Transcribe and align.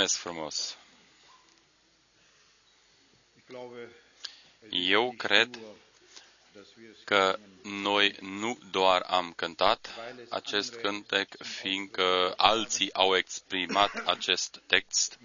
Mulțumesc 0.00 0.22
frumos! 0.28 0.76
Eu 4.70 5.12
cred 5.18 5.58
că 7.04 7.38
noi 7.62 8.16
nu 8.20 8.58
doar 8.70 9.02
am 9.02 9.32
cântat 9.32 9.90
acest 10.28 10.74
cântec, 10.74 11.36
fiindcă 11.44 12.34
alții 12.36 12.94
au 12.94 13.16
exprimat 13.16 13.92
acest 14.14 14.60
text, 14.66 15.18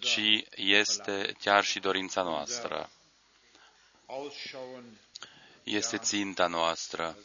ci 0.00 0.44
este 0.56 1.36
chiar 1.40 1.64
și 1.64 1.78
dorința 1.78 2.22
noastră. 2.22 2.90
Este 5.62 5.98
ținta 5.98 6.46
noastră 6.46 7.16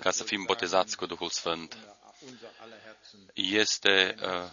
ca 0.00 0.10
să 0.10 0.24
fim 0.24 0.44
botezați 0.44 0.96
cu 0.96 1.06
Duhul 1.06 1.28
Sfânt. 1.30 1.76
Este 3.34 4.14
uh, 4.22 4.50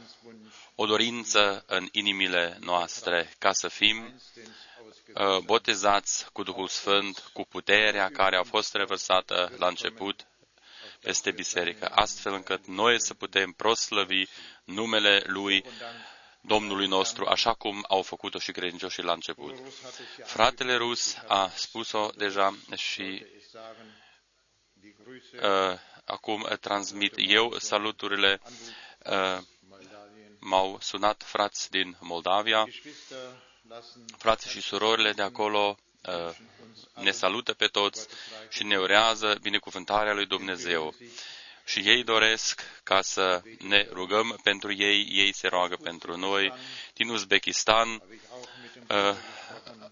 o 0.75 0.85
dorință 0.85 1.63
în 1.67 1.87
inimile 1.91 2.57
noastre 2.61 3.33
ca 3.37 3.51
să 3.53 3.67
fim 3.67 4.21
uh, 5.13 5.37
botezați 5.43 6.31
cu 6.31 6.43
Duhul 6.43 6.67
Sfânt, 6.67 7.29
cu 7.33 7.43
puterea 7.43 8.09
care 8.09 8.37
a 8.37 8.43
fost 8.43 8.73
revărsată 8.73 9.51
la 9.57 9.67
început 9.67 10.25
peste 11.01 11.31
biserică, 11.31 11.85
astfel 11.91 12.33
încât 12.33 12.65
noi 12.67 13.01
să 13.01 13.13
putem 13.13 13.51
proslăvi 13.51 14.25
numele 14.63 15.23
Lui 15.25 15.65
Domnului 16.41 16.87
nostru, 16.87 17.25
așa 17.25 17.53
cum 17.53 17.85
au 17.87 18.01
făcut-o 18.01 18.39
și 18.39 18.51
credincioșii 18.51 19.03
la 19.03 19.11
început. 19.13 19.55
Fratele 20.23 20.75
Rus 20.75 21.17
a 21.27 21.51
spus-o 21.55 22.09
deja 22.17 22.57
și 22.75 23.25
uh, 25.33 25.79
acum 26.05 26.47
transmit 26.61 27.13
eu 27.17 27.55
saluturile. 27.59 28.41
Uh, 29.05 29.37
m-au 30.39 30.77
sunat 30.81 31.23
frați 31.25 31.69
din 31.71 31.97
Moldavia, 31.99 32.65
frații 34.17 34.49
și 34.49 34.61
surorile 34.61 35.11
de 35.11 35.21
acolo 35.21 35.77
uh, 36.05 36.35
ne 36.93 37.11
salută 37.11 37.53
pe 37.53 37.65
toți 37.67 38.07
și 38.49 38.63
ne 38.63 38.77
urează 38.77 39.37
binecuvântarea 39.41 40.13
lui 40.13 40.25
Dumnezeu. 40.25 40.93
Și 41.65 41.79
ei 41.79 42.03
doresc 42.03 42.61
ca 42.83 43.01
să 43.01 43.41
ne 43.59 43.87
rugăm 43.91 44.39
pentru 44.43 44.73
ei, 44.73 45.07
ei 45.11 45.33
se 45.33 45.47
roagă 45.47 45.75
pentru 45.75 46.17
noi. 46.17 46.53
Din 46.93 47.09
Uzbekistan 47.09 47.89
uh, 47.89 49.15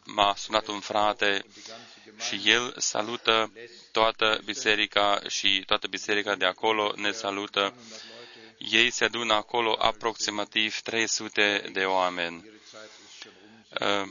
m-a 0.06 0.36
sunat 0.36 0.68
un 0.68 0.80
frate 0.80 1.46
și 2.20 2.42
el 2.46 2.74
salută 2.78 3.52
toată 3.92 4.40
biserica 4.46 5.22
și 5.28 5.64
toată 5.66 5.88
biserica 5.88 6.36
de 6.36 6.46
acolo 6.46 6.94
ne 6.96 7.12
salută. 7.12 7.74
Ei 8.58 8.90
se 8.90 9.04
adună 9.04 9.34
acolo 9.34 9.76
aproximativ 9.80 10.80
300 10.80 11.70
de 11.72 11.86
oameni. 11.86 12.46
Uh, 13.80 14.08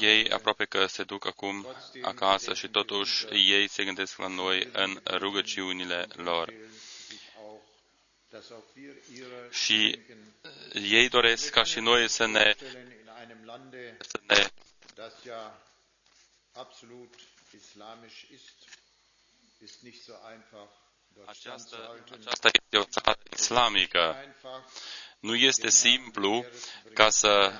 ei 0.00 0.30
aproape 0.30 0.64
că 0.64 0.86
se 0.86 1.02
duc 1.02 1.26
acum 1.26 1.66
acasă 2.02 2.54
și 2.54 2.68
totuși 2.68 3.26
ei 3.30 3.68
se 3.68 3.84
gândesc 3.84 4.16
la 4.18 4.26
noi 4.26 4.68
în 4.72 5.00
rugăciunile 5.10 6.06
lor. 6.16 6.52
Și 9.50 9.98
ei 10.72 11.08
doresc 11.08 11.50
ca 11.50 11.62
și 11.64 11.80
noi 11.80 12.08
să 12.08 12.26
ne, 12.26 12.54
să 13.98 14.20
ne 14.26 14.46
această, 21.26 22.02
aceasta 22.20 22.48
este 22.52 22.76
o 22.78 22.84
țară 22.84 23.18
islamică. 23.36 24.16
Nu 25.20 25.34
este 25.34 25.70
simplu 25.70 26.44
ca, 26.94 27.10
să 27.10 27.52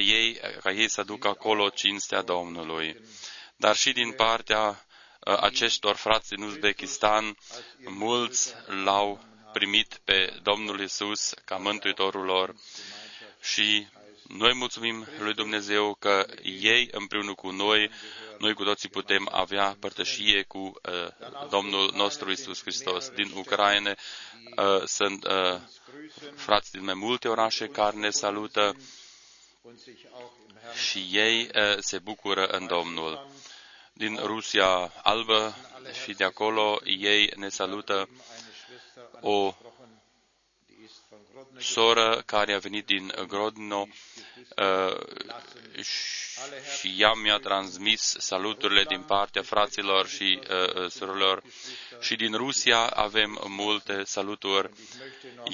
ei, 0.00 0.40
ca 0.60 0.70
ei 0.70 0.88
să 0.88 1.02
ducă 1.02 1.28
acolo 1.28 1.68
cinstea 1.68 2.22
Domnului. 2.22 3.00
Dar 3.56 3.76
și 3.76 3.92
din 3.92 4.12
partea 4.12 4.86
acestor 5.20 5.96
frați 5.96 6.28
din 6.28 6.42
Uzbekistan, 6.44 7.36
mulți 7.84 8.54
l-au 8.84 9.24
primit 9.52 10.00
pe 10.04 10.38
Domnul 10.42 10.80
Isus 10.80 11.34
ca 11.44 11.56
Mântuitorul 11.56 12.24
lor 12.24 12.54
și 13.42 13.86
noi 14.28 14.54
mulțumim 14.54 15.06
lui 15.18 15.34
Dumnezeu 15.34 15.94
că 15.94 16.26
ei 16.42 16.88
împreună 16.90 17.34
cu 17.34 17.50
noi, 17.50 17.90
noi 18.38 18.54
cu 18.54 18.64
toții 18.64 18.88
putem 18.88 19.28
avea 19.32 19.76
părtășie 19.80 20.42
cu 20.42 20.58
uh, 20.58 21.48
Domnul 21.50 21.92
nostru 21.94 22.30
Isus 22.30 22.60
Hristos. 22.60 23.08
Din 23.10 23.32
Ucraina 23.34 23.90
uh, 23.90 24.82
sunt 24.84 25.24
uh, 25.24 25.60
frați 26.36 26.70
din 26.72 26.84
mai 26.84 26.94
multe 26.94 27.28
orașe 27.28 27.66
care 27.68 27.96
ne 27.96 28.10
salută 28.10 28.76
și 30.88 31.08
ei 31.12 31.40
uh, 31.54 31.76
se 31.78 31.98
bucură 31.98 32.46
în 32.46 32.66
Domnul. 32.66 33.26
Din 33.92 34.18
Rusia 34.22 34.92
albă 35.02 35.54
și 36.04 36.12
de 36.12 36.24
acolo 36.24 36.80
ei 36.84 37.32
ne 37.36 37.48
salută 37.48 38.08
o 39.20 39.54
soră 41.58 42.22
care 42.26 42.52
a 42.54 42.58
venit 42.58 42.86
din 42.86 43.12
Grodno 43.28 43.88
uh, 44.56 44.96
și 46.78 46.94
ea 46.98 47.12
mi-a 47.22 47.36
transmis 47.38 48.14
saluturile 48.18 48.84
din 48.84 49.02
partea 49.02 49.42
fraților 49.42 50.08
și 50.08 50.40
uh, 50.50 50.74
uh, 50.74 50.90
surorilor. 50.90 51.42
Și 52.00 52.16
din 52.16 52.34
Rusia 52.34 52.78
avem 52.86 53.44
multe 53.48 54.02
saluturi. 54.04 54.70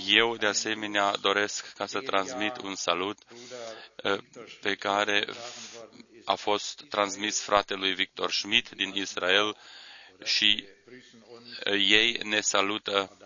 Eu, 0.07 0.37
de 0.37 0.47
asemenea, 0.47 1.13
doresc 1.21 1.73
ca 1.73 1.87
să 1.87 2.01
transmit 2.01 2.57
un 2.63 2.75
salut 2.75 3.19
pe 4.61 4.75
care 4.75 5.27
a 6.25 6.35
fost 6.35 6.85
transmis 6.89 7.41
fratelui 7.41 7.95
Victor 7.95 8.33
Schmidt 8.33 8.71
din 8.71 8.93
Israel 8.95 9.57
și 10.25 10.65
ei 11.79 12.21
ne 12.23 12.41
salută 12.41 13.17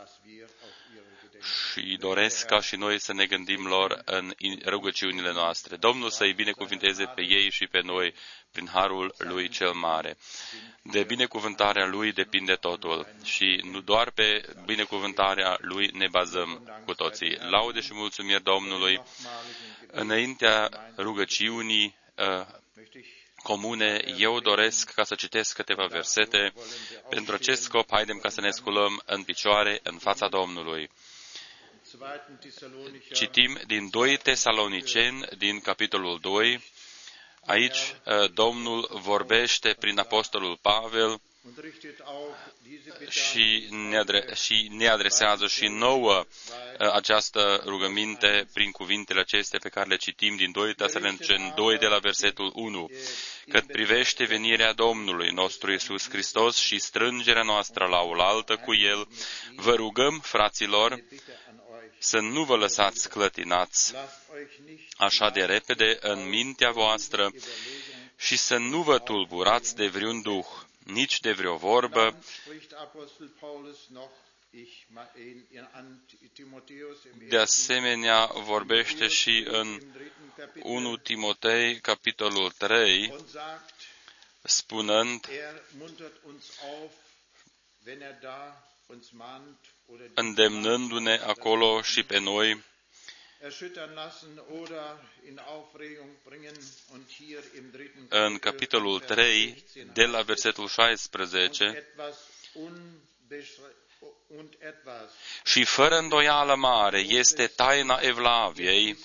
și 1.42 1.96
doresc 2.00 2.46
ca 2.46 2.60
și 2.60 2.76
noi 2.76 3.00
să 3.00 3.12
ne 3.12 3.26
gândim 3.26 3.66
lor 3.66 4.02
în 4.04 4.34
rugăciunile 4.66 5.32
noastre. 5.32 5.76
Domnul 5.76 6.10
să-i 6.10 6.32
binecuvinteze 6.32 7.04
pe 7.04 7.22
ei 7.22 7.50
și 7.50 7.66
pe 7.66 7.80
noi 7.80 8.14
prin 8.52 8.68
harul 8.72 9.14
lui 9.18 9.48
cel 9.48 9.72
mare. 9.72 10.16
De 10.82 11.02
binecuvântarea 11.02 11.86
lui 11.86 12.12
depinde 12.12 12.54
totul 12.54 13.06
și 13.24 13.60
nu 13.70 13.80
doar 13.80 14.10
pe 14.10 14.42
binecuvântarea 14.64 15.56
lui 15.60 15.90
ne 15.92 16.06
bazăm 16.10 16.70
cu 16.84 16.94
toții. 16.94 17.36
Laude 17.50 17.80
și 17.80 17.94
mulțumiri 17.94 18.42
Domnului. 18.42 19.02
Înaintea 19.90 20.68
rugăciunii 20.96 21.96
uh, 22.16 22.46
comune, 23.42 24.04
eu 24.16 24.40
doresc 24.40 24.90
ca 24.90 25.04
să 25.04 25.14
citesc 25.14 25.54
câteva 25.54 25.86
versete. 25.86 26.52
Pentru 27.08 27.34
acest 27.34 27.62
scop, 27.62 27.90
haidem 27.90 28.18
ca 28.18 28.28
să 28.28 28.40
ne 28.40 28.50
sculăm 28.50 29.02
în 29.06 29.22
picioare 29.22 29.80
în 29.82 29.98
fața 29.98 30.28
Domnului. 30.28 30.90
Citim 33.12 33.58
din 33.66 33.90
2 33.90 34.16
Tesaloniceni, 34.16 35.24
din 35.38 35.60
capitolul 35.60 36.18
2. 36.20 36.60
Aici 37.46 37.76
uh, 38.04 38.30
Domnul 38.34 38.88
vorbește 39.02 39.76
prin 39.78 39.98
Apostolul 39.98 40.56
Pavel 40.62 41.20
și 43.08 43.66
ne, 43.70 43.96
adre- 43.98 44.34
și 44.34 44.68
ne 44.72 44.88
adresează 44.88 45.46
și 45.46 45.66
nouă 45.66 46.16
uh, 46.18 46.92
această 46.92 47.62
rugăminte 47.64 48.48
prin 48.52 48.70
cuvintele 48.70 49.20
acestea 49.20 49.58
pe 49.62 49.68
care 49.68 49.88
le 49.88 49.96
citim 49.96 50.36
din 50.36 50.52
2 50.52 50.74
Tesaloniceni 50.74 51.52
2 51.56 51.78
de 51.78 51.86
la 51.86 51.98
versetul 51.98 52.52
1. 52.54 52.90
Cât 53.48 53.66
privește 53.66 54.24
venirea 54.24 54.72
Domnului 54.72 55.30
nostru 55.30 55.72
Isus 55.72 56.08
Hristos 56.08 56.56
și 56.56 56.78
strângerea 56.78 57.42
noastră 57.42 57.86
la 57.86 58.00
oaltă 58.00 58.56
cu 58.56 58.74
El, 58.74 59.08
vă 59.56 59.74
rugăm, 59.74 60.20
fraților, 60.20 61.02
să 61.98 62.18
nu 62.18 62.44
vă 62.44 62.56
lăsați 62.56 63.08
clătinați 63.08 63.94
așa 64.96 65.30
de 65.30 65.44
repede 65.44 65.98
în 66.00 66.28
mintea 66.28 66.70
voastră 66.70 67.30
și 68.16 68.36
să 68.36 68.56
nu 68.56 68.82
vă 68.82 68.98
tulburați 68.98 69.76
de 69.76 69.86
vreun 69.86 70.22
duh, 70.22 70.46
nici 70.78 71.20
de 71.20 71.32
vreo 71.32 71.56
vorbă, 71.56 72.16
de 77.28 77.36
asemenea, 77.38 78.26
vorbește 78.34 79.08
și 79.08 79.44
în 79.48 79.80
1 80.62 80.96
Timotei, 80.96 81.80
capitolul 81.80 82.50
3, 82.50 83.14
spunând, 84.42 85.26
îndemnându-ne 90.14 91.14
acolo 91.14 91.82
și 91.82 92.02
pe 92.02 92.18
noi 92.18 92.64
în 98.08 98.38
capitolul 98.38 99.00
3, 99.00 99.64
de 99.92 100.04
la 100.04 100.22
versetul 100.22 100.68
16, 100.68 101.86
Și 105.44 105.64
fără 105.64 105.98
îndoială 105.98 106.54
mare 106.54 106.98
este 107.00 107.46
taina 107.46 107.98
Evlaviei, 108.00 108.96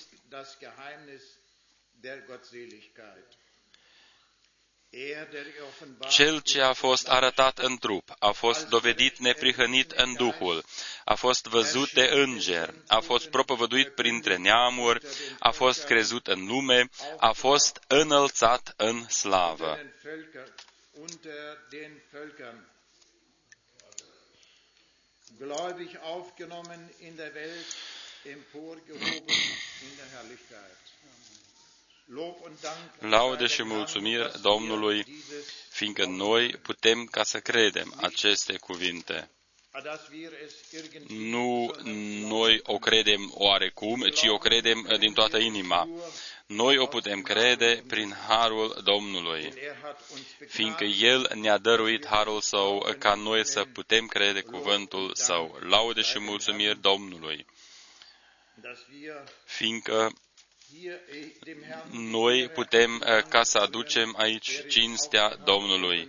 cel 6.08 6.40
ce 6.40 6.60
a 6.60 6.72
fost 6.72 7.08
arătat 7.08 7.58
în 7.58 7.78
trup, 7.78 8.14
a 8.18 8.30
fost 8.30 8.66
dovedit 8.68 9.18
neprihănit 9.18 9.90
în 9.90 10.14
Duhul, 10.14 10.64
a 11.04 11.14
fost 11.14 11.44
văzut 11.46 11.92
de 11.92 12.08
înger, 12.12 12.74
a 12.86 13.00
fost 13.00 13.28
propovăduit 13.28 13.88
printre 13.94 14.36
neamuri, 14.36 15.06
a 15.38 15.50
fost 15.50 15.84
crezut 15.84 16.26
în 16.26 16.46
lume, 16.46 16.88
a 17.16 17.32
fost 17.32 17.80
înălțat 17.86 18.74
în 18.76 19.08
slavă. 19.08 19.78
Gläubig 25.38 25.90
aufgenommen 26.02 26.92
in 27.00 27.16
der 27.16 27.32
Welt, 27.34 27.66
emporgehoben 28.34 29.24
in 29.86 29.92
der 29.96 30.08
Herrlichkeit. 30.14 30.78
Laude 32.98 33.46
și 33.46 33.62
mulțumiri 33.62 34.40
Domnului, 34.40 35.22
fiindcă 35.70 36.04
noi 36.04 36.48
putem 36.48 37.04
ca 37.04 37.22
să 37.22 37.40
credem 37.40 37.94
aceste 37.96 38.56
cuvinte. 38.56 39.30
Nu 41.08 41.74
noi 42.28 42.60
o 42.62 42.78
credem 42.78 43.32
oarecum, 43.34 44.00
ci 44.00 44.26
o 44.26 44.38
credem 44.38 44.96
din 44.98 45.12
toată 45.12 45.38
inima. 45.38 45.88
Noi 46.46 46.78
o 46.78 46.86
putem 46.86 47.22
crede 47.22 47.84
prin 47.86 48.14
harul 48.28 48.80
Domnului, 48.84 49.52
fiindcă 50.48 50.84
El 50.84 51.30
ne-a 51.34 51.58
dăruit 51.58 52.06
harul 52.06 52.40
Său 52.40 52.94
ca 52.98 53.14
noi 53.14 53.46
să 53.46 53.64
putem 53.64 54.06
crede 54.06 54.40
cuvântul 54.40 55.14
Său. 55.14 55.58
Laude 55.60 56.00
și 56.00 56.18
mulțumiri 56.18 56.80
Domnului, 56.80 57.46
fiindcă 59.44 60.12
noi 61.90 62.48
putem 62.48 62.94
uh, 62.94 63.22
ca 63.28 63.42
să 63.42 63.58
aducem 63.58 64.14
aici 64.18 64.60
cinstea 64.68 65.28
Domnului. 65.44 66.08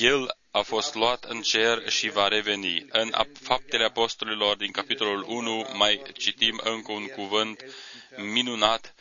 El 0.00 0.36
a 0.50 0.60
fost 0.60 0.94
luat 0.94 1.24
în 1.24 1.42
cer 1.42 1.88
și 1.88 2.08
va 2.10 2.28
reveni. 2.28 2.86
În 2.88 3.12
Faptele 3.40 3.84
Apostolilor 3.84 4.56
din 4.56 4.70
capitolul 4.70 5.24
1 5.28 5.66
mai 5.72 6.02
citim 6.18 6.60
încă 6.64 6.92
un 6.92 7.06
cuvânt 7.06 7.64
minunat. 8.16 8.94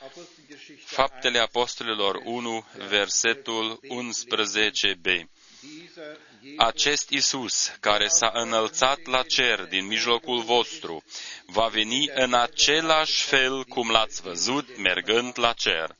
Faptele 0.85 1.39
Apostolilor 1.39 2.21
1, 2.23 2.65
versetul 2.87 3.79
11b 3.83 5.27
acest 6.57 7.09
Isus, 7.09 7.71
care 7.79 8.07
s-a 8.07 8.31
înălțat 8.33 9.05
la 9.05 9.23
cer 9.23 9.59
din 9.63 9.85
mijlocul 9.85 10.41
vostru, 10.41 11.03
va 11.45 11.67
veni 11.67 12.09
în 12.13 12.33
același 12.33 13.23
fel 13.23 13.63
cum 13.63 13.89
l-ați 13.89 14.21
văzut 14.21 14.77
mergând 14.77 15.39
la 15.39 15.53
cer. 15.53 15.95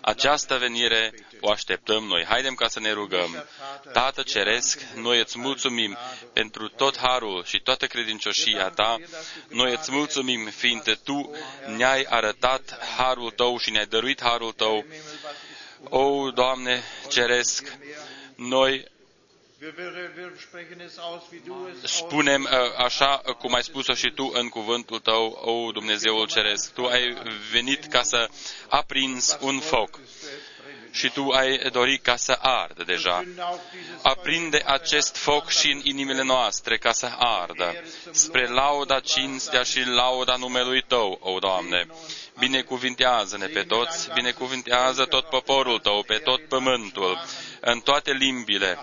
Această 0.00 0.56
venire 0.56 1.14
o 1.40 1.50
așteptăm 1.50 2.04
noi. 2.04 2.24
Haidem 2.24 2.54
ca 2.54 2.68
să 2.68 2.80
ne 2.80 2.92
rugăm. 2.92 3.44
Tată 3.92 4.22
Ceresc, 4.22 4.80
noi 4.94 5.18
îți 5.20 5.38
mulțumim 5.38 5.96
pentru 6.32 6.68
tot 6.68 6.98
harul 6.98 7.44
și 7.44 7.60
toată 7.60 7.86
credincioșia 7.86 8.68
ta. 8.68 8.96
Noi 9.48 9.72
îți 9.72 9.92
mulțumim, 9.92 10.46
fiindcă 10.50 10.94
tu 10.94 11.30
ne-ai 11.76 12.06
arătat 12.08 12.78
harul 12.96 13.30
tău 13.30 13.58
și 13.58 13.70
ne-ai 13.70 13.86
dăruit 13.86 14.20
harul 14.22 14.52
tău 14.52 14.84
o, 15.88 16.30
Doamne, 16.30 16.82
ceresc, 17.08 17.76
noi 18.36 18.84
spunem 21.82 22.42
uh, 22.42 22.84
așa 22.84 23.22
cum 23.38 23.54
ai 23.54 23.62
spus-o 23.62 23.94
și 23.94 24.10
Tu 24.10 24.30
în 24.34 24.48
cuvântul 24.48 24.98
Tău, 24.98 25.24
o 25.44 25.70
Dumnezeul 25.72 26.26
Ceresc. 26.26 26.72
Tu 26.72 26.84
ai 26.84 27.16
venit 27.50 27.84
ca 27.84 28.02
să 28.02 28.28
aprinzi 28.68 29.36
un 29.40 29.60
foc 29.60 30.00
și 30.90 31.10
Tu 31.10 31.30
ai 31.30 31.70
dorit 31.70 32.02
ca 32.02 32.16
să 32.16 32.38
ardă 32.40 32.84
deja. 32.84 33.24
Aprinde 34.02 34.62
acest 34.66 35.16
foc 35.16 35.48
și 35.48 35.70
în 35.70 35.80
inimile 35.84 36.22
noastre 36.22 36.78
ca 36.78 36.92
să 36.92 37.12
ardă, 37.18 37.74
spre 38.10 38.48
lauda 38.48 39.00
cinstea 39.00 39.62
și 39.62 39.80
lauda 39.84 40.36
numelui 40.36 40.82
Tău, 40.82 41.18
o 41.22 41.38
Doamne 41.38 41.86
binecuvintează-ne 42.38 43.46
pe 43.46 43.62
toți, 43.62 44.08
binecuvintează 44.14 45.04
tot 45.04 45.24
poporul 45.28 45.78
tău, 45.78 46.02
pe 46.06 46.14
tot 46.16 46.48
pământul, 46.48 47.18
în 47.60 47.80
toate 47.80 48.12
limbile, 48.12 48.78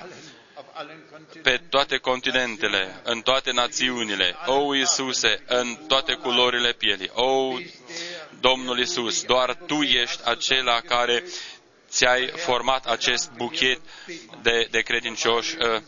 pe 1.43 1.61
toate 1.69 1.97
continentele, 1.97 3.01
în 3.03 3.21
toate 3.21 3.51
națiunile. 3.51 4.35
O, 4.45 4.75
Iisuse, 4.75 5.43
în 5.47 5.75
toate 5.87 6.13
culorile 6.13 6.71
pielii. 6.71 7.09
O, 7.13 7.57
Domnul 8.39 8.77
Iisus, 8.79 9.23
doar 9.23 9.53
Tu 9.55 9.81
ești 9.81 10.19
acela 10.23 10.79
care 10.79 11.23
ți-ai 11.89 12.27
format 12.35 12.85
acest 12.85 13.31
buchet 13.31 13.79
de, 14.41 14.67
de 14.71 14.79
credincioși 14.81 15.55
uh, 15.59 15.81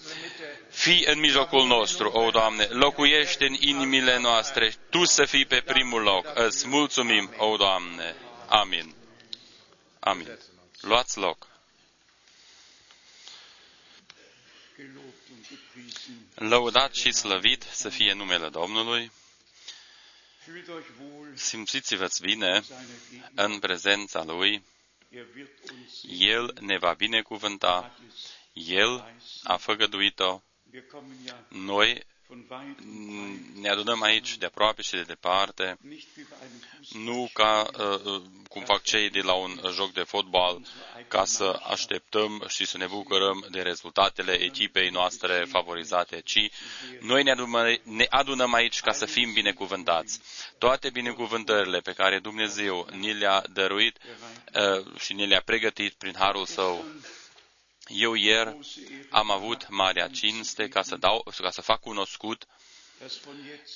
Fii 0.75 1.05
în 1.05 1.19
mijlocul 1.19 1.65
nostru, 1.67 2.09
o 2.09 2.29
Doamne, 2.29 2.63
locuiește 2.63 3.45
în 3.45 3.53
inimile 3.59 4.17
noastre, 4.17 4.73
Tu 4.89 5.05
să 5.05 5.25
fii 5.25 5.45
pe 5.45 5.61
primul 5.61 6.01
loc. 6.01 6.31
Îți 6.33 6.67
mulțumim, 6.67 7.33
o 7.37 7.57
Doamne. 7.57 8.15
Amin. 8.47 8.95
Amin. 9.99 10.39
Luați 10.81 11.17
loc. 11.17 11.47
Lăudat 16.33 16.95
și 16.95 17.11
slăvit 17.11 17.65
să 17.71 17.89
fie 17.89 18.13
numele 18.13 18.49
Domnului. 18.49 19.11
Simțiți-vă 21.33 22.07
bine 22.21 22.63
în 23.35 23.59
prezența 23.59 24.23
Lui. 24.23 24.63
El 26.19 26.57
ne 26.59 26.77
va 26.77 26.93
binecuvânta. 26.93 27.97
El 28.53 29.15
a 29.43 29.57
făgăduit-o 29.57 30.41
noi 31.49 32.05
ne 33.53 33.69
adunăm 33.69 34.01
aici 34.01 34.37
de 34.37 34.45
aproape 34.45 34.81
și 34.81 34.91
de 34.91 35.01
departe, 35.01 35.77
nu 36.93 37.29
ca 37.33 37.69
uh, 37.79 38.03
uh, 38.05 38.21
cum 38.49 38.63
fac 38.63 38.81
cei 38.83 39.09
de 39.09 39.21
la 39.21 39.33
un 39.33 39.59
joc 39.71 39.93
de 39.93 40.01
fotbal, 40.03 40.65
ca 41.07 41.25
să 41.25 41.59
așteptăm 41.69 42.45
și 42.47 42.65
să 42.65 42.77
ne 42.77 42.85
bucurăm 42.85 43.45
de 43.51 43.61
rezultatele 43.61 44.33
echipei 44.33 44.89
noastre 44.89 45.45
favorizate, 45.49 46.21
ci 46.21 46.49
noi 46.99 47.23
ne 47.23 47.31
adunăm, 47.31 47.79
ne 47.83 48.05
adunăm 48.09 48.53
aici 48.53 48.79
ca 48.79 48.91
să 48.91 49.05
fim 49.05 49.33
binecuvântați. 49.33 50.19
Toate 50.57 50.89
binecuvântările 50.89 51.79
pe 51.79 51.93
care 51.93 52.19
Dumnezeu 52.19 52.87
ni 52.91 53.13
le-a 53.13 53.43
dăruit 53.53 53.97
uh, 54.53 54.99
și 54.99 55.13
ni 55.13 55.27
le-a 55.27 55.41
pregătit 55.45 55.93
prin 55.93 56.13
harul 56.17 56.45
Său, 56.45 56.85
eu 57.87 58.13
ieri 58.13 58.57
am 59.09 59.31
avut 59.31 59.69
marea 59.69 60.07
cinste 60.07 60.67
ca 60.67 60.81
să, 60.81 60.95
dau, 60.95 61.23
ca 61.37 61.49
să 61.49 61.61
fac 61.61 61.79
cunoscut 61.79 62.45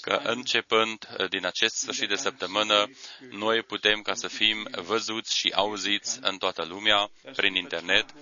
că 0.01 0.21
începând 0.23 1.07
din 1.29 1.45
acest 1.45 1.75
sfârșit 1.75 2.07
de 2.09 2.15
săptămână, 2.15 2.89
noi 3.29 3.63
putem 3.63 4.01
ca 4.01 4.13
să 4.13 4.27
fim 4.27 4.67
văzuți 4.71 5.37
și 5.37 5.51
auziți 5.55 6.19
în 6.21 6.37
toată 6.37 6.63
lumea 6.65 7.09
prin 7.35 7.55
internet. 7.55 8.13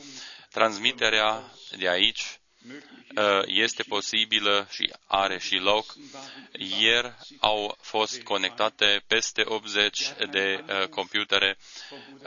Transmiterea 0.49 1.51
de 1.77 1.89
aici 1.89 2.21
Uh, 2.21 2.46
este 3.45 3.83
posibilă 3.83 4.67
și 4.69 4.93
are 5.05 5.39
și 5.39 5.55
loc. 5.55 5.95
Ieri 6.79 7.13
au 7.39 7.77
fost 7.81 8.21
conectate 8.21 9.03
peste 9.07 9.41
80 9.45 10.11
de 10.31 10.63
uh, 10.69 10.87
computere. 10.87 11.57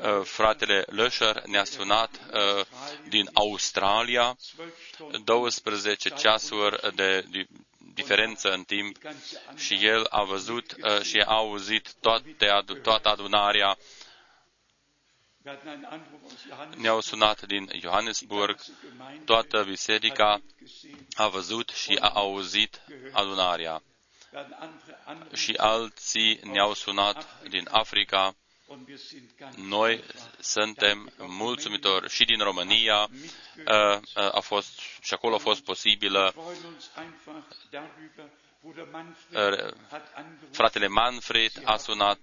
Uh, 0.02 0.20
fratele 0.24 0.84
Löscher 0.86 1.42
ne-a 1.46 1.64
sunat 1.64 2.10
din 3.08 3.28
Australia, 3.32 4.36
12 5.24 6.08
ceasuri 6.08 6.94
de 6.94 7.24
diferență 7.94 8.50
în 8.52 8.62
timp 8.62 8.96
și 9.56 9.78
el 9.82 10.06
a 10.10 10.22
văzut 10.22 10.74
și 11.02 11.18
a 11.18 11.24
auzit 11.34 11.92
toate, 12.00 12.46
toată 12.82 13.08
adunarea 13.08 13.76
ne-au 16.76 17.00
sunat 17.00 17.46
din 17.46 17.70
Johannesburg, 17.80 18.60
toată 19.24 19.64
biserica 19.64 20.40
a 21.14 21.28
văzut 21.28 21.68
și 21.68 21.96
a 22.00 22.08
auzit 22.08 22.80
adunarea. 23.12 23.82
Și 25.34 25.52
alții 25.56 26.40
ne-au 26.42 26.74
sunat 26.74 27.48
din 27.48 27.68
Africa. 27.70 28.34
Noi 29.56 30.04
suntem 30.38 31.12
mulțumitori 31.18 32.08
și 32.10 32.24
din 32.24 32.38
România, 32.38 33.08
a 34.14 34.40
fost, 34.40 34.78
și 35.02 35.14
acolo 35.14 35.34
a 35.34 35.38
fost 35.38 35.60
posibilă 35.64 36.34
fratele 40.50 40.86
Manfred 40.88 41.52
a 41.64 41.76
sunat, 41.76 42.18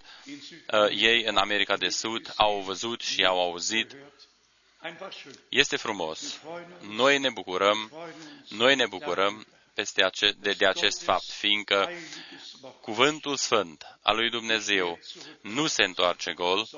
ei 0.90 1.22
în 1.24 1.36
America 1.36 1.76
de 1.76 1.88
Sud 1.88 2.32
au 2.36 2.60
văzut 2.60 3.00
și 3.00 3.24
au 3.24 3.40
auzit. 3.40 3.96
Este 5.48 5.76
frumos. 5.76 6.40
Noi 6.80 7.18
ne 7.18 7.30
bucurăm, 7.30 7.92
noi 8.48 8.76
ne 8.76 8.86
bucurăm 8.86 9.46
peste 9.74 10.02
ace- 10.02 10.32
de, 10.38 10.52
de 10.52 10.66
acest 10.66 11.02
fapt, 11.02 11.24
fiindcă 11.30 11.90
cuvântul 12.80 13.36
sfânt 13.36 13.98
al 14.02 14.16
lui 14.16 14.30
Dumnezeu 14.30 14.98
nu 15.40 15.66
se 15.66 15.82
întoarce 15.84 16.32
gol, 16.32 16.68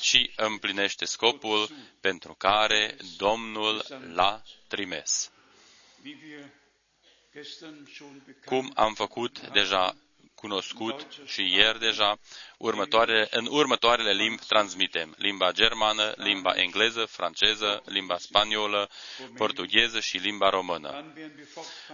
ci 0.00 0.30
împlinește 0.36 1.04
scopul 1.04 1.68
pentru 2.00 2.34
care 2.34 2.96
Domnul 3.16 3.84
l-a 4.14 4.42
trimis. 4.68 5.30
Cum 8.44 8.72
am 8.74 8.94
făcut 8.94 9.48
deja 9.48 9.96
cunoscut 10.34 11.06
și 11.24 11.42
ieri 11.52 11.78
deja, 11.78 12.18
următoare, 12.58 13.28
în 13.30 13.46
următoarele 13.50 14.12
limbi 14.12 14.42
transmitem 14.46 15.14
limba 15.18 15.52
germană, 15.52 16.12
limba 16.16 16.52
engleză, 16.54 17.04
franceză, 17.04 17.82
limba 17.86 18.18
spaniolă, 18.18 18.90
portugheză 19.36 20.00
și 20.00 20.16
limba 20.16 20.48
română. 20.48 21.12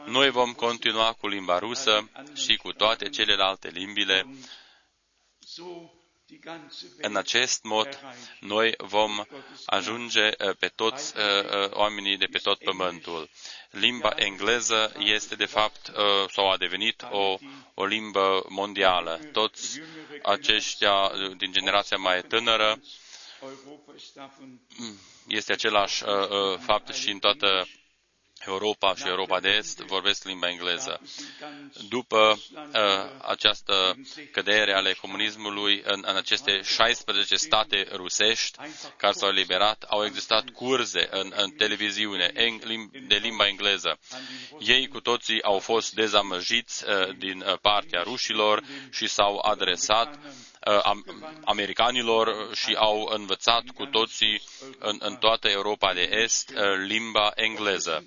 Noi 0.06 0.30
vom 0.30 0.52
continua 0.52 1.12
cu 1.12 1.28
limba 1.28 1.58
rusă 1.58 2.10
și 2.34 2.56
cu 2.56 2.72
toate 2.72 3.08
celelalte 3.08 3.68
limbile 3.68 4.26
în 7.00 7.16
acest 7.16 7.62
mod, 7.64 7.98
noi 8.40 8.74
vom 8.78 9.24
ajunge 9.66 10.26
uh, 10.26 10.56
pe 10.58 10.68
toți 10.68 11.14
uh, 11.16 11.22
uh, 11.44 11.70
oamenii 11.70 12.16
de 12.16 12.26
pe 12.26 12.38
tot 12.38 12.58
pământul. 12.58 13.28
Limba 13.70 14.12
engleză 14.16 14.92
este, 14.98 15.34
de 15.34 15.44
fapt, 15.44 15.92
sau 16.32 16.50
a 16.50 16.56
devenit 16.56 17.02
o, 17.10 17.38
o 17.74 17.84
limbă 17.84 18.44
mondială. 18.48 19.20
Toți 19.32 19.80
aceștia 20.22 21.10
din 21.36 21.52
generația 21.52 21.96
mai 21.96 22.22
tânără 22.22 22.80
mm, 24.76 24.98
este 25.26 25.52
același 25.52 26.02
fapt 26.58 26.94
și 26.94 27.10
în 27.10 27.18
toată 27.18 27.68
Europa 28.46 28.94
și 28.94 29.06
Europa 29.08 29.40
de 29.40 29.48
Est 29.48 29.78
vorbesc 29.78 30.24
limba 30.24 30.48
engleză. 30.48 31.00
După 31.88 32.38
uh, 32.56 32.72
această 33.28 33.96
cădere 34.32 34.72
ale 34.74 34.92
comunismului 34.92 35.82
în, 35.84 36.02
în 36.06 36.16
aceste 36.16 36.60
16 36.62 37.36
state 37.36 37.86
rusești 37.92 38.58
care 38.96 39.12
s-au 39.12 39.28
eliberat, 39.28 39.82
au 39.88 40.04
existat 40.04 40.50
curze 40.50 41.08
în, 41.10 41.32
în 41.36 41.50
televiziune 41.50 42.32
de 43.06 43.14
limba 43.16 43.46
engleză. 43.46 43.98
Ei 44.58 44.88
cu 44.88 45.00
toții 45.00 45.42
au 45.42 45.58
fost 45.58 45.92
dezamăgiți 45.94 46.84
uh, 46.88 47.16
din 47.18 47.40
uh, 47.46 47.58
partea 47.60 48.02
rușilor 48.02 48.62
și 48.90 49.06
s-au 49.06 49.38
adresat 49.38 50.18
Uh, 50.57 50.57
americanilor 51.44 52.54
și 52.54 52.74
au 52.74 53.10
învățat 53.14 53.62
cu 53.74 53.84
toții 53.86 54.42
în, 54.78 54.96
în 55.00 55.16
toată 55.16 55.48
Europa 55.48 55.92
de 55.94 56.08
Est 56.12 56.50
uh, 56.50 56.62
limba 56.86 57.30
engleză. 57.34 58.06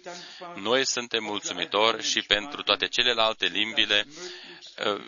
Noi 0.55 0.85
suntem 0.85 1.23
mulțumitori 1.23 2.03
și 2.03 2.21
pentru 2.21 2.61
toate 2.61 2.87
celelalte 2.87 3.45
limbile 3.45 4.05
uh, 4.85 5.01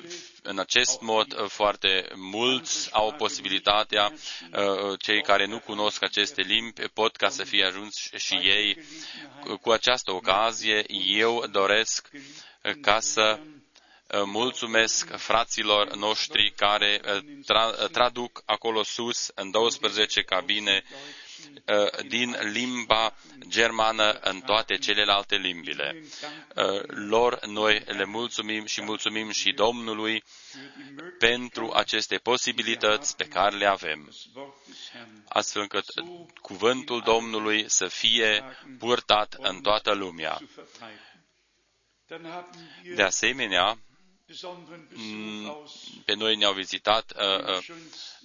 în 0.43 0.59
acest 0.59 1.01
mod 1.01 1.47
foarte 1.49 2.07
mulți 2.15 2.89
au 2.93 3.11
posibilitatea, 3.17 4.13
cei 4.99 5.21
care 5.21 5.45
nu 5.45 5.59
cunosc 5.59 6.03
aceste 6.03 6.41
limbi 6.41 6.81
pot 6.93 7.15
ca 7.15 7.29
să 7.29 7.43
fie 7.43 7.65
ajuns 7.65 8.09
și 8.15 8.33
ei. 8.33 8.77
Cu 9.61 9.69
această 9.71 10.11
ocazie 10.11 10.83
eu 11.05 11.45
doresc 11.51 12.09
ca 12.81 12.99
să 12.99 13.39
mulțumesc 14.25 15.15
fraților 15.17 15.95
noștri 15.95 16.51
care 16.55 17.01
uh, 17.05 17.19
tra- 17.21 17.91
traduc 17.91 18.41
acolo 18.45 18.83
sus 18.83 19.31
în 19.35 19.51
12 19.51 20.21
cabine 20.23 20.83
uh, 21.65 22.03
din 22.07 22.35
limba 22.51 23.15
germană 23.47 24.11
în 24.11 24.41
toate 24.41 24.75
celelalte 24.77 25.35
limbile. 25.35 26.03
Uh, 26.55 26.81
lor 26.85 27.45
noi 27.45 27.83
le 27.85 28.05
mulțumim 28.05 28.65
și 28.65 28.81
mulțumim 28.81 29.29
și 29.31 29.51
Domnului 29.51 30.23
pentru 31.19 31.71
aceste 31.73 32.17
posibilități 32.17 33.15
pe 33.15 33.25
care 33.27 33.55
le 33.55 33.65
avem, 33.65 34.13
astfel 35.27 35.61
încât 35.61 35.85
cuvântul 36.41 37.01
Domnului 37.01 37.69
să 37.69 37.87
fie 37.87 38.43
purtat 38.79 39.35
în 39.39 39.61
toată 39.61 39.93
lumea. 39.93 40.37
De 42.95 43.01
asemenea, 43.01 43.77
Mm, 43.77 43.92
pe 46.05 46.13
noi 46.15 46.35
ne-au 46.35 46.53
vizitat 46.53 47.13
uh, 47.15 47.47
uh, 47.47 47.63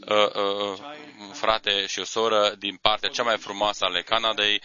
uh, 0.09 0.35
uh, 0.35 0.79
un 1.21 1.33
frate 1.33 1.87
și 1.87 1.99
o 1.99 2.05
soră 2.05 2.55
din 2.59 2.77
partea 2.77 3.09
cea 3.09 3.23
mai 3.23 3.39
frumoasă 3.39 3.85
ale 3.85 4.03
Canadei, 4.03 4.63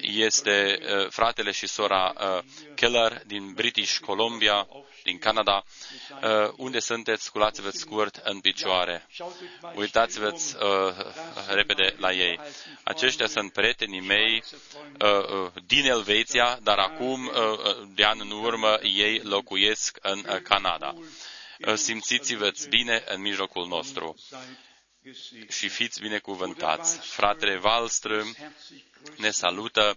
este 0.00 0.78
uh, 0.82 1.08
fratele 1.10 1.50
și 1.50 1.66
sora 1.66 2.12
uh, 2.20 2.42
Keller 2.74 3.22
din 3.26 3.52
British 3.52 3.98
Columbia, 3.98 4.68
din 5.04 5.18
Canada. 5.18 5.64
Uh, 6.22 6.52
unde 6.56 6.78
sunteți? 6.78 7.24
Sculați-vă 7.24 7.70
scurt 7.70 8.20
în 8.24 8.40
picioare. 8.40 9.06
Uitați-vă 9.74 10.28
uh, 10.32 11.54
repede 11.54 11.94
la 11.98 12.12
ei. 12.12 12.40
Aceștia 12.82 13.26
sunt 13.26 13.52
prietenii 13.52 14.00
mei 14.00 14.42
uh, 15.00 15.18
uh, 15.18 15.50
din 15.66 15.84
Elveția, 15.84 16.58
dar 16.62 16.78
acum, 16.78 17.26
uh, 17.26 17.34
uh 17.34 17.88
de 17.94 18.04
an 18.04 18.18
în 18.20 18.30
urmă, 18.30 18.78
ei 18.82 19.18
locuiesc 19.22 19.98
în 20.02 20.18
uh, 20.18 20.36
Canada. 20.42 20.94
Uh, 21.66 21.74
simțiți-vă 21.74 22.52
bine 22.68 23.04
în 23.06 23.20
mijlocul 23.20 23.66
nostru 23.66 24.14
și 25.48 25.68
fiți 25.68 26.00
binecuvântați. 26.00 26.98
Fratele 26.98 27.60
Wallström 27.60 28.52
ne 29.16 29.30
salută. 29.30 29.96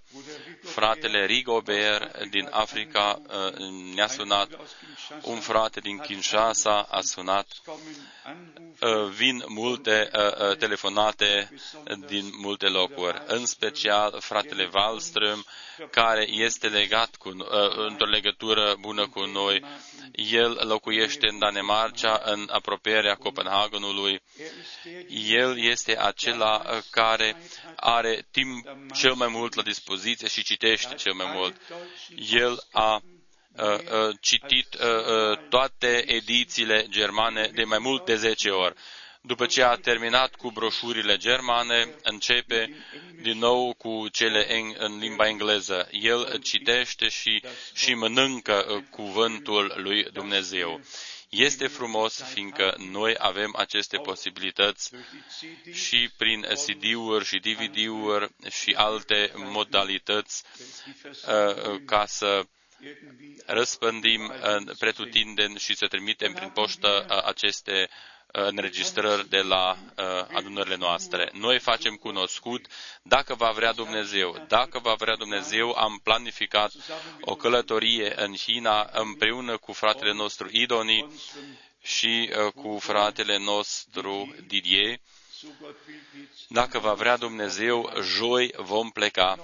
Fratele 0.64 1.26
Rigobert 1.26 2.24
din 2.30 2.48
Africa 2.52 3.22
uh, 3.28 3.58
ne-a 3.96 4.08
sunat. 4.08 4.50
Un 5.22 5.40
frate 5.40 5.80
din 5.80 5.98
Kinshasa 5.98 6.88
a 6.90 7.02
sunat. 7.02 7.48
Uh, 8.82 9.10
vin 9.16 9.44
multe 9.48 10.10
uh, 10.14 10.58
telefonate 10.58 11.50
din 12.08 12.30
multe 12.38 12.68
locuri, 12.68 13.22
în 13.26 13.46
special 13.46 14.18
fratele 14.20 14.70
Wallström, 14.70 15.40
care 15.92 16.30
este 16.30 16.68
legat 16.68 17.16
cu, 17.16 17.30
într-o 17.88 18.06
legătură 18.06 18.76
bună 18.80 19.08
cu 19.08 19.26
noi. 19.26 19.64
El 20.12 20.60
locuiește 20.68 21.28
în 21.28 21.40
Danemarca, 21.40 22.22
în 22.26 22.50
apropierea 22.52 23.16
Copenhagenului. 23.16 24.22
El 25.28 25.60
este 25.64 25.98
acela 26.00 26.62
care 26.92 27.36
are 27.76 28.28
timp 28.32 28.66
cel 28.98 29.14
mai 29.14 29.28
mult 29.28 29.54
la 29.54 29.62
dispoziție 29.62 30.28
și 30.28 30.44
citește 30.44 30.96
cel 30.96 31.14
mai 31.14 31.32
mult. 31.34 31.62
El 32.32 32.64
a 32.72 33.02
citit 34.22 34.68
toate 35.50 36.04
edițiile 36.08 36.86
germane 36.90 37.52
de 37.54 37.64
mai 37.64 37.80
mult 37.80 38.06
de 38.06 38.16
10 38.16 38.50
ori. 38.50 38.76
După 39.22 39.46
ce 39.46 39.64
a 39.64 39.76
terminat 39.76 40.36
cu 40.36 40.52
broșurile 40.52 41.18
germane, 41.18 41.96
începe 42.04 42.76
din 43.22 43.38
nou 43.38 43.74
cu 43.74 44.08
cele 44.12 44.56
în, 44.60 44.76
în 44.78 44.98
limba 45.00 45.28
engleză. 45.28 45.88
El 45.92 46.40
citește 46.44 47.08
și, 47.08 47.44
și 47.74 47.94
mănâncă 47.94 48.86
cuvântul 48.90 49.74
lui 49.76 50.04
Dumnezeu. 50.04 50.82
Este 51.30 51.68
frumos 51.68 52.22
fiindcă 52.24 52.76
noi 52.78 53.16
avem 53.18 53.54
aceste 53.58 53.98
posibilități 53.98 54.92
și 55.74 56.10
prin 56.18 56.42
CD-uri 56.42 57.26
și 57.26 57.40
DVD-uri 57.40 58.30
și 58.50 58.74
alte 58.78 59.32
modalități 59.36 60.44
uh, 61.28 61.82
ca 61.86 62.06
să 62.06 62.46
răspândim 63.46 64.34
pretutindeni 64.80 65.58
și 65.58 65.76
să 65.76 65.88
trimitem 65.88 66.34
prin 66.34 66.50
poștă 66.50 67.06
uh, 67.10 67.24
aceste 67.26 67.90
înregistrări 68.32 69.30
de 69.30 69.38
la 69.42 69.72
uh, 69.72 70.06
adunările 70.34 70.76
noastre. 70.76 71.30
Noi 71.34 71.60
facem 71.60 71.96
cunoscut 71.96 72.66
dacă 73.02 73.34
va 73.36 73.52
vrea 73.52 73.74
Dumnezeu. 73.74 74.46
Dacă 74.48 74.80
va 74.80 74.94
vrea 74.94 75.16
Dumnezeu, 75.16 75.72
am 75.72 76.00
planificat 76.04 76.72
o 77.22 77.36
călătorie 77.36 78.14
în 78.16 78.34
China 78.34 78.90
împreună 78.94 79.58
cu 79.58 79.72
fratele 79.74 80.14
nostru 80.14 80.48
Idoni 80.52 81.06
și 81.82 82.30
uh, 82.46 82.52
cu 82.52 82.78
fratele 82.80 83.38
nostru 83.38 84.36
Didier. 84.48 85.00
Dacă 86.48 86.80
va 86.80 86.94
vrea 86.94 87.18
Dumnezeu, 87.18 87.92
joi 88.02 88.54
vom 88.58 88.90
pleca. 88.90 89.40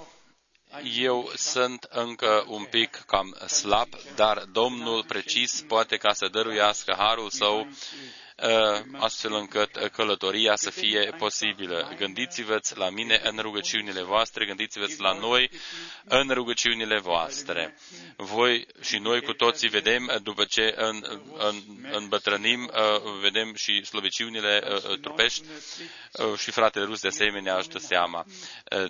Eu 0.96 1.30
sunt 1.34 1.86
încă 1.90 2.44
un 2.48 2.64
pic 2.64 3.02
cam 3.06 3.36
slab, 3.46 3.88
dar 4.14 4.38
Domnul 4.38 5.04
precis 5.04 5.64
poate 5.68 5.96
ca 5.96 6.12
să 6.12 6.28
dăruiască 6.28 6.94
harul 6.98 7.30
său 7.30 7.66
Uh, 7.68 8.23
astfel 8.98 9.32
încât 9.32 9.76
uh, 9.76 9.90
călătoria 9.90 10.56
să 10.56 10.70
fie 10.70 11.14
posibilă. 11.18 11.94
Gândiți-vă 11.96 12.60
la 12.74 12.90
mine 12.90 13.20
în 13.22 13.38
rugăciunile 13.38 14.02
voastre, 14.02 14.46
gândiți-vă 14.46 14.86
la 14.98 15.12
noi 15.12 15.50
în 16.04 16.30
rugăciunile 16.30 17.00
voastre. 17.00 17.76
Voi 18.16 18.66
și 18.82 18.98
noi 18.98 19.20
cu 19.22 19.32
toții 19.32 19.68
vedem, 19.68 20.10
uh, 20.14 20.22
după 20.22 20.44
ce 20.44 20.74
în, 20.76 21.04
în, 21.38 21.62
îmbătrânim, 21.92 22.70
vedem 23.20 23.54
și 23.54 23.84
slăbiciunile 23.84 24.62
trupești 25.00 25.44
și 26.36 26.50
fratele 26.50 26.84
rus 26.84 27.00
de 27.00 27.08
asemenea 27.08 27.54
ajută 27.54 27.78
seama 27.78 28.24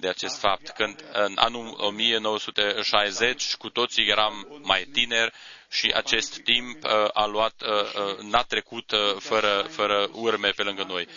de 0.00 0.08
acest 0.08 0.38
fapt. 0.38 0.68
Când 0.68 1.04
în 1.12 1.32
anul 1.34 1.74
1960 1.76 3.54
cu 3.54 3.68
toții 3.68 4.06
eram 4.08 4.60
mai 4.62 4.84
tineri, 4.92 5.32
și 5.70 5.92
acest 5.94 6.38
timp 6.38 6.84
uh, 6.84 6.90
a 7.12 7.26
luat, 7.26 7.62
uh, 7.62 7.94
uh, 7.94 8.18
n-a 8.18 8.42
trecut 8.42 8.92
fără, 9.18 9.66
fără 9.70 10.08
urme 10.12 10.50
pe 10.50 10.62
lângă 10.62 10.82
noi. 10.82 11.08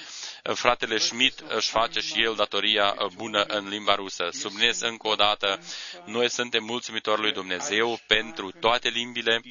Fratele 0.53 0.97
Schmidt 0.97 1.39
își 1.47 1.69
face 1.69 1.99
și 1.99 2.23
el 2.23 2.35
datoria 2.35 2.95
bună 3.15 3.43
în 3.47 3.67
limba 3.67 3.95
rusă. 3.95 4.27
Subnez 4.31 4.81
încă 4.81 5.07
o 5.07 5.15
dată, 5.15 5.59
noi 6.05 6.29
suntem 6.29 6.63
mulțumitori 6.63 7.21
lui 7.21 7.31
Dumnezeu 7.31 7.99
pentru 8.07 8.51
toate 8.51 8.89
limbile 8.89 9.41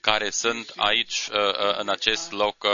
care 0.00 0.30
sunt 0.30 0.72
aici 0.76 1.28
în 1.78 1.88
acest 1.88 2.32
loc 2.32 2.66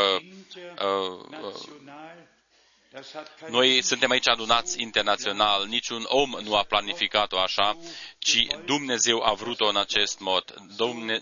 noi 3.49 3.83
suntem 3.83 4.11
aici 4.11 4.29
adunați 4.29 4.81
internațional, 4.81 5.67
niciun 5.67 6.05
om 6.07 6.31
nu 6.43 6.57
a 6.57 6.63
planificat-o 6.63 7.39
așa, 7.39 7.77
ci 8.19 8.47
Dumnezeu 8.65 9.23
a 9.23 9.33
vrut-o 9.33 9.67
în 9.67 9.77
acest 9.77 10.19
mod. 10.19 10.55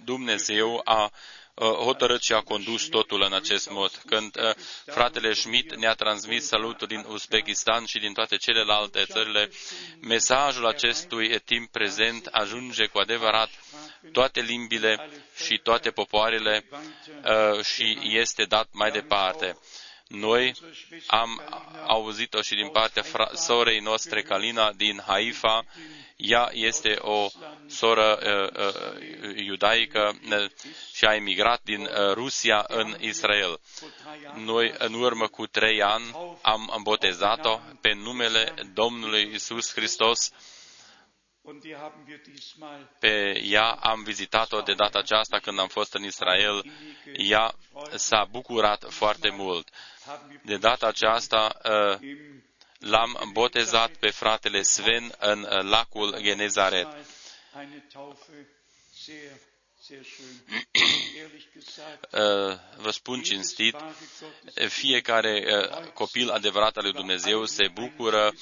Dumnezeu 0.04 0.80
a 0.84 1.10
hotărât 1.54 2.22
și 2.22 2.32
a 2.32 2.40
condus 2.40 2.86
totul 2.86 3.22
în 3.22 3.32
acest 3.32 3.70
mod. 3.70 4.02
Când 4.06 4.36
uh, 4.36 4.54
fratele 4.86 5.32
Schmidt 5.32 5.74
ne-a 5.74 5.94
transmis 5.94 6.46
salutul 6.46 6.86
din 6.86 7.04
Uzbekistan 7.08 7.84
și 7.84 7.98
din 7.98 8.12
toate 8.12 8.36
celelalte 8.36 9.04
țările, 9.04 9.50
mesajul 10.00 10.66
acestui 10.66 11.40
timp 11.40 11.70
prezent 11.70 12.26
ajunge 12.26 12.86
cu 12.86 12.98
adevărat 12.98 13.50
toate 14.12 14.40
limbile 14.40 15.10
și 15.44 15.60
toate 15.62 15.90
popoarele 15.90 16.64
uh, 16.70 17.64
și 17.64 17.98
este 18.02 18.44
dat 18.44 18.68
mai 18.72 18.90
departe. 18.90 19.56
Noi 20.12 20.54
am 21.06 21.42
auzit-o 21.86 22.42
și 22.42 22.54
din 22.54 22.68
partea 22.68 23.02
sorei 23.34 23.78
noastre 23.78 24.22
Kalina 24.22 24.72
din 24.72 25.02
Haifa. 25.06 25.64
Ea 26.16 26.48
este 26.52 26.96
o 27.00 27.28
soră 27.66 28.18
uh, 28.22 28.66
uh, 28.66 29.36
iudaică 29.36 30.18
uh, 30.30 30.50
și 30.94 31.04
a 31.04 31.14
emigrat 31.14 31.60
din 31.64 31.80
uh, 31.80 32.12
Rusia 32.12 32.64
în 32.68 32.96
Israel. 33.00 33.60
Noi, 34.34 34.74
în 34.78 34.94
urmă 34.94 35.26
cu 35.26 35.46
trei 35.46 35.82
ani, 35.82 36.16
am 36.42 36.80
botezat-o 36.82 37.60
pe 37.80 37.92
numele 37.92 38.54
Domnului 38.74 39.30
Isus 39.34 39.72
Hristos 39.72 40.30
pe 42.98 43.40
ea 43.44 43.70
am 43.70 44.02
vizitat-o 44.02 44.60
de 44.60 44.74
data 44.74 44.98
aceasta 44.98 45.38
când 45.38 45.58
am 45.58 45.68
fost 45.68 45.94
în 45.94 46.04
Israel. 46.04 46.64
Ea 47.16 47.54
s-a 47.94 48.28
bucurat 48.30 48.84
foarte 48.88 49.30
mult. 49.30 49.68
De 50.44 50.56
data 50.56 50.86
aceasta 50.86 51.56
uh, 51.64 51.98
l-am 52.78 53.30
botezat 53.32 53.90
pe 53.90 54.10
fratele 54.10 54.62
Sven 54.62 55.12
în 55.18 55.40
uh, 55.42 55.62
lacul 55.62 56.18
Genezaret. 56.20 56.86
Uh, 59.90 59.98
vă 62.84 62.90
spun 62.90 63.22
cinstit, 63.22 63.76
fiecare 64.68 65.44
copil 65.94 66.30
adevărat 66.30 66.76
al 66.76 66.82
lui 66.82 66.92
Dumnezeu 66.92 67.44
se 67.44 67.68
bucură 67.74 68.32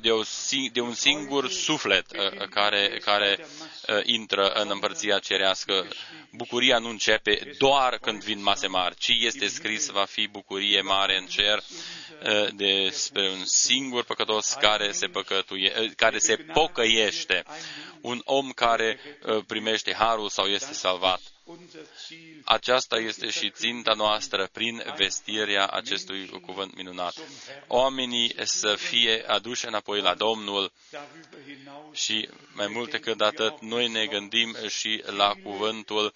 de, 0.00 0.10
o, 0.10 0.22
de 0.72 0.80
un 0.80 0.94
singur 0.94 1.50
suflet 1.50 2.06
care, 2.50 3.00
care 3.04 3.46
intră 4.02 4.48
în 4.48 4.70
împărția 4.70 5.18
cerească. 5.18 5.88
Bucuria 6.30 6.78
nu 6.78 6.88
începe 6.88 7.54
doar 7.58 7.98
când 7.98 8.22
vin 8.22 8.42
mase 8.42 8.66
mari, 8.66 8.96
ci 8.96 9.12
este 9.18 9.46
scris 9.48 9.88
va 9.88 10.04
fi 10.04 10.28
bucurie 10.28 10.80
mare 10.80 11.18
în 11.18 11.26
cer 11.26 11.62
despre 12.54 13.30
un 13.30 13.44
singur 13.44 14.04
păcătos 14.04 14.56
care 14.60 14.92
se, 14.92 15.06
păcătuie, 15.06 15.92
care 15.96 16.18
se 16.18 16.36
pocăiește, 16.36 17.44
un 18.00 18.20
om 18.24 18.50
care 18.50 18.98
primește 19.46 19.94
harul 19.94 20.28
sau 20.28 20.46
este 20.46 20.73
salvat. 20.74 21.20
Aceasta 22.44 22.96
este 22.96 23.30
și 23.30 23.50
ținta 23.50 23.92
noastră 23.92 24.48
prin 24.52 24.82
vestirea 24.96 25.66
acestui 25.66 26.28
cuvânt 26.46 26.76
minunat. 26.76 27.14
Oamenii 27.68 28.34
să 28.44 28.74
fie 28.74 29.24
aduși 29.26 29.66
înapoi 29.66 30.00
la 30.00 30.14
Domnul 30.14 30.72
și 31.92 32.28
mai 32.52 32.66
mult 32.66 32.90
decât 32.90 33.20
atât, 33.20 33.60
noi 33.60 33.88
ne 33.88 34.06
gândim 34.06 34.56
și 34.68 35.02
la 35.06 35.34
cuvântul 35.42 36.12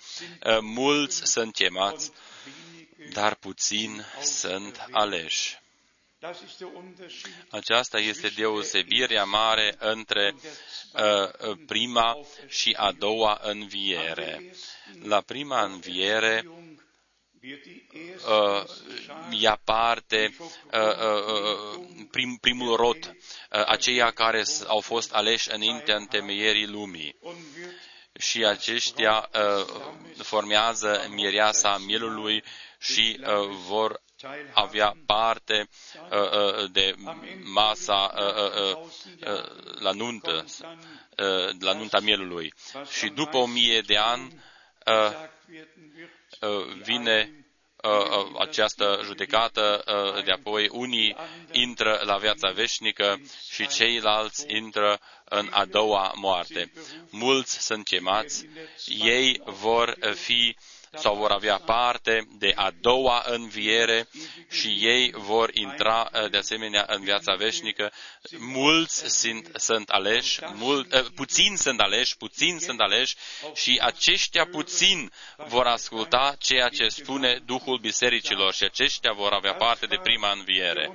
mulți 0.60 1.20
sunt 1.32 1.52
chemați, 1.54 2.10
dar 3.12 3.34
puțini 3.34 4.00
sunt 4.22 4.86
aleși. 4.90 5.58
Aceasta 7.50 7.98
este 7.98 8.28
deosebirea 8.28 9.24
mare 9.24 9.74
între 9.78 10.35
uh, 10.35 11.57
prima 11.66 12.16
și 12.46 12.74
a 12.78 12.92
doua 12.92 13.40
înviere. 13.42 14.52
La 15.02 15.20
prima 15.20 15.62
înviere 15.64 16.44
uh, 18.26 18.64
ia 19.31 19.61
parte 19.64 20.37
uh, 20.38 20.81
uh, 20.81 22.07
prim, 22.11 22.37
primul 22.40 22.76
rot, 22.76 23.04
uh, 23.07 23.12
aceia 23.66 24.11
care 24.11 24.42
au 24.66 24.81
fost 24.81 25.12
aleși 25.14 25.52
înaintea 25.52 25.96
întemeierii 25.96 26.66
lumii. 26.66 27.16
Și 28.18 28.44
aceștia 28.44 29.28
uh, 29.35 29.66
formează 30.22 31.07
mireasa 31.11 31.78
mielului 31.78 32.44
și 32.78 33.20
uh, 33.20 33.48
vor 33.66 34.00
avea 34.52 34.96
parte 35.07 35.68
uh, 36.11 36.18
uh, 36.20 36.70
de 36.72 36.94
masa 37.44 38.12
uh, 38.16 38.88
la 39.78 39.90
nuntă, 39.92 40.44
la 41.59 41.72
nunta 41.72 42.00
mielului. 42.00 42.52
Și 42.90 43.09
după 43.09 43.37
o 43.37 43.46
mie 43.46 43.81
de 43.81 43.96
ani 43.96 44.40
vine 46.83 47.33
această 48.38 49.00
judecată 49.04 49.85
de 50.24 50.31
apoi 50.33 50.68
unii 50.72 51.16
intră 51.52 52.00
la 52.04 52.16
viața 52.16 52.50
veșnică 52.50 53.20
și 53.50 53.66
ceilalți 53.68 54.44
intră 54.48 55.00
în 55.24 55.48
a 55.52 55.64
doua 55.64 56.12
moarte. 56.16 56.72
Mulți 57.11 57.62
sunt 57.64 57.85
chemați, 57.85 58.46
ei 58.87 59.40
vor 59.44 59.96
fi 60.14 60.57
sau 60.94 61.16
vor 61.16 61.31
avea 61.31 61.57
parte 61.59 62.29
de 62.38 62.53
a 62.55 62.70
doua 62.81 63.22
înviere 63.27 64.09
și 64.51 64.68
ei 64.81 65.12
vor 65.14 65.51
intra 65.55 66.11
uh, 66.12 66.31
de 66.31 66.37
asemenea 66.37 66.85
în 66.88 67.03
viața 67.03 67.35
veșnică. 67.35 67.92
Mulți 68.38 69.18
sunt, 69.20 69.51
sunt 69.55 69.88
aleși, 69.88 70.40
mult, 70.55 70.92
uh, 70.94 71.05
puțini 71.14 71.57
sunt 71.57 71.81
aleși, 71.81 72.16
puțini 72.16 72.61
sunt 72.61 72.81
aleși 72.81 73.16
și 73.55 73.79
aceștia 73.83 74.46
puțin 74.46 75.12
vor 75.37 75.66
asculta 75.66 76.37
ceea 76.38 76.68
ce 76.68 76.88
spune 76.88 77.40
Duhul 77.46 77.79
Bisericilor 77.79 78.53
și 78.55 78.64
aceștia 78.64 79.12
vor 79.12 79.33
avea 79.33 79.55
parte 79.55 79.87
de 79.87 79.98
prima 80.03 80.33
înviere. 80.33 80.92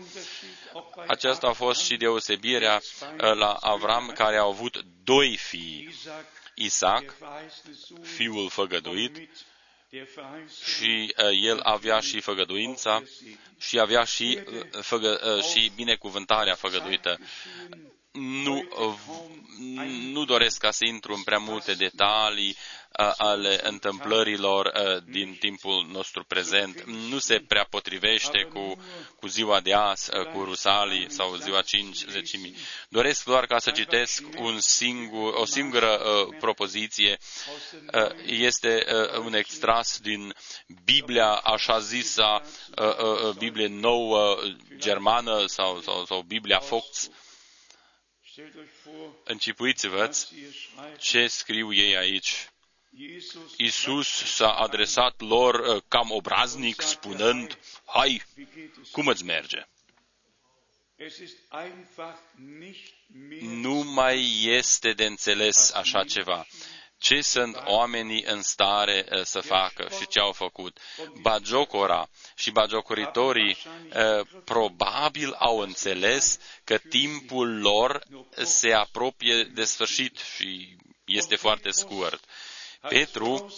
Aceasta 1.08 1.48
a 1.48 1.54
fost 1.54 1.86
și 1.86 1.96
deosebirea 1.96 2.82
uh, 3.02 3.34
la 3.34 3.54
Avram, 3.62 4.12
care 4.16 4.38
a 4.38 4.44
avut 4.44 4.86
doi 5.04 5.38
fii. 5.38 5.96
Isaac, 6.56 7.16
fiul 8.02 8.50
făgăduit, 8.50 9.30
și 10.76 11.14
uh, 11.18 11.30
el 11.42 11.60
avea 11.64 12.00
și 12.00 12.20
făgăduința 12.20 13.04
și 13.60 13.80
avea 13.80 14.04
și, 14.04 14.40
uh, 14.46 14.82
făgă, 14.82 15.36
uh, 15.38 15.44
și 15.44 15.72
binecuvântarea 15.76 16.56
făgăduită. 16.56 17.20
Nu, 18.13 18.67
nu 20.12 20.26
doresc 20.26 20.58
ca 20.58 20.71
să 20.71 20.86
intru 20.86 21.13
în 21.13 21.21
prea 21.23 21.38
multe 21.38 21.73
detalii 21.73 22.58
ale 23.17 23.60
întâmplărilor 23.63 24.71
din 25.06 25.36
timpul 25.39 25.88
nostru 25.91 26.23
prezent. 26.23 26.84
Nu 26.84 27.19
se 27.19 27.39
prea 27.47 27.67
potrivește 27.69 28.47
cu, 28.54 28.84
cu 29.19 29.28
ziua 29.28 29.60
de 29.60 29.73
azi, 29.73 30.10
cu 30.34 30.43
Rusalii 30.43 31.12
sau 31.12 31.36
ziua 31.36 31.62
5 31.62 32.06
zecimii. 32.10 32.56
Doresc 32.89 33.26
doar 33.26 33.45
ca 33.45 33.60
să 33.60 33.71
citesc 33.71 34.23
un 34.38 34.60
singur, 34.60 35.34
o 35.34 35.45
singură 35.45 36.02
uh, 36.04 36.36
propoziție. 36.39 37.17
Uh, 37.93 38.10
este 38.26 38.86
uh, 38.88 39.17
un 39.17 39.34
extras 39.34 39.99
din 39.99 40.34
Biblia, 40.84 41.32
așa 41.32 41.80
zisa 41.80 42.41
uh, 42.78 42.97
uh, 42.97 43.36
Biblie 43.38 43.67
nouă 43.67 44.38
germană 44.78 45.45
sau, 45.45 45.82
sau, 45.82 46.06
sau 46.06 46.21
Biblia 46.21 46.60
Fox. 46.60 47.10
Încipuiți-vă 49.24 50.12
ce 50.98 51.28
scriu 51.28 51.74
ei 51.74 51.98
aici 51.98 52.48
Isus 53.58 54.08
s-a 54.08 54.50
adresat 54.54 55.22
lor 55.22 55.56
uh, 55.56 55.82
cam 55.88 56.12
obraznic, 56.12 56.82
spunând, 56.82 57.58
hai, 57.86 58.22
cum 58.91 59.08
îți 59.08 59.24
merge? 59.24 59.67
Nu 63.41 63.74
mai 63.74 64.43
este 64.43 64.93
de 64.93 65.06
înțeles 65.06 65.72
așa 65.72 66.04
ceva. 66.04 66.46
Ce 67.04 67.22
sunt 67.22 67.62
oamenii 67.66 68.24
în 68.28 68.42
stare 68.42 69.06
uh, 69.12 69.22
să 69.24 69.39
facă 69.39 69.88
și 70.00 70.08
ce 70.08 70.20
au 70.20 70.32
făcut? 70.32 70.78
Bagiocora 71.22 72.10
și 72.36 72.52
bagiocoritorii 72.52 73.58
uh, 73.96 74.26
probabil 74.44 75.32
au 75.39 75.58
înțeles 75.60 76.39
că 76.63 76.78
timpul 76.78 77.60
lor 77.60 78.04
se 78.44 78.72
apropie 78.74 79.44
de 79.44 79.63
sfârșit 79.63 80.18
și 80.36 80.78
este 81.06 81.36
foarte 81.36 81.70
scurt. 81.70 82.24
Petru 82.89 83.54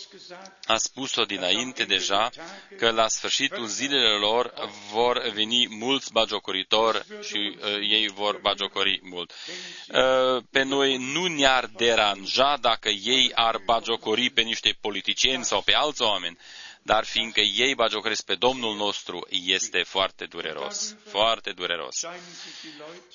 a 0.65 0.77
spus-o 0.77 1.23
dinainte 1.23 1.83
deja 1.83 2.29
că 2.77 2.91
la 2.91 3.07
sfârșitul 3.07 3.65
zilelor 3.65 4.19
lor 4.19 4.53
vor 4.91 5.29
veni 5.33 5.67
mulți 5.69 6.11
bagiocoritori 6.11 7.05
și 7.21 7.57
uh, 7.57 7.65
ei 7.89 8.07
vor 8.07 8.39
bagiocori 8.41 8.99
mult. 9.03 9.31
Uh, 9.31 10.43
pe 10.51 10.63
noi 10.63 10.97
nu 10.97 11.25
ne-ar 11.25 11.65
deranja 11.65 12.57
dacă 12.61 12.89
ei 12.89 13.31
ar 13.33 13.57
bagiocori 13.65 14.29
pe 14.29 14.41
niște 14.41 14.77
politicieni 14.81 15.43
sau 15.43 15.61
pe 15.61 15.73
alți 15.73 16.01
oameni, 16.01 16.38
dar 16.81 17.05
fiindcă 17.05 17.39
ei 17.39 17.75
bagiocoresc 17.75 18.25
pe 18.25 18.35
Domnul 18.35 18.75
nostru, 18.75 19.27
este 19.29 19.83
foarte 19.83 20.25
dureros, 20.25 20.95
foarte 21.05 21.51
dureros. 21.51 22.05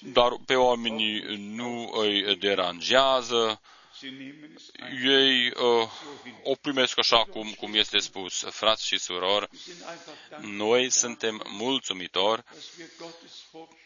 Dar 0.01 0.33
pe 0.47 0.55
oamenii 0.55 1.37
nu 1.39 1.91
îi 1.95 2.37
deranjează, 2.37 3.61
ei 5.05 5.47
uh, 5.49 5.89
o 6.43 6.55
primesc 6.55 6.99
așa 6.99 7.25
cum, 7.25 7.53
cum 7.53 7.75
este 7.75 7.99
spus, 7.99 8.45
frați 8.51 8.87
și 8.87 8.99
surori, 8.99 9.49
noi 10.41 10.91
suntem 10.91 11.43
mulțumitori 11.49 12.43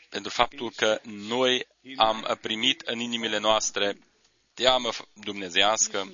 pentru 0.08 0.30
faptul 0.30 0.70
că 0.76 0.98
noi 1.02 1.66
am 1.96 2.38
primit 2.40 2.80
în 2.80 2.98
inimile 2.98 3.38
noastre 3.38 3.98
teamă 4.54 4.90
dumnezească 5.12 6.12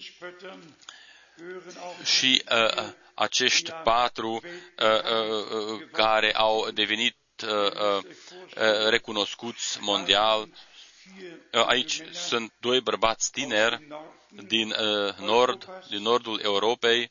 și 2.04 2.42
uh, 2.50 2.92
acești 3.14 3.70
patru 3.84 4.30
uh, 4.32 4.40
uh, 4.78 5.88
care 5.92 6.34
au 6.34 6.70
devenit 6.70 7.16
uh, 7.44 8.02
uh, 8.02 8.88
recunoscuți 8.88 9.78
mondial 9.80 10.48
Aici 11.66 12.02
sunt 12.12 12.52
doi 12.60 12.80
bărbați 12.80 13.30
tineri 13.30 13.86
din 14.46 14.70
uh, 14.70 15.14
nord, 15.18 15.68
din 15.88 16.02
nordul 16.02 16.40
Europei, 16.42 17.10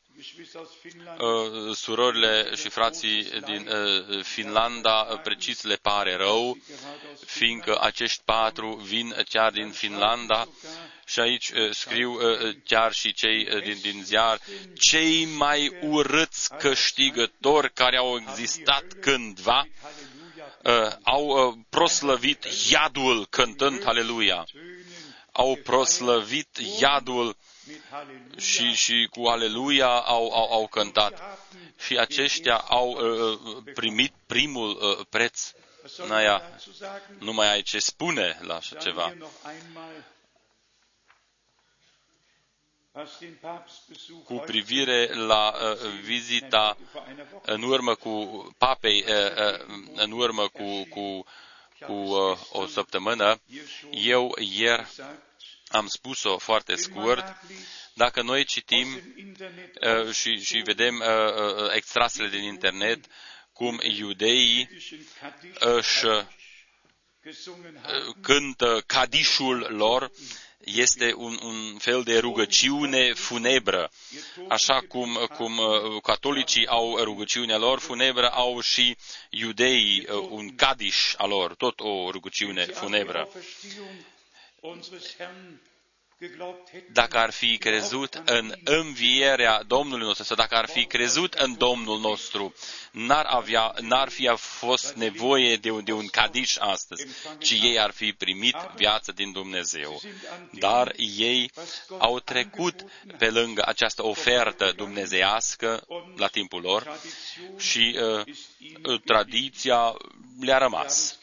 uh, 1.18 1.74
surorile 1.76 2.54
și 2.54 2.68
frații 2.68 3.22
din 3.44 3.68
uh, 3.68 4.22
Finlanda, 4.24 5.02
precis 5.24 5.62
le 5.62 5.74
pare 5.82 6.14
rău, 6.16 6.56
fiindcă 7.26 7.78
acești 7.80 8.22
patru 8.24 8.74
vin 8.74 9.14
chiar 9.28 9.52
din 9.52 9.70
Finlanda 9.70 10.48
și 11.06 11.20
aici 11.20 11.52
scriu 11.70 12.18
chiar 12.64 12.92
și 12.92 13.12
cei 13.12 13.44
din, 13.44 13.78
din 13.82 14.02
ziar, 14.04 14.38
cei 14.78 15.24
mai 15.24 15.78
urâți 15.82 16.54
câștigători 16.58 17.72
care 17.72 17.96
au 17.96 18.22
existat 18.28 18.84
cândva, 19.00 19.66
uh, 19.66 20.09
au 21.02 21.26
uh, 21.26 21.54
proslăvit 21.68 22.44
iadul 22.70 23.26
cântând 23.26 23.86
Aleluia. 23.86 24.46
Au 25.32 25.58
proslăvit 25.64 26.58
iadul 26.80 27.36
și, 28.36 28.72
și 28.72 29.08
cu 29.10 29.26
Aleluia 29.26 29.88
au, 29.88 30.30
au, 30.32 30.52
au 30.52 30.66
cântat. 30.66 31.38
Și 31.84 31.98
aceștia 31.98 32.56
au 32.56 32.90
uh, 32.90 33.38
primit 33.74 34.12
primul 34.26 34.70
uh, 34.82 35.06
preț. 35.08 35.52
Naia, 36.08 36.42
nu 37.18 37.32
mai 37.32 37.52
ai 37.52 37.62
ce 37.62 37.78
spune 37.78 38.38
la 38.42 38.54
așa 38.54 38.76
ceva. 38.76 39.14
Cu 44.24 44.34
privire 44.46 45.14
la 45.14 45.52
uh, 45.54 45.88
vizita 46.02 46.76
în 47.42 47.62
urmă 47.62 47.94
cu 47.94 48.46
papei, 48.58 49.04
uh, 49.08 49.14
uh, 49.14 49.84
în 49.94 50.10
urmă 50.12 50.48
cu, 50.48 50.84
cu, 50.84 51.24
cu 51.86 51.92
o 52.52 52.66
săptămână, 52.66 53.40
eu 53.90 54.36
ieri 54.38 54.86
am 55.68 55.86
spus-o 55.86 56.38
foarte 56.38 56.74
scurt, 56.74 57.36
dacă 57.94 58.22
noi 58.22 58.44
citim 58.44 58.86
și, 60.12 60.40
și 60.40 60.58
vedem 60.58 61.02
extrasele 61.74 62.28
din 62.28 62.42
internet, 62.42 63.04
cum 63.52 63.80
iudeii 63.82 64.68
își 65.58 66.04
cântă 68.20 68.82
cadișul 68.86 69.58
lor 69.70 70.10
este 70.64 71.14
un, 71.16 71.38
un 71.42 71.78
fel 71.78 72.02
de 72.02 72.18
rugăciune 72.18 73.12
funebră. 73.12 73.90
Așa 74.48 74.80
cum, 74.88 75.26
cum 75.36 75.58
uh, 75.58 76.02
catolicii 76.02 76.66
au 76.66 76.96
rugăciunea 77.02 77.56
lor 77.56 77.78
funebră, 77.78 78.30
au 78.30 78.60
și 78.60 78.96
iudeii 79.30 80.06
uh, 80.08 80.26
un 80.30 80.54
cadiș 80.54 81.14
al 81.16 81.28
lor, 81.28 81.54
tot 81.54 81.80
o 81.80 82.10
rugăciune 82.10 82.64
funebră. 82.64 83.28
Dacă 86.92 87.18
ar 87.18 87.30
fi 87.30 87.58
crezut 87.58 88.22
în 88.24 88.54
învierea 88.64 89.62
Domnului 89.66 90.06
nostru, 90.06 90.24
sau 90.24 90.36
dacă 90.36 90.54
ar 90.54 90.68
fi 90.68 90.84
crezut 90.86 91.34
în 91.34 91.54
Domnul 91.56 91.98
nostru, 92.00 92.54
n-ar, 92.92 93.24
avea, 93.26 93.74
n-ar 93.80 94.08
fi 94.08 94.30
fost 94.36 94.92
nevoie 94.94 95.56
de, 95.56 95.70
de 95.84 95.92
un 95.92 96.06
cadiș 96.06 96.56
astăzi, 96.58 97.06
ci 97.38 97.50
ei 97.50 97.78
ar 97.78 97.90
fi 97.90 98.12
primit 98.12 98.56
viață 98.76 99.12
din 99.12 99.32
Dumnezeu. 99.32 100.00
Dar 100.50 100.92
ei 101.16 101.50
au 101.98 102.18
trecut 102.20 102.84
pe 103.18 103.30
lângă 103.30 103.62
această 103.66 104.04
ofertă 104.04 104.72
dumnezeiască 104.76 105.86
la 106.16 106.26
timpul 106.26 106.60
lor 106.60 107.00
și 107.58 107.98
uh, 108.00 109.00
tradiția 109.04 109.94
le-a 110.40 110.58
rămas. 110.58 111.18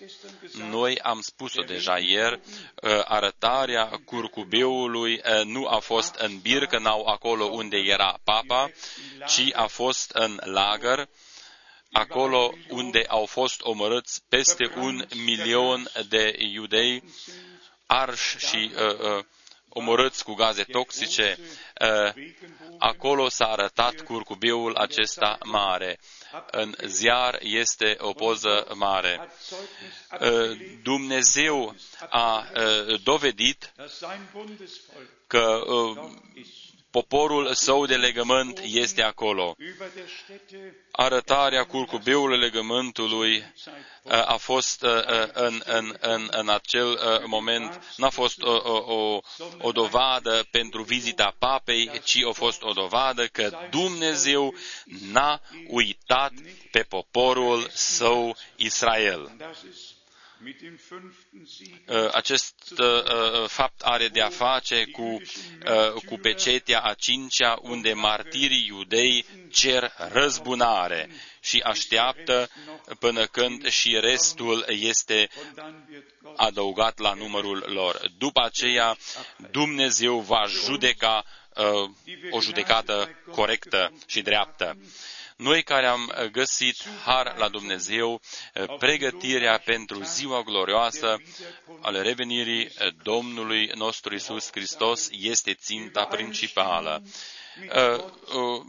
Noi 0.69 0.99
am 0.99 1.21
spus-o 1.21 1.61
deja 1.61 1.97
ieri, 1.99 2.39
uh, 2.81 3.01
arătarea 3.05 4.01
curcubeului 4.05 4.86
uh, 4.95 5.43
nu 5.45 5.67
a 5.67 5.79
fost 5.79 6.15
în 6.15 6.39
Birkenau, 6.39 7.05
acolo 7.05 7.45
unde 7.45 7.77
era 7.77 8.19
papa, 8.23 8.69
ci 9.27 9.43
a 9.53 9.65
fost 9.67 10.11
în 10.11 10.39
lagăr, 10.43 11.07
acolo 11.91 12.53
unde 12.69 13.05
au 13.07 13.25
fost 13.25 13.61
omorâți 13.61 14.21
peste 14.29 14.71
un 14.75 15.05
milion 15.25 15.89
de 16.09 16.35
iudei 16.37 17.03
arși 17.85 18.37
și 18.37 18.71
uh, 18.75 18.99
uh, 18.99 19.23
omorâți 19.69 20.23
cu 20.23 20.33
gaze 20.33 20.63
toxice, 20.63 21.37
uh, 21.81 22.13
acolo 22.77 23.29
s-a 23.29 23.47
arătat 23.47 24.01
curcubiul 24.01 24.75
acesta 24.75 25.37
mare. 25.43 25.99
În 26.51 26.75
ziar 26.85 27.37
este 27.41 27.95
o 27.99 28.13
poză 28.13 28.67
mare. 28.75 29.29
Uh, 30.21 30.57
Dumnezeu 30.83 31.75
a 32.09 32.45
uh, 32.55 33.01
dovedit 33.03 33.73
că 35.27 35.63
uh, 35.67 35.97
poporul 37.01 37.53
său 37.53 37.85
de 37.85 37.95
legământ 37.95 38.59
este 38.63 39.01
acolo. 39.03 39.55
Arătarea 40.91 41.63
curcubeului 41.63 42.37
legământului 42.39 43.35
uh, 44.03 44.11
a 44.25 44.35
fost 44.39 44.81
uh, 44.83 44.89
uh, 44.91 45.29
în, 45.33 45.61
în, 45.65 45.95
în, 45.99 46.27
în 46.31 46.49
acel 46.49 46.99
moment, 47.25 47.93
n-a 47.97 48.09
fost 48.09 48.41
o, 48.41 48.51
o, 48.93 49.19
o 49.61 49.71
dovadă 49.71 50.47
pentru 50.51 50.83
vizita 50.83 51.35
papei, 51.39 51.91
ci 52.03 52.19
a 52.29 52.31
fost 52.31 52.61
o 52.61 52.71
dovadă 52.71 53.25
că 53.27 53.57
Dumnezeu 53.69 54.53
n-a 55.11 55.41
uitat 55.67 56.31
pe 56.71 56.79
poporul 56.89 57.67
său 57.73 58.35
Israel. 58.55 59.31
Uh, 61.87 62.09
acest 62.11 62.55
uh, 62.77 63.03
uh, 63.03 63.47
fapt 63.47 63.81
are 63.81 64.07
de 64.07 64.21
a 64.21 64.29
face 64.29 64.85
cu, 64.85 65.21
cu 66.05 66.17
pecetea 66.17 66.79
a 66.79 66.93
cincea, 66.93 67.57
unde 67.61 67.93
martirii 67.93 68.65
iudei 68.67 69.25
cer 69.51 69.93
răzbunare 69.97 71.09
și 71.41 71.59
așteaptă 71.59 72.49
până 72.99 73.25
când 73.25 73.67
și 73.67 73.97
restul 73.99 74.65
este 74.67 75.29
adăugat 76.35 76.99
la 76.99 77.13
numărul 77.13 77.63
lor. 77.67 78.01
După 78.17 78.41
aceea, 78.43 78.97
Dumnezeu 79.51 80.19
va 80.19 80.45
judeca 80.45 81.25
o 82.31 82.41
judecată 82.41 83.09
corectă 83.31 83.93
și 84.07 84.21
dreaptă. 84.21 84.77
Noi 85.37 85.63
care 85.63 85.85
am 85.85 86.13
găsit 86.31 86.75
har 87.05 87.35
la 87.37 87.47
Dumnezeu, 87.47 88.21
pregătirea 88.79 89.57
pentru 89.65 90.03
ziua 90.03 90.41
glorioasă 90.41 91.21
ale 91.81 92.01
revenirii 92.01 92.69
Domnului 93.03 93.71
nostru 93.75 94.15
Isus 94.15 94.49
Hristos 94.51 95.09
este 95.11 95.53
ținta 95.53 96.05
principală. 96.05 97.03
uh, 97.75 98.03
uh, 98.35 98.61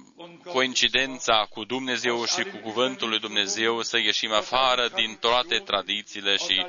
coincidența 0.52 1.46
cu 1.50 1.64
Dumnezeu 1.64 2.24
și 2.24 2.42
cu 2.42 2.56
Cuvântul 2.56 3.08
lui 3.08 3.18
Dumnezeu, 3.18 3.82
să 3.82 3.98
ieșim 3.98 4.32
afară 4.32 4.88
din 4.94 5.16
toate 5.20 5.58
tradițiile 5.58 6.36
și 6.36 6.66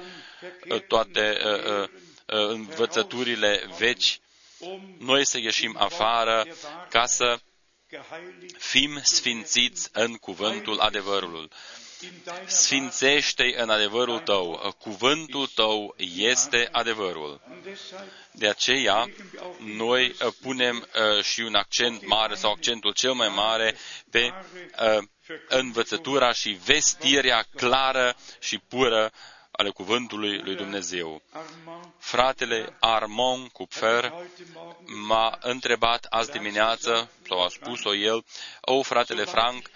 uh, 0.70 0.82
toate 0.82 1.38
uh, 1.46 1.84
uh, 1.84 1.90
învățăturile 2.26 3.70
veci, 3.78 4.20
noi 5.00 5.26
să 5.26 5.40
ieșim 5.40 5.76
afară 5.80 6.46
ca 6.90 7.06
să 7.06 7.40
fim 8.58 8.99
sfințiți 9.04 9.89
în 9.93 10.15
cuvântul 10.15 10.80
adevărului. 10.80 11.49
Sfințește-i 12.45 13.54
în 13.58 13.69
adevărul 13.69 14.19
tău. 14.19 14.75
Cuvântul 14.80 15.47
tău 15.47 15.95
este 16.15 16.69
adevărul. 16.71 17.41
De 18.32 18.47
aceea, 18.47 19.10
noi 19.60 20.08
uh, 20.08 20.34
punem 20.41 20.88
uh, 21.17 21.23
și 21.23 21.41
un 21.41 21.56
accent 21.56 22.06
mare 22.08 22.36
sau 22.36 22.52
accentul 22.52 22.93
cel 22.93 23.13
mai 23.13 23.28
mare 23.28 23.75
pe 24.12 24.34
uh, 24.97 25.04
învățătura 25.47 26.32
și 26.34 26.49
vestirea 26.49 27.45
clară 27.56 28.15
și 28.39 28.58
pură 28.58 29.12
ale 29.60 29.69
cuvântului 29.69 30.38
lui 30.38 30.56
Dumnezeu. 30.56 31.22
Fratele 31.98 32.76
Armand 32.80 33.48
Cupfer 33.52 34.13
m-a 35.08 35.38
întrebat 35.41 36.06
azi 36.10 36.32
dimineață, 36.32 37.12
sau 37.28 37.43
a 37.43 37.48
spus-o 37.50 37.95
el, 37.95 38.26
o, 38.62 38.82
fratele 38.82 39.24
Frank, 39.24 39.69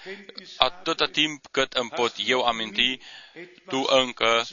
atâta 0.58 1.06
timp 1.06 1.46
cât 1.52 1.74
îmi 1.74 1.90
pot 1.90 2.14
eu 2.26 2.42
aminti, 2.42 2.98
tu 3.68 3.86
încă 3.90 4.44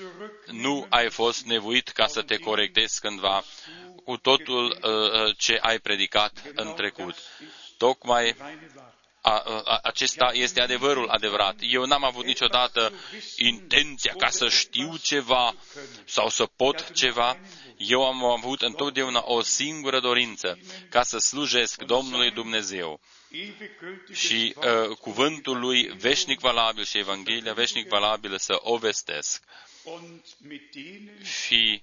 nu 0.47 0.87
ai 0.89 1.11
fost 1.11 1.45
nevoit 1.45 1.89
ca 1.89 2.07
să 2.07 2.23
te 2.23 2.37
corectezi 2.37 3.01
cândva 3.01 3.43
cu 4.05 4.17
totul 4.17 4.65
uh, 4.65 4.91
uh, 4.91 5.37
ce 5.37 5.59
ai 5.63 5.79
predicat 5.79 6.43
în 6.55 6.73
trecut. 6.75 7.15
Tocmai 7.77 8.37
a, 9.21 9.43
a, 9.65 9.79
acesta 9.83 10.31
este 10.33 10.61
adevărul 10.61 11.09
adevărat. 11.09 11.57
Eu 11.61 11.85
n-am 11.85 12.05
avut 12.05 12.25
niciodată 12.25 12.93
intenția 13.37 14.15
ca 14.19 14.29
să 14.29 14.49
știu 14.49 14.97
ceva 15.03 15.55
sau 16.05 16.29
să 16.29 16.45
pot 16.57 16.91
ceva. 16.95 17.39
Eu 17.77 18.07
am 18.07 18.25
avut 18.25 18.63
întotdeauna 18.63 19.23
o 19.25 19.43
singură 19.43 20.01
dorință, 20.01 20.59
ca 20.89 21.03
să 21.03 21.19
slujesc 21.19 21.83
Domnului 21.83 22.31
Dumnezeu. 22.31 23.01
Și 24.13 24.55
uh, 24.57 24.97
cuvântul 24.97 25.59
lui 25.59 25.83
veșnic 25.83 26.41
valabil 26.41 26.85
și 26.85 26.99
Evanghelia 26.99 27.53
veșnic 27.53 27.89
valabilă 27.89 28.37
să 28.37 28.59
o 28.63 28.77
vestesc 28.77 29.43
și 31.23 31.83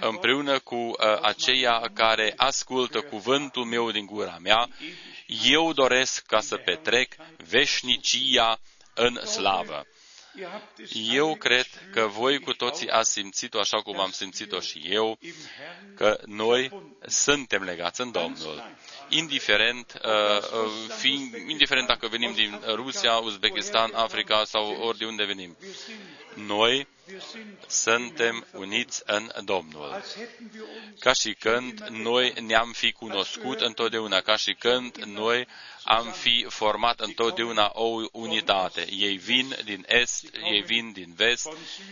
împreună 0.00 0.58
cu 0.58 0.74
uh, 0.76 0.94
aceia 1.22 1.90
care 1.94 2.32
ascultă 2.36 3.00
cuvântul 3.00 3.64
meu 3.64 3.90
din 3.90 4.06
gura 4.06 4.38
mea, 4.40 4.68
eu 5.44 5.72
doresc 5.72 6.26
ca 6.26 6.40
să 6.40 6.56
petrec 6.56 7.14
veșnicia 7.48 8.60
în 8.94 9.26
slavă. 9.26 9.86
Eu 11.12 11.34
cred 11.36 11.66
că 11.92 12.06
voi 12.06 12.38
cu 12.40 12.52
toții 12.52 12.88
ați 12.90 13.12
simțit-o 13.12 13.58
așa 13.58 13.82
cum 13.82 14.00
am 14.00 14.10
simțit-o 14.10 14.60
și 14.60 14.82
eu, 14.84 15.18
că 15.96 16.20
noi 16.26 16.72
suntem 17.06 17.62
legați 17.62 18.00
în 18.00 18.10
Domnul. 18.10 18.76
Indiferent, 19.08 20.00
uh, 20.04 20.38
uh, 20.38 20.70
fiind, 20.98 21.34
indiferent 21.48 21.86
dacă 21.86 22.08
venim 22.08 22.32
din 22.34 22.60
Rusia, 22.66 23.16
Uzbekistan, 23.16 23.94
Africa 23.94 24.44
sau 24.44 24.70
ori 24.80 24.98
de 24.98 25.04
unde 25.04 25.24
venim. 25.24 25.56
Noi 26.34 26.86
suntem 27.66 28.46
uniți 28.52 29.02
în 29.06 29.30
Domnul. 29.44 30.02
Ca 30.98 31.12
și 31.12 31.34
când 31.34 31.80
noi 31.88 32.32
ne-am 32.46 32.72
fi 32.72 32.92
cunoscut 32.92 33.60
întotdeauna, 33.60 34.20
ca 34.20 34.36
și 34.36 34.54
când 34.54 34.96
noi 34.96 35.46
am 35.84 36.10
fi 36.10 36.46
format 36.48 37.00
întotdeauna 37.00 37.70
o 37.74 38.00
unitate. 38.12 38.86
Ei 38.90 39.16
vin 39.16 39.56
din 39.64 39.84
est, 39.88 40.24
ei 40.52 40.60
vin 40.60 40.92
din 40.92 41.12
vest, 41.16 41.48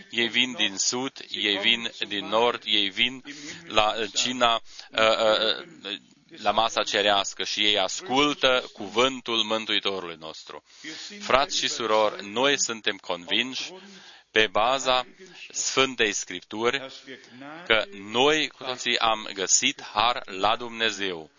ei 0.09 0.27
vin 0.27 0.53
din 0.53 0.77
sud, 0.77 1.25
ei 1.29 1.57
vin 1.57 1.91
din 2.07 2.25
nord, 2.27 2.61
ei 2.65 2.89
vin 2.89 3.23
la 3.67 3.93
cina 4.13 4.61
uh, 4.91 4.99
uh, 4.99 5.97
la 6.41 6.51
masa 6.51 6.83
cerească 6.83 7.43
și 7.43 7.65
ei 7.65 7.79
ascultă 7.79 8.69
cuvântul 8.73 9.43
Mântuitorului 9.43 10.15
nostru. 10.19 10.63
Frați 11.19 11.57
și 11.57 11.67
surori, 11.67 12.29
noi 12.29 12.59
suntem 12.59 12.97
convinși 12.97 13.71
pe 14.31 14.47
baza 14.47 15.07
Sfântei 15.51 16.13
Scripturi 16.13 16.91
că 17.65 17.85
noi 17.91 18.47
cu 18.47 18.63
toții 18.63 18.97
am 18.97 19.29
găsit 19.33 19.81
har 19.81 20.21
la 20.25 20.55
Dumnezeu. 20.55 21.29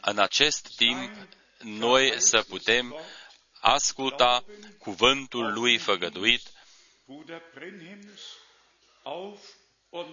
În 0.00 0.18
acest 0.18 0.76
timp, 0.76 1.10
noi 1.58 2.20
să 2.20 2.42
putem 2.48 2.96
asculta 3.60 4.44
cuvântul 4.78 5.52
lui 5.52 5.78
făgăduit 5.78 6.42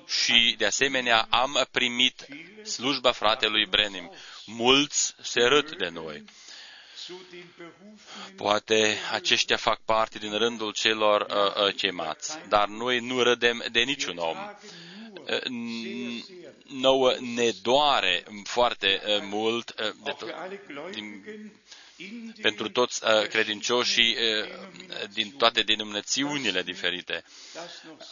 și, 0.07 0.55
de 0.57 0.65
asemenea, 0.65 1.27
am 1.29 1.67
primit 1.71 2.25
slujba 2.63 3.11
fratelui 3.11 3.65
Brenim. 3.65 4.11
Mulți 4.45 5.15
se 5.21 5.41
râd 5.41 5.77
de 5.77 5.89
noi. 5.89 6.23
Poate 8.35 8.97
aceștia 9.11 9.57
fac 9.57 9.79
parte 9.85 10.17
din 10.17 10.37
rândul 10.37 10.71
celor 10.71 11.21
uh, 11.21 11.65
uh, 11.67 11.73
chemați, 11.75 12.37
dar 12.49 12.67
noi 12.67 12.99
nu 12.99 13.21
râdem 13.23 13.63
de 13.71 13.79
niciun 13.81 14.17
om. 14.17 14.37
Uh, 15.27 16.23
nouă 16.67 17.15
ne 17.19 17.51
doare 17.61 18.23
foarte 18.43 19.01
uh, 19.05 19.21
mult 19.29 19.69
uh, 19.79 19.91
de 20.03 20.11
to- 20.11 20.91
din, 20.91 21.23
pentru 22.41 22.69
toți 22.69 23.01
uh, 23.05 23.27
credincioșii 23.27 24.15
uh, 24.15 24.49
din 25.13 25.31
toate 25.31 25.61
denominațiunile 25.61 26.61
diferite. 26.63 27.23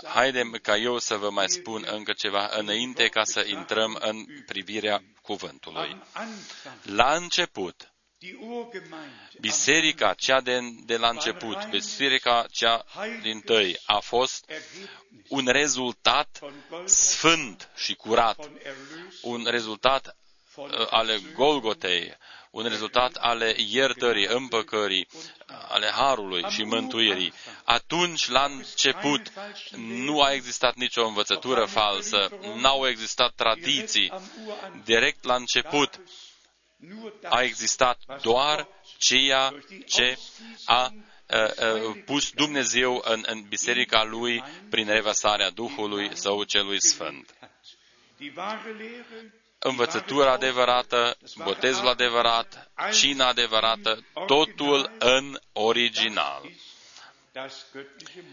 Haidem 0.03 0.59
ca 0.61 0.77
eu 0.77 0.99
să 0.99 1.15
vă 1.15 1.29
mai 1.29 1.49
spun 1.49 1.85
încă 1.91 2.13
ceva 2.13 2.49
înainte 2.51 3.07
ca 3.07 3.23
să 3.23 3.43
intrăm 3.47 3.97
în 4.01 4.25
privirea 4.45 5.03
cuvântului. 5.21 6.01
La 6.83 7.15
început, 7.15 7.92
Biserica 9.39 10.13
cea 10.13 10.41
de, 10.41 10.59
de 10.85 10.97
la 10.97 11.09
început, 11.09 11.69
biserica 11.69 12.45
cea 12.51 12.85
din 13.21 13.39
tăi, 13.39 13.77
a 13.85 13.99
fost 13.99 14.45
un 15.27 15.45
rezultat 15.47 16.39
sfânt 16.85 17.69
și 17.75 17.93
curat, 17.95 18.49
un 19.21 19.45
rezultat 19.49 20.15
uh, 20.55 20.67
ale 20.89 21.19
Golgotei, 21.33 22.17
un 22.51 22.63
rezultat 22.67 23.15
ale 23.15 23.55
iertării, 23.57 24.25
împăcării, 24.25 25.07
ale 25.67 25.87
harului 25.87 26.43
și 26.49 26.63
mântuirii. 26.63 27.33
Atunci, 27.63 28.27
la 28.29 28.43
început, 28.43 29.31
nu 29.77 30.21
a 30.21 30.31
existat 30.33 30.75
nicio 30.75 31.05
învățătură 31.05 31.65
falsă, 31.65 32.29
n-au 32.55 32.87
existat 32.87 33.33
tradiții. 33.35 34.11
Direct 34.83 35.23
la 35.23 35.35
început, 35.35 35.99
a 37.23 37.41
existat 37.41 37.99
doar 38.21 38.67
ceea 38.97 39.53
ce 39.85 40.17
a 40.65 40.93
pus 42.05 42.31
Dumnezeu 42.31 43.01
în, 43.05 43.23
în 43.25 43.41
biserica 43.47 44.03
lui 44.03 44.43
prin 44.69 44.87
revărsarea 44.87 45.49
Duhului 45.49 46.15
Său 46.15 46.43
celui 46.43 46.81
Sfânt. 46.81 47.33
Învățătura 49.59 50.31
adevărată, 50.31 51.17
botezul 51.43 51.87
adevărat, 51.87 52.71
cina 52.91 53.27
adevărată, 53.27 54.05
totul 54.25 54.91
în 54.99 55.39
original. 55.53 56.41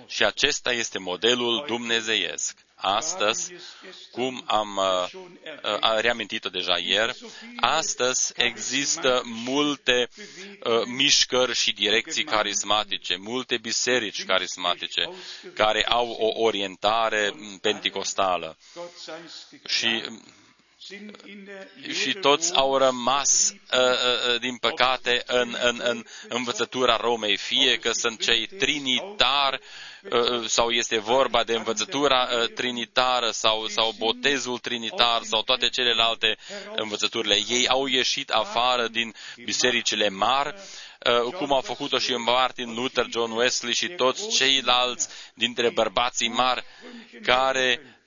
Și 0.07 0.25
acesta 0.25 0.73
este 0.73 0.99
modelul 0.99 1.65
dumnezeiesc. 1.67 2.59
Astăzi, 2.81 3.53
cum 4.11 4.43
am 4.47 4.77
uh, 4.77 5.13
uh, 5.13 5.99
reamintit-o 6.01 6.49
deja 6.49 6.79
ieri, 6.79 7.19
astăzi 7.61 8.33
există 8.37 9.23
multe 9.25 10.09
uh, 10.65 10.83
mișcări 10.87 11.55
și 11.55 11.73
direcții 11.73 12.25
carismatice, 12.25 13.17
multe 13.17 13.59
biserici 13.59 14.25
carismatice 14.25 15.09
care 15.55 15.85
au 15.89 16.11
o 16.11 16.43
orientare 16.43 17.33
penticostală. 17.61 18.57
Și 19.67 20.03
și 21.93 22.13
toți 22.13 22.55
au 22.55 22.77
rămas, 22.77 23.55
uh, 23.73 23.79
uh, 23.79 24.35
uh, 24.35 24.41
din 24.41 24.57
păcate, 24.57 25.23
în, 25.27 25.57
în, 25.63 25.81
în 25.85 26.05
învățătura 26.29 26.97
Romei, 26.97 27.37
fie 27.37 27.77
că 27.77 27.93
sunt 27.93 28.21
cei 28.23 28.47
trinitari 28.47 29.61
sau 30.47 30.71
este 30.71 30.99
vorba 30.99 31.45
de 31.45 31.55
învățătura 31.55 32.29
trinitară 32.55 33.31
sau, 33.31 33.67
sau 33.67 33.93
botezul 33.99 34.59
trinitar 34.59 35.23
sau 35.23 35.43
toate 35.43 35.69
celelalte 35.69 36.37
învățăturile. 36.77 37.39
Ei 37.49 37.69
au 37.69 37.87
ieșit 37.87 38.31
afară 38.31 38.89
din 38.89 39.15
bisericile 39.45 40.09
mari 40.09 40.55
uh, 41.07 41.33
cum 41.35 41.53
au 41.53 41.61
făcut-o 41.61 41.99
și 41.99 42.13
Martin 42.13 42.75
Luther, 42.75 43.07
John 43.11 43.31
Wesley 43.33 43.73
și 43.75 43.89
toți 43.89 44.29
ceilalți 44.37 45.09
dintre 45.35 45.71
bărbații 45.71 46.29
mari 46.29 46.65
care 47.23 47.81
uh, 47.83 47.89
uh, 47.89 48.00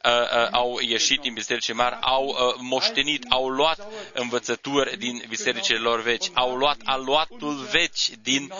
au 0.51 0.79
ieșit 0.81 1.19
din 1.19 1.33
bisericile 1.33 1.75
mari, 1.75 1.97
au 2.01 2.25
uh, 2.27 2.55
moștenit, 2.59 3.25
au 3.29 3.47
luat 3.49 3.87
învățături 4.13 4.97
din 4.97 5.23
bisericile 5.27 5.77
lor 5.77 6.01
veci, 6.01 6.25
au 6.33 6.55
luat 6.55 6.77
aluatul 6.83 7.67
veci 7.71 8.09
din, 8.21 8.53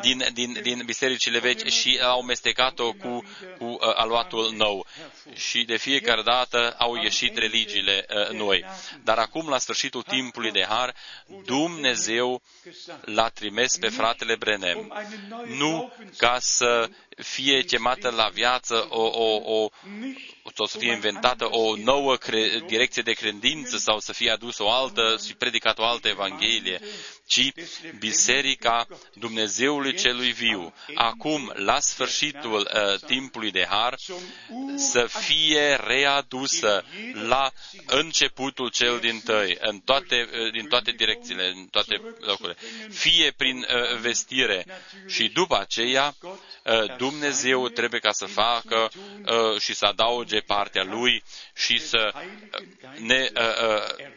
din, 0.00 0.24
din, 0.32 0.58
din 0.62 0.82
bisericile 0.84 1.38
vechi 1.38 1.68
și 1.68 1.98
au 2.02 2.22
mestecat-o 2.22 2.92
cu, 2.92 3.24
cu 3.58 3.64
uh, 3.64 3.78
aluatul 3.94 4.52
nou. 4.56 4.86
Și 5.34 5.64
de 5.64 5.76
fiecare 5.76 6.22
dată 6.22 6.74
au 6.78 6.94
ieșit 7.02 7.36
religiile 7.36 8.06
uh, 8.08 8.28
noi. 8.38 8.64
Dar 9.04 9.18
acum, 9.18 9.48
la 9.48 9.58
sfârșitul 9.58 10.02
timpului 10.02 10.50
de 10.50 10.64
har, 10.68 10.94
Dumnezeu 11.44 12.42
l-a 13.00 13.28
trimis 13.28 13.76
pe 13.76 13.88
fratele 13.88 14.36
Brenem. 14.36 14.92
Nu 15.46 15.92
ca 16.16 16.36
să 16.40 16.88
fie 17.22 17.62
chemată 17.62 18.10
la 18.10 18.28
viață 18.28 18.86
o, 18.90 19.02
o, 19.02 19.40
o, 19.62 19.68
sau 20.54 20.66
să 20.66 20.78
fie 20.78 20.92
inventată 20.92 21.48
o 21.50 21.76
nouă 21.76 22.16
cre- 22.16 22.62
direcție 22.66 23.02
de 23.02 23.12
credință 23.12 23.76
sau 23.76 23.98
să 23.98 24.12
fie 24.12 24.30
adusă 24.30 24.62
o 24.62 24.70
altă 24.70 25.20
și 25.26 25.34
predicat 25.34 25.78
o 25.78 25.84
altă 25.84 26.08
evanghelie, 26.08 26.80
ci 27.28 27.52
Biserica 27.98 28.86
Dumnezeului 29.14 29.94
celui 29.94 30.32
viu, 30.32 30.74
acum, 30.94 31.52
la 31.54 31.80
sfârșitul 31.80 32.70
uh, 32.74 32.98
timpului 33.06 33.50
de 33.50 33.66
har, 33.68 33.94
să 34.76 35.06
fie 35.06 35.74
readusă 35.84 36.84
la 37.12 37.50
începutul 37.86 38.70
cel 38.70 38.98
din 38.98 39.20
tăi, 39.20 39.56
în 39.60 39.78
toate, 39.78 40.28
uh, 40.32 40.52
din 40.52 40.66
toate 40.66 40.90
direcțiile, 40.90 41.46
în 41.48 41.66
toate 41.66 42.00
locurile, 42.20 42.56
fie 42.90 43.32
prin 43.36 43.56
uh, 43.56 43.98
vestire 44.00 44.66
și 45.06 45.28
după 45.28 45.58
aceea 45.58 46.14
uh, 46.22 46.96
Dumnezeu 46.96 47.68
trebuie 47.68 48.00
ca 48.00 48.12
să 48.12 48.24
facă 48.26 48.90
uh, 49.26 49.60
și 49.60 49.74
să 49.74 49.84
adauge 49.86 50.40
partea 50.40 50.84
Lui 50.84 51.22
și 51.54 51.80
să 51.80 52.12
uh, 52.14 52.98
ne 52.98 53.30
uh, 53.34 53.68
uh, 53.68 54.16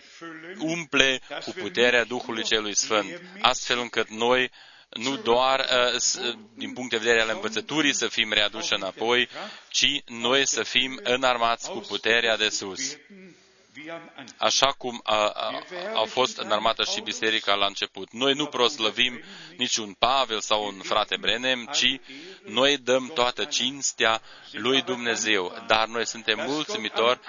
umple 0.60 1.22
cu 1.44 1.52
puterea 1.52 2.04
Duhului 2.04 2.44
Celui 2.44 2.76
Sfânt, 2.76 3.01
astfel 3.42 3.80
încât 3.80 4.10
noi 4.10 4.52
nu 4.90 5.16
doar 5.16 5.60
uh, 5.60 6.34
din 6.56 6.74
punct 6.74 6.90
de 6.90 6.98
vedere 6.98 7.22
al 7.22 7.30
învățăturii 7.34 7.94
să 7.94 8.08
fim 8.08 8.32
readuși 8.32 8.74
înapoi, 8.74 9.30
ci 9.70 10.02
noi 10.06 10.48
să 10.48 10.64
fim 10.64 11.00
înarmați 11.04 11.70
cu 11.70 11.78
puterea 11.80 12.38
de 12.38 12.50
sus 12.50 12.98
așa 14.38 14.72
cum 14.78 15.00
a, 15.04 15.28
a, 15.28 15.64
a 15.94 16.04
fost 16.06 16.38
înarmată 16.38 16.84
și 16.84 17.02
biserica 17.02 17.54
la 17.54 17.66
început. 17.66 18.12
Noi 18.12 18.34
nu 18.34 18.46
proslăvim 18.46 19.22
niciun 19.58 19.94
Pavel 19.94 20.40
sau 20.40 20.66
un 20.66 20.80
frate 20.84 21.18
Brenem, 21.20 21.70
ci 21.74 22.00
noi 22.46 22.78
dăm 22.78 23.12
toată 23.14 23.44
cinstea 23.44 24.22
lui 24.52 24.82
Dumnezeu. 24.82 25.64
Dar 25.68 25.88
noi 25.88 26.06
suntem 26.06 26.40
mulțumitori, 26.48 27.20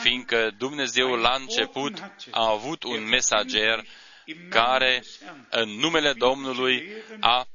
fiindcă 0.00 0.50
Dumnezeu 0.58 1.14
la 1.14 1.34
început 1.34 1.98
a 2.30 2.48
avut 2.50 2.82
un 2.82 3.08
mesager 3.08 3.84
care 4.48 5.04
în 5.50 5.68
numele 5.68 6.12
Domnului 6.12 6.88
a 7.20 7.46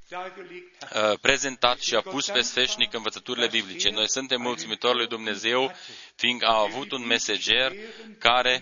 prezentat 1.21 1.79
și 1.79 1.95
a 1.95 2.01
pus 2.01 2.29
pe 2.29 2.41
sfeșnic 2.41 2.93
învățăturile 2.93 3.47
biblice. 3.47 3.89
Noi 3.89 4.09
suntem 4.09 4.41
mulțumitori 4.41 4.97
lui 4.97 5.07
Dumnezeu, 5.07 5.71
fiindcă 6.15 6.45
a 6.47 6.59
avut 6.59 6.91
un 6.91 7.05
mesager 7.05 7.71
care 8.19 8.61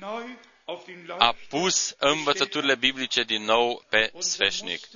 a 1.18 1.36
pus 1.50 1.96
învățăturile 2.00 2.76
biblice 2.76 3.24
din 3.24 3.44
nou 3.44 3.86
pe 3.90 4.12
sfeșnic. 4.18 4.88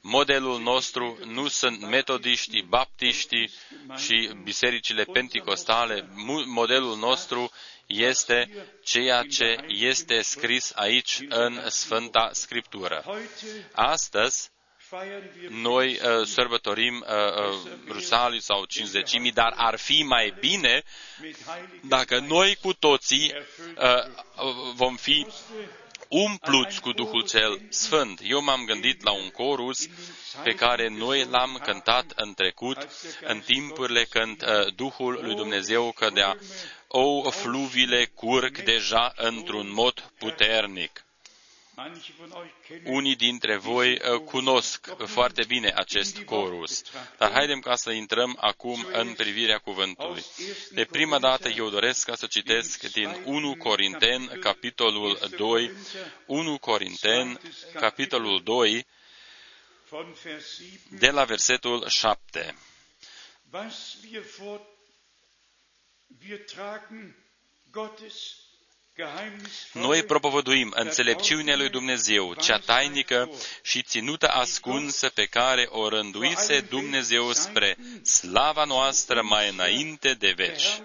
Modelul 0.00 0.60
nostru 0.60 1.18
nu 1.24 1.48
sunt 1.48 1.80
metodiștii, 1.80 2.62
baptiștii 2.62 3.50
și 3.96 4.30
bisericile 4.42 5.04
penticostale. 5.04 6.08
Modelul 6.46 6.96
nostru 6.96 7.50
este 7.86 8.50
ceea 8.84 9.22
ce 9.22 9.56
este 9.68 10.20
scris 10.20 10.72
aici 10.74 11.18
în 11.28 11.62
Sfânta 11.68 12.28
Scriptură. 12.32 13.04
Astăzi, 13.72 14.50
noi 15.48 15.88
uh, 15.92 16.26
sărbătorim 16.26 17.04
uh, 17.08 17.14
uh, 17.14 17.70
Rusalii 17.88 18.42
sau 18.42 18.64
cinzecimii, 18.64 19.32
dar 19.32 19.52
ar 19.56 19.78
fi 19.78 20.02
mai 20.02 20.34
bine 20.40 20.82
dacă 21.82 22.18
noi 22.18 22.56
cu 22.62 22.72
toții 22.72 23.32
uh, 23.76 24.74
vom 24.74 24.96
fi 24.96 25.26
umpluți 26.08 26.80
cu 26.80 26.92
Duhul 26.92 27.22
cel 27.22 27.60
Sfânt. 27.68 28.20
Eu 28.22 28.42
m-am 28.42 28.64
gândit 28.64 29.02
la 29.02 29.12
un 29.12 29.30
corus 29.30 29.88
pe 30.42 30.52
care 30.52 30.88
noi 30.88 31.24
l-am 31.24 31.60
cântat 31.62 32.12
în 32.14 32.34
trecut, 32.34 32.88
în 33.20 33.40
timpurile 33.40 34.04
când 34.04 34.42
uh, 34.42 34.74
Duhul 34.74 35.18
lui 35.22 35.34
Dumnezeu 35.34 35.92
cădea. 35.92 36.36
O, 36.98 37.30
fluviile 37.30 38.06
curg 38.06 38.62
deja 38.62 39.12
într-un 39.16 39.72
mod 39.72 40.12
puternic. 40.18 41.04
Unii 42.84 43.16
dintre 43.16 43.56
voi 43.56 43.92
uh, 43.92 44.20
cunosc 44.20 44.86
foarte 45.06 45.44
bine 45.44 45.72
acest 45.74 46.18
corus, 46.18 46.82
dar 47.18 47.32
haidem 47.32 47.60
ca 47.60 47.76
să 47.76 47.90
intrăm 47.90 48.36
acum 48.40 48.86
în 48.92 49.12
privirea 49.14 49.58
cuvântului. 49.58 50.24
De 50.70 50.84
prima 50.84 51.18
dată 51.18 51.48
eu 51.48 51.70
doresc 51.70 52.04
ca 52.06 52.14
să 52.14 52.26
citesc 52.26 52.82
din 52.92 53.22
1 53.24 53.56
Corinten, 53.56 54.38
capitolul 54.40 55.18
2, 55.36 55.70
1 56.26 56.58
Corinten, 56.58 57.40
capitolul 57.74 58.40
2, 58.42 58.86
de 60.90 61.10
la 61.10 61.24
versetul 61.24 61.88
7. 61.88 62.54
Wir 66.08 66.44
tragen 66.46 67.14
Gottes 67.70 68.46
noi 69.72 70.02
propovăduim 70.04 70.72
înțelepciunea 70.76 71.56
lui 71.56 71.68
Dumnezeu, 71.68 72.34
cea 72.34 72.58
tainică 72.58 73.30
și 73.62 73.82
ținută 73.82 74.28
ascunsă 74.28 75.08
pe 75.08 75.24
care 75.26 75.66
o 75.70 75.88
rânduise 75.88 76.60
Dumnezeu 76.60 77.32
spre 77.32 77.76
slava 78.02 78.64
noastră 78.64 79.22
mai 79.22 79.48
înainte 79.48 80.14
de 80.14 80.32
veci. 80.36 80.80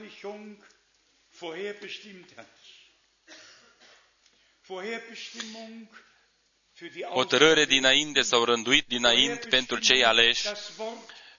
Hotărâre 7.13 7.65
dinainte 7.65 8.22
sau 8.22 8.43
rânduit 8.43 8.88
dinainte 8.88 9.47
pentru 9.47 9.80
cei 9.80 10.03
aleși, 10.03 10.47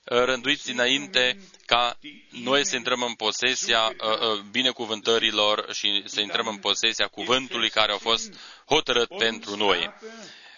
rânduiți 0.04 0.64
dinainte 0.64 1.38
ca 1.66 1.98
noi 2.30 2.66
să 2.66 2.76
intrăm 2.76 3.02
în 3.02 3.14
posesia 3.14 3.86
uh, 3.88 4.18
uh, 4.18 4.40
binecuvântărilor 4.50 5.72
și 5.72 6.02
să 6.06 6.20
intrăm 6.20 6.46
în 6.46 6.56
posesia 6.56 7.06
cuvântului 7.06 7.70
care 7.70 7.92
a 7.92 7.98
fost 7.98 8.32
hotărât 8.66 9.16
pentru 9.16 9.56
noi. 9.56 9.90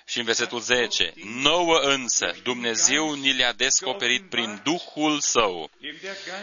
Și 0.07 0.19
în 0.19 0.25
versetul 0.25 0.61
10, 0.61 1.13
nouă 1.25 1.79
însă 1.79 2.35
Dumnezeu 2.43 3.15
ni 3.15 3.33
le-a 3.33 3.53
descoperit 3.53 4.29
prin 4.29 4.61
Duhul 4.65 5.21
Său, 5.21 5.71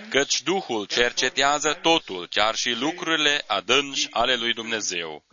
căci 0.10 0.42
Duhul 0.42 0.86
cercetează 0.86 1.74
totul, 1.82 2.28
chiar 2.28 2.56
și 2.56 2.70
lucrurile 2.70 3.44
adânci 3.48 4.08
ale 4.10 4.36
lui 4.36 4.54
Dumnezeu. 4.54 5.24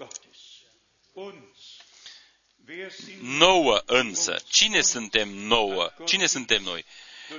Nouă 3.20 3.82
însă, 3.86 4.42
cine 4.48 4.80
suntem 4.80 5.28
nouă? 5.28 5.92
Cine 6.04 6.26
suntem 6.26 6.62
noi? 6.62 6.84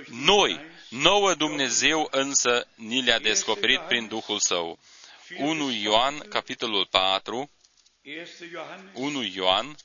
Noi, 0.08 0.60
nouă 0.90 1.34
Dumnezeu 1.34 2.08
însă 2.12 2.68
ni 2.76 3.02
le-a 3.02 3.20
descoperit 3.20 3.80
prin 3.80 4.08
Duhul 4.08 4.40
Său. 4.40 4.80
1 5.38 5.72
Ioan, 5.72 6.20
capitolul 6.20 6.86
4, 6.86 7.52
1 8.94 9.24
Ioan, 9.24 9.76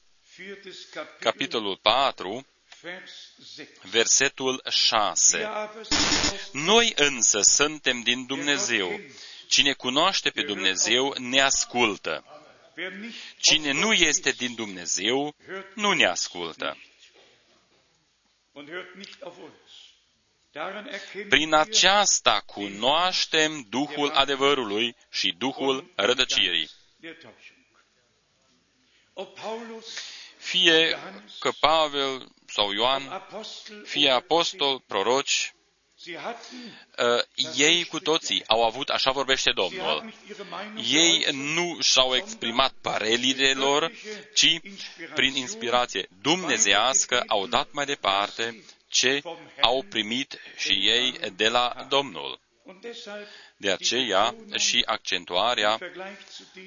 capitolul 1.19 1.77
4, 1.83 2.47
versetul 3.83 4.63
6. 4.71 5.49
Noi 6.53 6.93
însă 6.97 7.41
suntem 7.43 8.01
din 8.01 8.27
Dumnezeu. 8.27 9.01
Cine 9.49 9.73
cunoaște 9.73 10.31
pe 10.31 10.43
Dumnezeu 10.43 11.15
ne 11.19 11.41
ascultă. 11.41 12.25
Cine 13.39 13.73
nu 13.73 13.93
este 13.93 14.31
din 14.31 14.55
Dumnezeu 14.55 15.35
nu 15.75 15.93
ne 15.93 16.07
ascultă. 16.07 16.79
Prin 21.29 21.55
aceasta 21.55 22.43
cunoaștem 22.47 23.67
Duhul 23.71 24.11
adevărului 24.11 24.97
și 25.11 25.35
Duhul 25.39 25.93
rădăcirii. 25.97 26.71
Fie 30.37 30.99
că 31.39 31.51
Pavel 31.61 32.29
sau 32.47 32.73
Ioan, 32.73 33.23
fie 33.85 34.11
apostol, 34.11 34.81
proroci, 34.87 35.55
Uh, 36.07 37.23
ei 37.57 37.85
cu 37.85 38.01
toții 38.01 38.43
au 38.47 38.65
avut, 38.65 38.89
așa 38.89 39.11
vorbește 39.11 39.53
Domnul, 39.53 40.13
ei 40.91 41.27
nu 41.33 41.79
și-au 41.81 42.15
exprimat 42.15 42.73
părelile 42.81 43.53
lor, 43.53 43.93
ci 44.35 44.61
prin 45.15 45.35
inspirație 45.35 46.09
dumnezească 46.23 47.23
au 47.27 47.47
dat 47.47 47.69
mai 47.73 47.85
departe 47.85 48.65
ce 48.95 49.23
au 49.61 49.85
primit 49.89 50.39
și 50.57 50.73
ei 50.73 51.15
de 51.37 51.49
la 51.49 51.87
Domnul. 51.89 52.41
De 53.57 53.71
aceea 53.71 54.35
și 54.57 54.83
accentuarea 54.87 55.79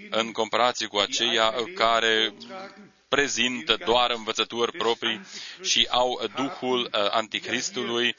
în 0.10 0.32
comparație 0.32 0.88
cu 0.88 0.98
aceia 0.98 1.54
care 1.76 2.34
prezintă 3.08 3.78
doar 3.86 4.12
învățături 4.12 4.78
proprii 4.78 5.22
și 5.64 5.88
au 5.90 6.22
Duhul 6.36 6.80
uh, 6.84 6.90
Anticristului, 7.10 8.16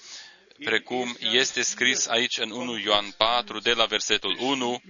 precum 0.65 1.17
este 1.21 1.63
scris 1.63 2.07
aici 2.07 2.39
în 2.39 2.51
1 2.51 2.79
Ioan 2.79 3.11
4, 3.17 3.59
de 3.59 3.73
la 3.73 3.85
versetul 3.85 4.37
1, 4.41 4.83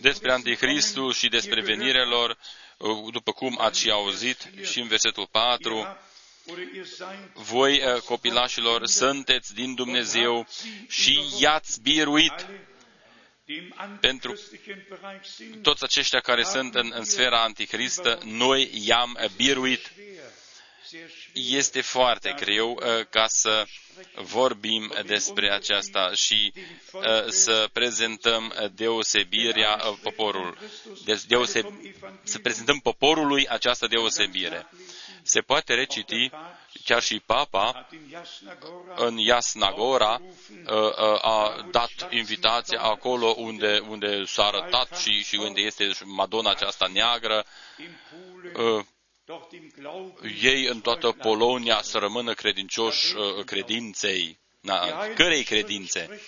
despre 0.00 0.32
Anticristul 0.32 1.12
și 1.12 1.28
despre 1.28 1.60
venirea 1.62 2.04
lor, 2.04 2.38
uh, 2.76 3.12
după 3.12 3.32
cum 3.32 3.58
ați 3.60 3.78
și 3.80 3.90
auzit 3.90 4.48
și 4.62 4.80
în 4.80 4.88
versetul 4.88 5.28
4, 5.30 5.96
voi, 7.34 7.82
uh, 7.94 8.00
copilașilor, 8.00 8.86
sunteți 8.86 9.54
din 9.54 9.74
Dumnezeu 9.74 10.46
și 10.88 11.20
i-ați 11.38 11.80
biruit 11.80 12.46
pentru 14.00 14.38
toți 15.62 15.84
aceștia 15.84 16.20
care 16.20 16.42
sunt 16.42 16.74
în, 16.74 16.92
în 16.94 17.04
sfera 17.04 17.42
anticristă, 17.42 18.18
noi 18.24 18.70
i-am 18.72 19.18
biruit. 19.36 19.92
Este 21.32 21.80
foarte 21.80 22.34
greu 22.38 22.70
uh, 22.70 23.06
ca 23.10 23.26
să 23.26 23.66
vorbim 24.14 24.92
despre 25.06 25.52
aceasta 25.52 26.10
și 26.14 26.52
uh, 26.92 27.02
să 27.28 27.68
prezentăm 27.72 28.54
deosebirea 28.74 29.80
uh, 29.90 29.98
poporului, 30.02 30.58
deoseb, 31.26 31.66
să 32.22 32.38
prezentăm 32.38 32.78
poporului 32.78 33.48
această 33.48 33.86
deosebire. 33.86 34.66
Se 35.22 35.40
poate 35.40 35.74
reciti 35.74 36.30
chiar 36.84 37.02
și 37.02 37.20
Papa 37.26 37.88
în 38.96 39.18
Iasnagora 39.18 40.20
uh, 40.20 40.72
uh, 40.72 41.24
a 41.24 41.66
dat 41.70 42.06
invitația 42.10 42.80
acolo 42.80 43.34
unde, 43.36 43.78
unde 43.88 44.24
s-a 44.24 44.44
arătat 44.44 44.98
și, 44.98 45.22
și 45.24 45.36
unde 45.36 45.60
este 45.60 45.90
Madonna 46.04 46.50
aceasta 46.50 46.86
neagră, 46.92 47.44
uh, 48.56 48.84
ei 50.42 50.66
în 50.66 50.80
toată 50.80 51.12
Polonia 51.12 51.80
să 51.82 51.98
rămână 51.98 52.34
credincioși 52.34 53.14
credinței, 53.44 54.38
na, 54.60 55.06
cărei 55.14 55.44
credințe? 55.44 56.20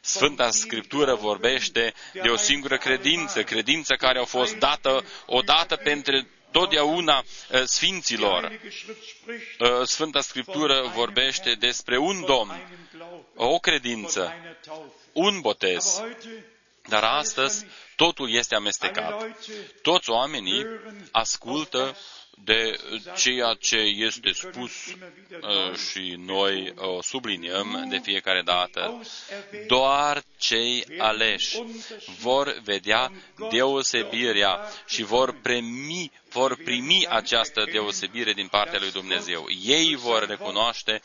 Sfânta 0.00 0.50
Scriptură 0.50 1.14
vorbește 1.14 1.94
de 2.12 2.28
o 2.28 2.36
singură 2.36 2.76
credință, 2.76 3.42
credință 3.42 3.94
care 3.94 4.18
a 4.18 4.24
fost 4.24 4.54
dată 4.54 5.04
odată 5.26 5.76
pentru 5.76 6.26
totdeauna 6.50 7.18
uh, 7.18 7.62
Sfinților. 7.64 8.60
Uh, 9.58 9.86
Sfânta 9.86 10.20
Scriptură 10.20 10.90
vorbește 10.94 11.54
despre 11.54 11.98
un 11.98 12.24
Domn, 12.24 12.68
o 13.34 13.58
credință, 13.58 14.34
un 15.12 15.40
botez. 15.40 16.02
Dar 16.88 17.02
astăzi 17.02 17.66
totul 17.96 18.32
este 18.32 18.54
amestecat. 18.54 19.38
Toți 19.82 20.10
oamenii 20.10 20.66
ascultă 21.10 21.96
de 22.44 22.78
ceea 23.16 23.56
ce 23.60 23.76
este 23.76 24.32
spus 24.32 24.72
uh, 24.86 25.76
și 25.90 26.14
noi 26.18 26.74
o 26.76 27.02
subliniem 27.02 27.86
de 27.88 27.98
fiecare 27.98 28.42
dată. 28.42 29.00
Doar 29.66 30.22
cei 30.38 30.84
aleși 30.98 31.62
vor 32.18 32.60
vedea 32.64 33.12
deosebirea 33.50 34.60
și 34.86 35.02
vor 35.02 35.40
primi, 35.42 36.10
vor 36.30 36.56
primi 36.56 37.06
această 37.08 37.68
deosebire 37.72 38.32
din 38.32 38.46
partea 38.46 38.78
lui 38.78 38.90
Dumnezeu. 38.90 39.46
Ei 39.64 39.96
vor 39.96 40.26
recunoaște 40.26 41.02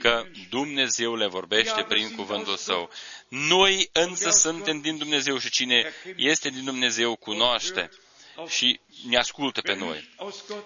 că 0.00 0.24
Dumnezeu 0.50 1.16
le 1.16 1.26
vorbește 1.26 1.84
prin 1.88 2.14
cuvântul 2.14 2.56
Său. 2.56 2.90
Noi 3.28 3.88
însă 3.92 4.30
suntem 4.30 4.80
din 4.80 4.98
Dumnezeu 4.98 5.38
și 5.38 5.50
cine 5.50 5.92
este 6.16 6.48
din 6.48 6.64
Dumnezeu 6.64 7.16
cunoaște 7.16 7.90
și 8.46 8.80
ne 9.08 9.16
ascultă 9.16 9.60
pe 9.60 9.74
noi. 9.74 10.08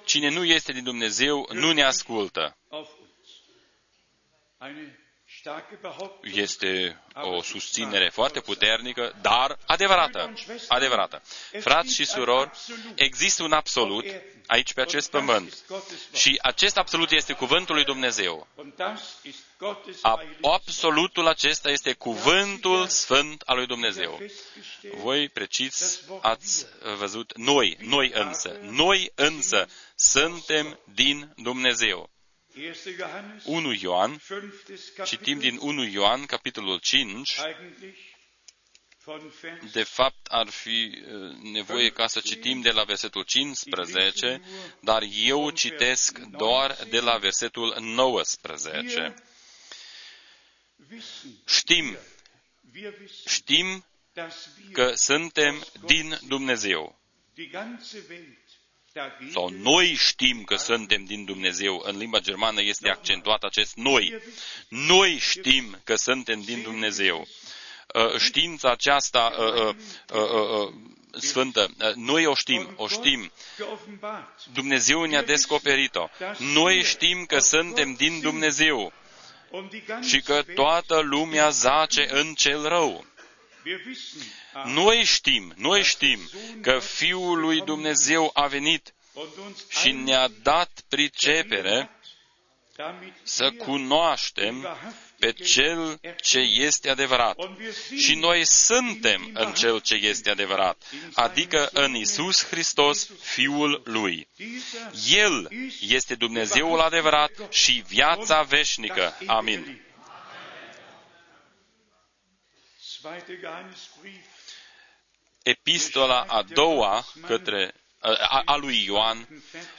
Cine 0.04 0.28
nu 0.30 0.44
este 0.44 0.72
din 0.72 0.84
Dumnezeu, 0.84 1.48
nu 1.52 1.72
ne 1.72 1.82
ascultă. 1.82 2.56
Este 6.22 7.02
o 7.14 7.42
susținere 7.42 8.08
foarte 8.08 8.40
puternică, 8.40 9.18
dar 9.20 9.58
adevărată. 9.66 10.32
Adevărată. 10.68 11.22
Frați 11.60 11.94
și 11.94 12.04
surori, 12.04 12.50
există 12.94 13.42
un 13.42 13.52
absolut 13.52 14.04
aici 14.46 14.72
pe 14.72 14.80
acest 14.80 15.10
pământ. 15.10 15.64
Și 16.12 16.38
acest 16.42 16.76
absolut 16.76 17.10
este 17.10 17.32
cuvântul 17.32 17.74
lui 17.74 17.84
Dumnezeu. 17.84 18.46
Absolutul 20.42 21.26
acesta 21.26 21.70
este 21.70 21.92
cuvântul 21.92 22.86
sfânt 22.86 23.42
al 23.46 23.56
lui 23.56 23.66
Dumnezeu. 23.66 24.20
Voi 24.94 25.28
precis 25.28 26.00
ați 26.20 26.66
văzut 26.96 27.36
noi, 27.36 27.76
noi 27.80 28.10
însă, 28.14 28.58
noi 28.60 29.12
însă 29.14 29.68
suntem 29.94 30.80
din 30.94 31.32
Dumnezeu. 31.36 32.11
1 33.44 33.72
Ioan, 33.72 34.20
citim 35.04 35.38
din 35.38 35.58
1 35.60 35.84
Ioan, 35.84 36.26
capitolul 36.26 36.78
5, 36.78 37.36
de 39.72 39.82
fapt, 39.82 40.26
ar 40.26 40.48
fi 40.48 41.02
uh, 41.06 41.36
nevoie 41.36 41.90
ca 41.90 42.06
să 42.06 42.20
citim 42.20 42.60
de 42.60 42.70
la 42.70 42.84
versetul 42.84 43.22
15, 43.22 44.42
dar 44.80 45.02
eu 45.14 45.50
citesc 45.50 46.18
doar 46.18 46.76
de 46.90 47.00
la 47.00 47.16
versetul 47.18 47.76
19. 47.80 49.14
Știm, 51.46 51.96
știm 53.28 53.84
că 54.72 54.92
suntem 54.94 55.64
din 55.86 56.18
Dumnezeu. 56.28 57.00
Sau 59.32 59.48
noi 59.48 59.94
știm 59.94 60.44
că 60.44 60.56
suntem 60.56 61.04
din 61.04 61.24
Dumnezeu. 61.24 61.82
În 61.84 61.98
limba 61.98 62.18
germană 62.18 62.62
este 62.62 62.88
accentuat 62.88 63.42
acest 63.42 63.76
noi. 63.76 64.22
Noi 64.68 65.18
știm 65.18 65.80
că 65.84 65.94
suntem 65.94 66.42
din 66.42 66.62
Dumnezeu. 66.62 67.26
Uh, 67.94 68.18
știința 68.18 68.70
aceasta 68.70 69.32
uh, 69.38 69.74
uh, 70.12 70.74
sfântă, 71.20 71.70
noi 71.94 72.26
o 72.26 72.34
știm, 72.34 72.74
o 72.76 72.88
știm. 72.88 73.32
Dumnezeu 74.52 75.04
ne-a 75.04 75.22
descoperit-o. 75.22 76.08
Noi 76.38 76.82
știm 76.82 77.24
că 77.24 77.38
suntem 77.38 77.94
din 77.94 78.20
Dumnezeu. 78.20 78.92
Și 80.02 80.20
că 80.20 80.42
toată 80.54 81.00
lumea 81.00 81.48
zace 81.50 82.06
în 82.10 82.34
cel 82.34 82.62
rău. 82.62 83.04
Noi 84.64 85.04
știm, 85.04 85.52
noi 85.56 85.82
știm 85.82 86.30
că 86.60 86.78
Fiul 86.78 87.40
lui 87.40 87.60
Dumnezeu 87.60 88.30
a 88.34 88.46
venit 88.46 88.94
și 89.80 89.92
ne-a 89.92 90.28
dat 90.42 90.84
pricepere 90.88 91.90
să 93.22 93.50
cunoaștem 93.50 94.78
pe 95.18 95.32
Cel 95.32 96.00
ce 96.20 96.38
este 96.38 96.90
adevărat. 96.90 97.36
Și 97.96 98.14
noi 98.14 98.44
suntem 98.44 99.30
în 99.34 99.52
Cel 99.52 99.80
ce 99.80 99.94
este 99.94 100.30
adevărat, 100.30 100.82
adică 101.14 101.68
în 101.72 101.94
Isus 101.94 102.46
Hristos, 102.46 103.10
Fiul 103.20 103.82
Lui. 103.84 104.28
El 105.08 105.50
este 105.80 106.14
Dumnezeul 106.14 106.80
adevărat 106.80 107.30
și 107.50 107.84
viața 107.88 108.42
veșnică. 108.42 109.18
Amin. 109.26 109.80
Epistola 115.42 116.24
a 116.28 116.42
doua 116.42 117.04
către 117.26 117.74
a, 117.98 118.42
a 118.44 118.56
lui 118.56 118.84
Ioan 118.84 119.28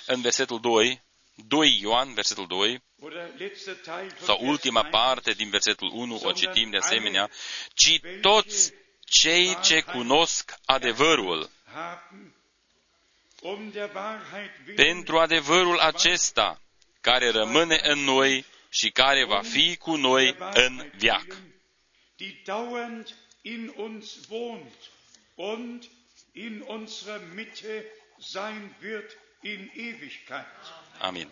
în 0.05 0.21
versetul 0.21 0.59
2, 0.59 1.01
2 1.47 1.80
Ioan, 1.82 2.13
versetul 2.13 2.47
2, 2.47 2.82
sau 4.21 4.39
ultima 4.41 4.84
parte 4.84 5.32
din 5.32 5.49
versetul 5.49 5.89
1, 5.93 6.19
o 6.24 6.32
citim 6.32 6.69
de 6.69 6.78
asemenea, 6.78 7.30
ci 7.74 7.99
toți 8.21 8.74
cei 9.05 9.59
ce 9.59 9.82
cunosc 9.82 10.53
adevărul. 10.65 11.49
Pentru 14.76 15.19
adevărul 15.19 15.80
acesta, 15.80 16.61
care 17.01 17.30
rămâne 17.30 17.80
în 17.84 17.99
noi 17.99 18.45
și 18.69 18.89
care 18.89 19.26
va 19.26 19.41
fi 19.41 19.78
cu 19.78 19.95
noi 19.95 20.36
în 20.53 20.91
viac. 20.97 21.26
In 26.34 26.61
unserer 26.61 27.20
Mitte 27.20 27.86
sein 28.20 28.76
wird 28.82 29.16
Amin. 30.99 31.28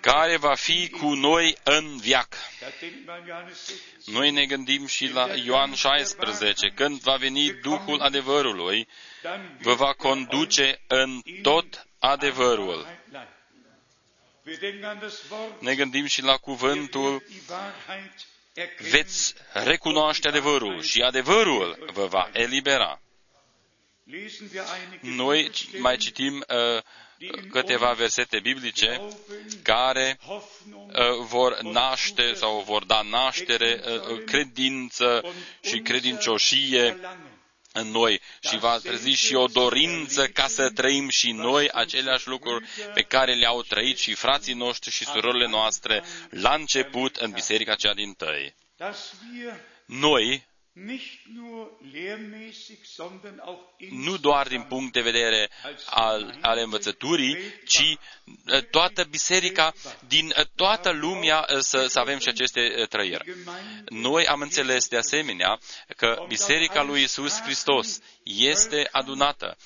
Care 0.00 0.36
va 0.36 0.54
fi 0.54 0.88
cu 0.88 1.14
noi 1.14 1.56
în 1.62 1.96
viac. 1.96 2.36
Noi 4.04 4.30
ne 4.30 4.46
gândim 4.46 4.86
și 4.86 5.06
la 5.12 5.28
Ioan 5.44 5.74
16, 5.74 6.72
când 6.74 7.00
va 7.00 7.16
veni 7.16 7.52
Duhul 7.62 8.00
adevărului, 8.00 8.88
vă 9.60 9.74
va 9.74 9.92
conduce 9.92 10.80
în 10.86 11.22
tot 11.42 11.86
adevărul. 11.98 12.86
Ne 15.58 15.74
gândim 15.74 16.06
și 16.06 16.22
la 16.22 16.36
cuvântul 16.36 17.22
veți 18.90 19.34
recunoaște 19.52 20.28
adevărul 20.28 20.82
și 20.82 21.00
adevărul 21.02 21.90
vă 21.92 22.06
va 22.06 22.30
elibera. 22.32 23.00
Noi 25.00 25.50
mai 25.78 25.96
citim 25.96 26.44
uh, 26.48 26.82
câteva 27.50 27.92
versete 27.92 28.40
biblice 28.40 29.00
care 29.62 30.18
uh, 30.20 30.90
vor 31.18 31.60
naște 31.62 32.34
sau 32.34 32.60
vor 32.60 32.84
da 32.84 33.02
naștere 33.02 33.80
uh, 33.84 34.24
credință 34.24 35.24
și 35.62 35.78
credincioșie 35.80 37.00
în 37.72 37.90
noi 37.90 38.20
și 38.48 38.58
va 38.58 38.78
trezi 38.78 39.10
și 39.10 39.34
o 39.34 39.46
dorință 39.46 40.26
ca 40.26 40.46
să 40.46 40.70
trăim 40.70 41.08
și 41.08 41.32
noi 41.32 41.70
aceleași 41.70 42.28
lucruri 42.28 42.68
pe 42.94 43.02
care 43.02 43.34
le-au 43.34 43.62
trăit 43.62 43.98
și 43.98 44.14
frații 44.14 44.54
noștri 44.54 44.90
și 44.90 45.04
surorile 45.04 45.46
noastre 45.48 46.04
la 46.30 46.54
început 46.54 47.16
în 47.16 47.30
biserica 47.30 47.74
cea 47.74 47.94
din 47.94 48.12
tăi. 48.12 48.54
Noi 49.86 50.46
nu 53.90 54.16
doar 54.16 54.48
din 54.48 54.62
punct 54.62 54.92
de 54.92 55.00
vedere 55.00 55.50
al, 55.86 56.38
al 56.40 56.58
învățăturii, 56.58 57.36
ci 57.66 57.96
uh, 58.46 58.62
toată 58.70 59.04
biserica, 59.10 59.72
din 60.08 60.32
uh, 60.38 60.44
toată 60.54 60.90
lumea 60.90 61.46
uh, 61.52 61.58
să, 61.58 61.86
să 61.86 61.98
avem 61.98 62.18
și 62.18 62.28
aceste 62.28 62.86
trăiri. 62.88 63.24
Noi 63.88 64.26
am 64.26 64.40
înțeles 64.40 64.88
de 64.88 64.96
asemenea 64.96 65.58
că 65.96 66.24
biserica 66.28 66.82
lui 66.82 67.02
Isus 67.02 67.40
Hristos 67.40 68.00
este 68.22 68.88
adunată 68.92 69.56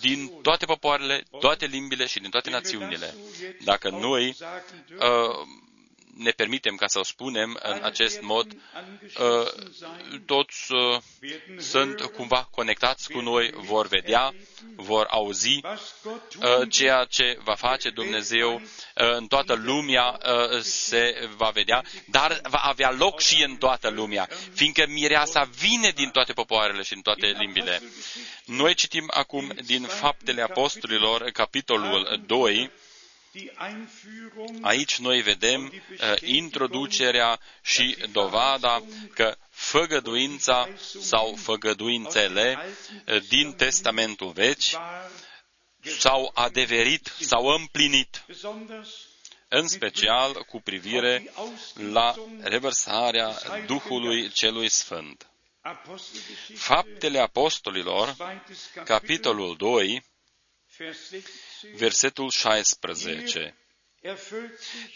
din 0.00 0.30
toate 0.42 0.64
popoarele, 0.64 1.22
toate 1.40 1.66
limbile 1.66 2.06
și 2.06 2.20
din 2.20 2.30
toate 2.30 2.50
națiunile. 2.50 3.14
Dacă 3.64 3.90
noi 3.90 4.28
uh, 4.28 5.46
ne 6.18 6.30
permitem, 6.30 6.74
ca 6.76 6.86
să 6.86 6.98
o 6.98 7.02
spunem 7.02 7.58
în 7.62 7.80
acest 7.82 8.20
mod, 8.20 8.46
uh, 8.52 9.46
toți 10.26 10.72
uh, 10.72 11.00
sunt 11.58 12.00
cumva 12.00 12.48
conectați 12.50 13.10
cu 13.12 13.20
noi, 13.20 13.50
vor 13.54 13.86
vedea, 13.86 14.34
vor 14.76 15.06
auzi 15.10 15.60
uh, 15.64 16.68
ceea 16.70 17.04
ce 17.04 17.38
va 17.42 17.54
face 17.54 17.90
Dumnezeu 17.90 18.62
în 18.94 19.26
toată 19.26 19.54
lumea 19.54 20.18
se 20.60 21.28
va 21.36 21.50
vedea, 21.50 21.84
dar 22.06 22.40
va 22.42 22.58
avea 22.58 22.90
loc 22.90 23.20
și 23.20 23.42
în 23.42 23.56
toată 23.56 23.88
lumea, 23.88 24.28
fiindcă 24.54 24.84
mireasa 24.88 25.48
vine 25.58 25.90
din 25.90 26.10
toate 26.10 26.32
popoarele 26.32 26.82
și 26.82 26.92
din 26.92 27.02
toate 27.02 27.26
limbile. 27.38 27.82
Noi 28.44 28.74
citim 28.74 29.04
acum 29.14 29.52
din 29.64 29.82
Faptele 29.82 30.42
Apostolilor, 30.42 31.30
capitolul 31.30 32.22
2, 32.26 32.70
Aici 34.60 34.98
noi 34.98 35.20
vedem 35.20 35.72
uh, 35.72 36.14
introducerea 36.20 37.40
și 37.62 37.96
dovada 38.12 38.82
că 39.14 39.36
făgăduința 39.50 40.68
sau 41.00 41.34
făgăduințele 41.36 42.58
uh, 43.06 43.22
din 43.28 43.52
Testamentul 43.52 44.30
Vechi 44.30 44.62
s-au 45.98 46.30
adeverit, 46.34 47.12
s-au 47.20 47.46
împlinit, 47.46 48.24
în 49.48 49.68
special 49.68 50.44
cu 50.44 50.60
privire 50.60 51.32
la 51.90 52.14
revărsarea 52.40 53.32
Duhului 53.66 54.30
Celui 54.30 54.68
Sfânt. 54.68 55.30
Faptele 56.54 57.18
Apostolilor, 57.18 58.16
capitolul 58.84 59.56
2, 59.56 60.04
versetul 61.76 62.30
16. 62.30 63.56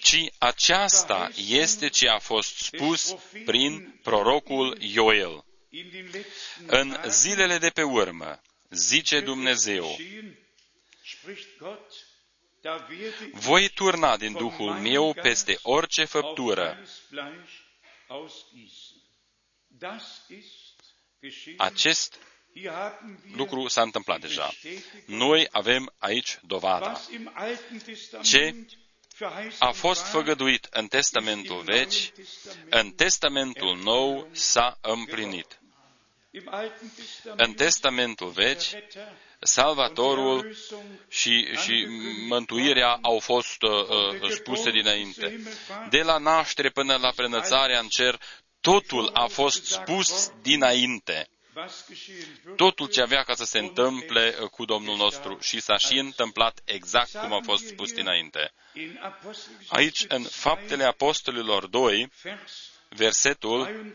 Ci 0.02 0.24
aceasta 0.38 1.30
este 1.36 1.88
ce 1.88 2.08
a 2.08 2.18
fost 2.18 2.56
spus 2.56 3.16
prin 3.44 3.98
prorocul 4.02 4.76
Ioel. 4.80 5.44
În 6.66 6.96
zilele 7.08 7.58
de 7.58 7.70
pe 7.70 7.82
urmă, 7.82 8.40
zice 8.70 9.20
Dumnezeu, 9.20 9.96
voi 13.32 13.68
turna 13.68 14.16
din 14.16 14.32
Duhul 14.32 14.72
meu 14.72 15.12
peste 15.14 15.58
orice 15.62 16.04
făptură. 16.04 16.84
Acest 21.56 22.18
lucru 23.36 23.68
s-a 23.68 23.82
întâmplat 23.82 24.20
deja. 24.20 24.50
Noi 25.06 25.48
avem 25.50 25.92
aici 25.98 26.38
dovada. 26.46 27.00
Ce 28.22 28.54
a 29.58 29.70
fost 29.70 30.06
făgăduit 30.06 30.66
în 30.70 30.86
Testamentul 30.86 31.62
Vechi, 31.64 32.12
în 32.70 32.90
Testamentul 32.90 33.76
Nou 33.82 34.28
s-a 34.32 34.78
împlinit. 34.80 35.60
În 37.36 37.52
Testamentul 37.52 38.28
Vechi, 38.28 38.62
Salvatorul 39.38 40.56
și, 41.08 41.56
și 41.56 41.86
mântuirea 42.28 42.98
au 43.02 43.18
fost 43.18 43.62
uh, 43.62 43.70
uh 44.20 44.30
spuse 44.30 44.70
dinainte. 44.70 45.40
De 45.90 46.02
la 46.02 46.18
naștere 46.18 46.70
până 46.70 46.96
la 46.96 47.10
prenățarea 47.16 47.78
în 47.78 47.88
cer, 47.88 48.20
totul 48.60 49.10
a 49.12 49.26
fost 49.26 49.64
spus 49.64 50.32
dinainte 50.42 51.28
totul 52.56 52.86
ce 52.86 53.00
avea 53.02 53.22
ca 53.22 53.34
să 53.34 53.44
se 53.44 53.58
întâmple 53.58 54.34
uh, 54.40 54.48
cu 54.48 54.64
Domnul 54.64 54.96
nostru 54.96 55.38
și 55.40 55.60
s-a 55.60 55.76
și 55.76 55.98
întâmplat 55.98 56.60
exact 56.64 57.10
cum 57.16 57.32
a 57.32 57.40
fost 57.42 57.66
spus 57.66 57.92
dinainte. 57.92 58.52
Aici, 59.68 60.04
în 60.08 60.22
Faptele 60.22 60.84
Apostolilor 60.84 61.66
2, 61.66 62.10
versetul 62.94 63.92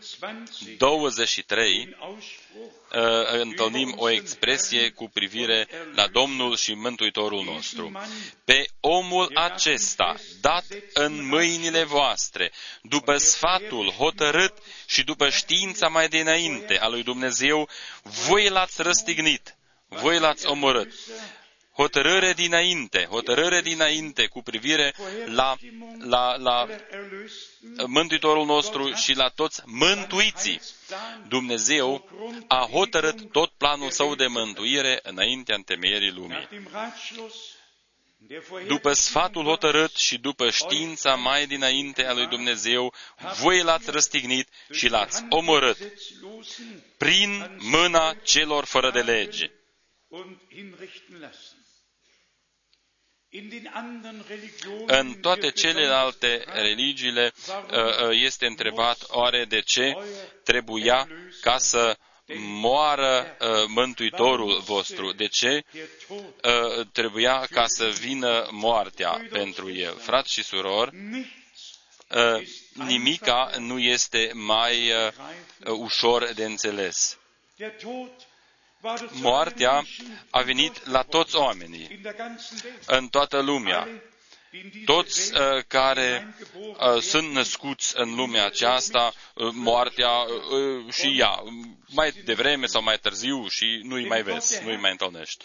23, 0.78 1.96
uh, 1.98 3.00
întâlnim 3.30 3.94
o 3.96 4.10
expresie 4.10 4.90
cu 4.90 5.08
privire 5.08 5.68
la 5.94 6.06
Domnul 6.06 6.56
și 6.56 6.74
Mântuitorul 6.74 7.44
nostru. 7.44 7.92
Pe 8.44 8.64
omul 8.80 9.30
acesta, 9.34 10.14
dat 10.40 10.64
în 10.92 11.26
mâinile 11.26 11.84
voastre, 11.84 12.52
după 12.82 13.16
sfatul 13.16 13.90
hotărât 13.90 14.54
și 14.86 15.04
după 15.04 15.28
știința 15.28 15.88
mai 15.88 16.08
dinainte 16.08 16.78
a 16.78 16.88
lui 16.88 17.02
Dumnezeu, 17.02 17.68
voi 18.02 18.48
l-ați 18.48 18.82
răstignit, 18.82 19.56
voi 19.88 20.18
l-ați 20.18 20.46
omorât 20.46 20.92
hotărâre 21.78 22.32
dinainte, 22.32 23.06
hotărâre 23.10 23.60
dinainte 23.60 24.26
cu 24.26 24.42
privire 24.42 24.94
la, 25.26 25.56
la, 25.98 26.36
la 26.36 26.66
Mântuitorul 27.86 28.46
nostru 28.46 28.92
și 28.92 29.14
la 29.14 29.28
toți 29.28 29.62
mântuiții. 29.64 30.60
Dumnezeu 31.28 32.08
a 32.48 32.68
hotărât 32.70 33.32
tot 33.32 33.50
planul 33.50 33.90
său 33.90 34.14
de 34.14 34.26
mântuire 34.26 35.00
înaintea 35.02 35.54
întemeierii 35.54 36.10
lumii. 36.10 36.48
După 38.66 38.92
sfatul 38.92 39.44
hotărât 39.44 39.94
și 39.96 40.18
după 40.18 40.50
știința 40.50 41.14
mai 41.14 41.46
dinainte 41.46 42.06
a 42.06 42.12
lui 42.12 42.26
Dumnezeu, 42.26 42.94
voi 43.40 43.62
l-ați 43.62 43.90
răstignit 43.90 44.48
și 44.70 44.88
l-ați 44.88 45.24
omorât 45.28 45.78
prin 46.96 47.56
mâna 47.58 48.16
celor 48.22 48.64
fără 48.64 48.90
de 48.90 49.00
lege. 49.00 49.50
În 54.86 55.14
toate 55.20 55.50
celelalte 55.50 56.44
religiile 56.52 57.32
uh, 57.46 57.54
uh, 57.76 58.08
este 58.10 58.46
întrebat 58.46 58.98
oare 59.08 59.44
de 59.44 59.60
ce 59.60 59.92
trebuia 60.44 61.08
ca 61.40 61.58
să 61.58 61.96
moară 62.38 63.36
uh, 63.40 63.48
Mântuitorul 63.66 64.60
vostru. 64.60 65.12
De 65.12 65.26
ce 65.26 65.62
trebuia 66.92 67.46
ca 67.50 67.66
să 67.66 67.86
vină 68.00 68.48
moartea 68.50 69.26
pentru 69.30 69.72
el? 69.74 69.96
Frați 69.98 70.32
și 70.32 70.42
surori, 70.42 70.90
nimica 72.72 73.50
nu 73.58 73.78
este 73.78 74.30
mai 74.34 74.92
ușor 75.64 76.32
de 76.34 76.44
înțeles. 76.44 77.18
Moartea 79.22 79.84
a 80.30 80.42
venit 80.42 80.86
la 80.86 81.02
toți 81.02 81.36
oamenii, 81.36 82.00
în 82.86 83.08
toată 83.08 83.40
lumea. 83.40 83.88
Toți 84.84 85.32
uh, 85.32 85.62
care 85.66 86.34
uh, 86.54 87.00
sunt 87.00 87.32
născuți 87.32 87.92
în 87.96 88.14
lumea 88.14 88.44
aceasta, 88.44 89.12
uh, 89.34 89.48
moartea 89.52 90.10
uh, 90.10 90.92
și 90.92 91.16
ea, 91.18 91.42
mai 91.86 92.12
devreme 92.24 92.66
sau 92.66 92.82
mai 92.82 92.98
târziu 92.98 93.48
și 93.48 93.80
nu-i 93.82 94.06
mai 94.06 94.22
vezi, 94.22 94.64
nu-i 94.64 94.76
mai 94.76 94.90
întâlnești. 94.90 95.44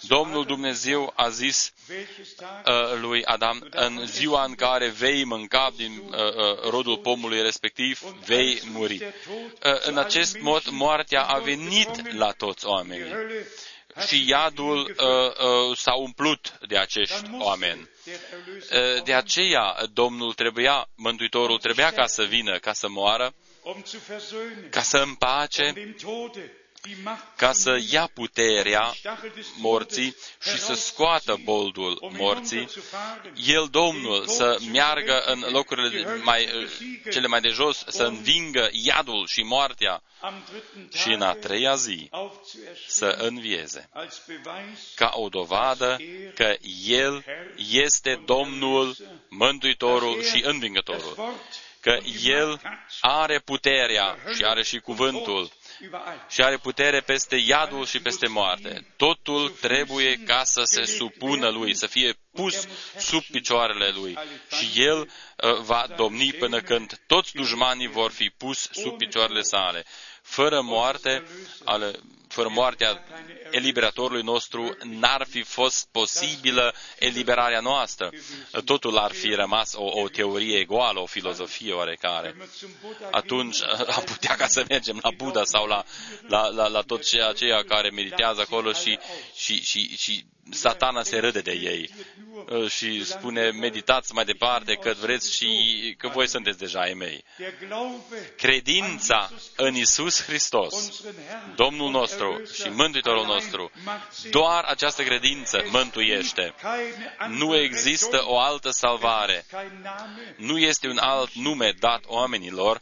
Domnul 0.00 0.44
Dumnezeu 0.44 1.12
a 1.16 1.28
zis 1.28 1.72
uh, 1.88 3.00
lui 3.00 3.24
Adam, 3.24 3.66
în 3.70 4.06
ziua 4.06 4.44
în 4.44 4.54
care 4.54 4.88
vei 4.88 5.24
mânca 5.24 5.72
din 5.76 6.02
uh, 6.06 6.12
uh, 6.12 6.70
rodul 6.70 6.98
pomului 6.98 7.42
respectiv, 7.42 8.00
vei 8.26 8.60
muri. 8.72 9.02
Uh, 9.02 9.80
în 9.80 9.98
acest 9.98 10.38
mod, 10.40 10.62
moartea 10.70 11.22
a 11.22 11.38
venit 11.38 12.12
la 12.12 12.30
toți 12.30 12.66
oamenii 12.66 13.12
și 14.06 14.28
iadul 14.28 14.78
uh, 14.78 15.66
uh, 15.68 15.76
s-a 15.76 15.94
umplut 15.94 16.58
de 16.68 16.78
acești 16.78 17.30
oameni. 17.38 17.88
Uh, 18.06 19.02
de 19.04 19.14
aceea 19.14 19.76
Domnul 19.92 20.32
trebuia, 20.34 20.88
Mântuitorul 20.96 21.58
trebuia 21.58 21.90
ca 21.90 22.06
să 22.06 22.22
vină, 22.22 22.58
ca 22.58 22.72
să 22.72 22.88
moară, 22.88 23.34
ca 24.70 24.80
să 24.80 24.98
împace 24.98 25.94
ca 27.36 27.52
să 27.52 27.78
ia 27.90 28.10
puterea 28.14 28.94
morții 29.56 30.16
și 30.42 30.58
să 30.58 30.74
scoată 30.74 31.40
boldul 31.44 32.12
morții, 32.18 32.68
el, 33.46 33.68
Domnul, 33.70 34.26
să 34.26 34.58
meargă 34.72 35.22
în 35.26 35.44
locurile 35.50 36.20
mai, 36.22 36.48
cele 37.12 37.26
mai 37.26 37.40
de 37.40 37.48
jos, 37.48 37.84
să 37.88 38.04
învingă 38.04 38.68
iadul 38.72 39.26
și 39.26 39.42
moartea 39.42 40.02
și 40.92 41.08
în 41.08 41.22
a 41.22 41.32
treia 41.32 41.74
zi 41.74 42.10
să 42.86 43.06
învieze, 43.06 43.88
ca 44.94 45.10
o 45.14 45.28
dovadă 45.28 45.96
că 46.34 46.56
El 46.86 47.24
este 47.70 48.22
Domnul, 48.24 48.96
Mântuitorul 49.28 50.22
și 50.22 50.42
Învingătorul, 50.44 51.34
că 51.80 51.98
El 52.22 52.60
are 53.00 53.38
puterea 53.38 54.16
și 54.36 54.44
are 54.44 54.62
și 54.62 54.78
cuvântul 54.78 55.50
și 56.28 56.42
are 56.42 56.56
putere 56.56 57.00
peste 57.00 57.36
iadul 57.36 57.86
și 57.86 58.00
peste 58.00 58.26
moarte. 58.26 58.86
Totul 58.96 59.50
trebuie 59.50 60.16
ca 60.16 60.44
să 60.44 60.62
se 60.64 60.84
supună 60.84 61.48
lui, 61.48 61.74
să 61.74 61.86
fie 61.86 62.14
pus 62.32 62.68
sub 62.98 63.22
picioarele 63.22 63.90
lui. 63.94 64.18
Și 64.50 64.82
el 64.82 64.98
uh, 65.00 65.58
va 65.60 65.86
domni 65.96 66.32
până 66.32 66.60
când 66.60 67.00
toți 67.06 67.34
dușmanii 67.34 67.88
vor 67.88 68.10
fi 68.10 68.28
pus 68.28 68.68
sub 68.72 68.96
picioarele 68.96 69.42
sale. 69.42 69.84
Fără 70.22 70.60
moarte, 70.60 71.24
ale, 71.64 71.90
fără 72.34 72.48
moartea 72.48 73.04
eliberatorului 73.50 74.22
nostru, 74.22 74.76
n-ar 74.82 75.26
fi 75.30 75.42
fost 75.42 75.88
posibilă 75.92 76.74
eliberarea 76.98 77.60
noastră. 77.60 78.10
Totul 78.64 78.96
ar 78.98 79.12
fi 79.12 79.34
rămas 79.34 79.74
o, 79.74 80.00
o 80.00 80.08
teorie 80.08 80.64
goală, 80.64 81.00
o 81.00 81.06
filozofie 81.06 81.72
oarecare. 81.72 82.36
Atunci 83.10 83.56
am 83.96 84.02
putea 84.04 84.34
ca 84.34 84.46
să 84.46 84.64
mergem 84.68 84.98
la 85.02 85.10
Buddha 85.10 85.44
sau 85.44 85.66
la, 85.66 85.84
la, 86.28 86.48
la, 86.48 86.66
la 86.68 86.80
tot 86.80 87.08
ceea 87.08 87.28
aceia 87.28 87.64
care 87.64 87.90
meditează 87.90 88.40
acolo 88.40 88.72
și, 88.72 88.98
și, 89.34 89.62
și, 89.62 89.96
și 89.96 90.24
satana 90.50 91.02
se 91.02 91.18
râde 91.18 91.40
de 91.40 91.52
ei 91.52 91.90
și 92.68 93.04
spune, 93.04 93.50
meditați 93.50 94.14
mai 94.14 94.24
departe 94.24 94.74
cât 94.74 94.96
vreți 94.96 95.34
și 95.34 95.48
că 95.98 96.08
voi 96.08 96.28
sunteți 96.28 96.58
deja 96.58 96.80
ai 96.80 96.94
mei. 96.94 97.24
Credința 98.36 99.30
în 99.56 99.74
Isus 99.74 100.22
Hristos, 100.22 101.02
Domnul 101.56 101.90
nostru 101.90 102.23
și 102.54 102.68
Mântuitorul 102.68 103.26
nostru, 103.26 103.70
doar 104.30 104.64
această 104.64 105.02
credință 105.02 105.64
mântuiește. 105.70 106.54
Nu 107.28 107.56
există 107.56 108.22
o 108.26 108.38
altă 108.38 108.70
salvare. 108.70 109.44
Nu 110.36 110.58
este 110.58 110.88
un 110.88 110.98
alt 110.98 111.32
nume 111.32 111.72
dat 111.78 112.02
oamenilor 112.06 112.80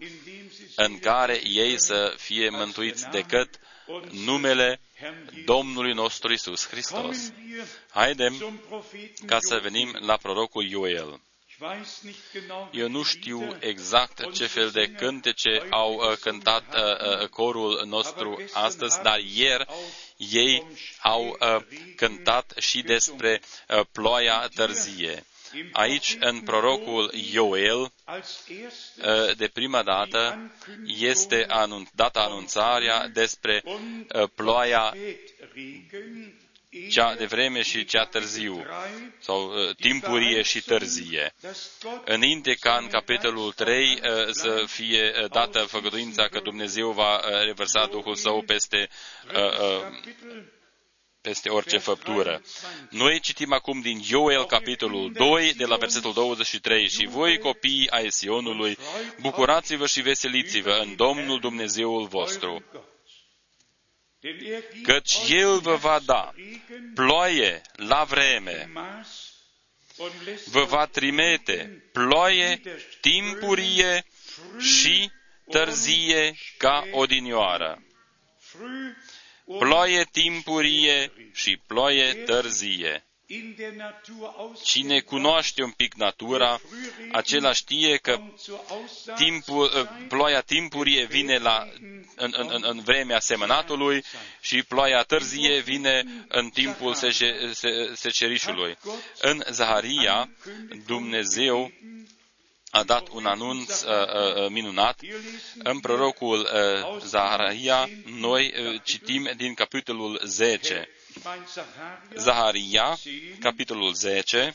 în 0.76 0.98
care 0.98 1.40
ei 1.44 1.80
să 1.80 2.14
fie 2.16 2.48
mântuiți 2.50 3.08
decât 3.10 3.60
numele 4.10 4.80
Domnului 5.44 5.92
nostru 5.92 6.32
Isus 6.32 6.68
Hristos. 6.68 7.32
Haidem 7.90 8.60
ca 9.26 9.38
să 9.40 9.58
venim 9.62 9.96
la 10.00 10.16
prorocul 10.16 10.68
Ioel. 10.68 11.20
Eu 12.70 12.88
nu 12.88 13.02
știu 13.02 13.56
exact 13.60 14.32
ce 14.32 14.46
fel 14.46 14.70
de 14.70 14.86
cântece 14.96 15.66
au 15.70 15.94
uh, 15.94 16.16
cântat 16.20 16.74
uh, 16.74 17.20
uh, 17.20 17.28
corul 17.28 17.82
nostru 17.86 18.42
astăzi, 18.52 19.02
dar 19.02 19.18
ieri 19.34 19.66
ei 20.16 20.66
au 21.02 21.38
cântat 21.96 22.52
și 22.58 22.82
despre 22.82 23.40
ploaia 23.92 24.48
târzie. 24.54 25.24
Aici, 25.72 26.16
în 26.20 26.40
prorocul 26.40 27.10
Ioel, 27.32 27.92
de 29.36 29.48
prima 29.48 29.82
dată, 29.82 30.50
este 30.86 31.46
anun- 31.48 31.90
dată 31.94 32.18
anunțarea 32.18 33.08
despre 33.08 33.62
ploaia 34.34 34.94
cea 36.90 37.14
de 37.14 37.24
vreme 37.24 37.62
și 37.62 37.84
cea 37.84 38.04
târziu, 38.04 38.66
sau 39.18 39.46
uh, 39.46 39.74
timpurie 39.76 40.42
și 40.42 40.62
târzie. 40.62 41.34
Înainte 42.04 42.54
ca 42.54 42.76
în 42.80 42.86
capitolul 42.86 43.52
3 43.52 43.92
uh, 43.92 44.28
să 44.30 44.64
fie 44.66 45.12
uh, 45.22 45.30
dată 45.30 45.58
făgăduința 45.58 46.28
că 46.28 46.40
Dumnezeu 46.40 46.90
va 46.90 47.16
uh, 47.16 47.44
revărsa 47.44 47.86
Duhul 47.86 48.14
Său 48.14 48.42
peste 48.46 48.88
uh, 49.34 49.58
uh, 49.60 49.86
peste 51.20 51.48
orice 51.48 51.78
făptură. 51.78 52.42
Noi 52.90 53.20
citim 53.20 53.52
acum 53.52 53.80
din 53.80 54.00
Ioel, 54.08 54.44
capitolul 54.46 55.12
2, 55.12 55.52
de 55.56 55.64
la 55.64 55.76
versetul 55.76 56.12
23, 56.12 56.88
și 56.88 57.06
voi, 57.06 57.38
copii 57.38 57.90
ai 57.90 58.10
Sionului, 58.10 58.78
bucurați-vă 59.20 59.86
și 59.86 60.00
veseliți-vă 60.00 60.78
în 60.82 60.96
Domnul 60.96 61.40
Dumnezeul 61.40 62.06
vostru 62.06 62.64
căci 64.82 65.18
El 65.28 65.58
vă 65.58 65.74
va 65.74 65.98
da 65.98 66.32
ploaie 66.94 67.62
la 67.72 68.04
vreme, 68.04 68.70
vă 70.50 70.64
va 70.64 70.86
trimite 70.86 71.84
ploaie 71.92 72.60
timpurie 73.00 74.04
și 74.58 75.10
târzie 75.50 76.34
ca 76.56 76.84
odinioară. 76.90 77.82
Ploaie 79.58 80.04
timpurie 80.12 81.12
și 81.32 81.60
ploaie 81.66 82.14
târzie. 82.14 83.04
Cine 84.62 85.00
cunoaște 85.00 85.62
un 85.62 85.70
pic 85.70 85.94
natura, 85.94 86.60
acela 87.12 87.52
știe 87.52 87.96
că 87.96 88.20
timpul, 89.16 89.70
ă, 89.74 89.88
ploaia 90.08 90.40
timpurie 90.40 91.04
vine 91.04 91.38
la, 91.38 91.68
în, 92.16 92.34
în, 92.36 92.62
în 92.66 92.80
vremea 92.80 93.20
semănatului 93.20 94.04
și 94.40 94.62
ploaia 94.62 95.02
târzie 95.02 95.60
vine 95.60 96.04
în 96.28 96.48
timpul 96.48 96.94
secerișului. 97.94 98.76
În 99.20 99.42
Zaharia, 99.50 100.28
Dumnezeu 100.86 101.72
a 102.70 102.82
dat 102.82 103.08
un 103.08 103.26
anunț 103.26 103.82
uh, 103.82 103.90
uh, 103.90 104.48
minunat. 104.48 105.00
În 105.58 105.80
prorocul 105.80 106.38
uh, 106.40 107.00
Zaharia, 107.04 107.88
noi 108.04 108.52
uh, 108.56 108.80
citim 108.84 109.30
din 109.36 109.54
capitolul 109.54 110.20
10. 110.24 110.88
Zaharia, 112.16 112.98
capitolul 113.40 113.94
10, 113.94 114.54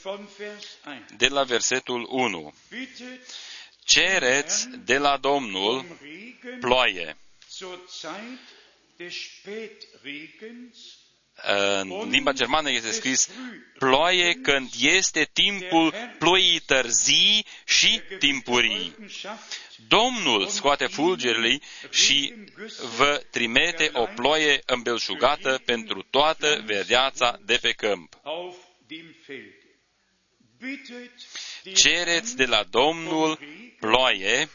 de 1.18 1.28
la 1.28 1.44
versetul 1.44 2.08
1. 2.10 2.54
Cereți 3.84 4.68
de 4.86 4.98
la 4.98 5.18
Domnul 5.18 5.86
ploaie. 6.60 7.18
În 11.44 12.10
limba 12.10 12.32
germană 12.32 12.72
este 12.72 12.92
scris 12.92 13.30
ploaie 13.80 14.34
când 14.34 14.70
este 14.80 15.30
timpul 15.34 15.94
ploii 16.20 16.60
târzii 16.66 17.46
și 17.66 18.02
timpurii. 18.20 18.96
Domnul 19.88 20.48
scoate 20.48 20.86
fulgerile 20.86 21.60
și 21.90 22.34
vă 22.98 23.22
trimite 23.32 23.90
o 23.94 24.06
ploaie 24.16 24.62
îmbelșugată 24.66 25.62
pentru 25.66 26.02
toată 26.10 26.64
verdeața 26.66 27.40
de 27.46 27.58
pe 27.62 27.72
câmp. 27.72 28.20
Cereți 31.76 32.36
de 32.36 32.46
la 32.46 32.64
Domnul 32.64 33.40
ploaie 33.80 34.50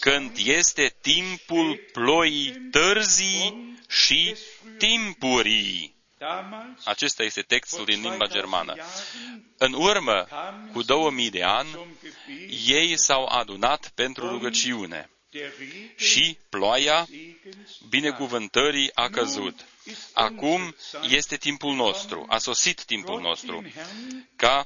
când 0.00 0.32
este 0.44 0.96
timpul 1.00 1.80
ploii 1.92 2.68
târzii 2.70 3.74
și 3.88 4.36
timpurii. 4.78 5.94
Acesta 6.84 7.22
este 7.22 7.42
textul 7.42 7.84
din 7.84 8.00
limba 8.00 8.26
germană. 8.26 8.74
În 9.58 9.72
urmă, 9.72 10.26
cu 10.72 10.82
2000 10.82 11.30
de 11.30 11.42
ani, 11.42 11.68
ei 12.66 12.96
s-au 12.98 13.24
adunat 13.26 13.90
pentru 13.94 14.28
rugăciune 14.28 15.10
și 15.96 16.38
ploaia 16.48 17.06
binecuvântării 17.88 18.90
a 18.94 19.08
căzut. 19.08 19.64
Acum 20.12 20.74
este 21.08 21.36
timpul 21.36 21.74
nostru, 21.74 22.26
a 22.28 22.38
sosit 22.38 22.84
timpul 22.84 23.20
nostru, 23.20 23.64
ca 24.36 24.64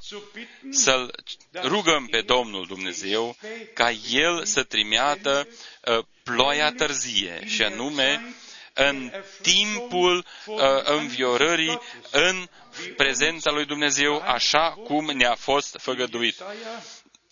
să-L 0.71 1.23
rugăm 1.63 2.05
pe 2.05 2.21
Domnul 2.21 2.65
Dumnezeu 2.65 3.35
ca 3.73 3.91
El 4.11 4.45
să 4.45 4.63
trimiată 4.63 5.47
uh, 5.47 6.03
ploaia 6.23 6.71
târzie, 6.71 7.43
și 7.45 7.63
anume 7.63 8.35
în 8.73 9.11
timpul 9.41 10.25
uh, 10.45 10.57
înviorării, 10.83 11.79
în 12.11 12.47
prezența 12.95 13.51
lui 13.51 13.65
Dumnezeu, 13.65 14.17
așa 14.19 14.69
cum 14.69 15.05
ne-a 15.05 15.35
fost 15.35 15.77
făgăduit. 15.79 16.43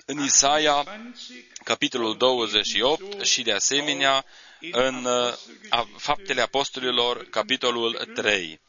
În 0.06 0.24
Isaia, 0.24 1.02
capitolul 1.64 2.18
28 2.18 3.24
și 3.26 3.42
de 3.42 3.52
asemenea 3.52 4.26
în 4.72 5.06
uh, 5.06 5.34
Faptele 5.98 6.42
Apostolilor, 6.42 7.24
capitolul 7.30 8.12
3 8.16 8.60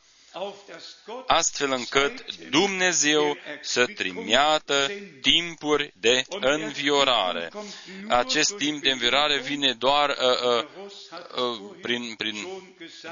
astfel 1.26 1.70
încât 1.72 2.36
Dumnezeu 2.50 3.36
să 3.60 3.86
trimiată 3.86 4.90
timpuri 5.20 5.92
de 6.00 6.24
înviorare. 6.40 7.50
Acest 8.08 8.56
timp 8.56 8.82
de 8.82 8.90
înviorare 8.90 9.38
vine 9.38 9.72
doar 9.72 10.08
uh, 10.08 10.16
uh, 10.16 10.64
uh, 11.42 11.76
prin, 11.82 12.14
prin 12.16 12.46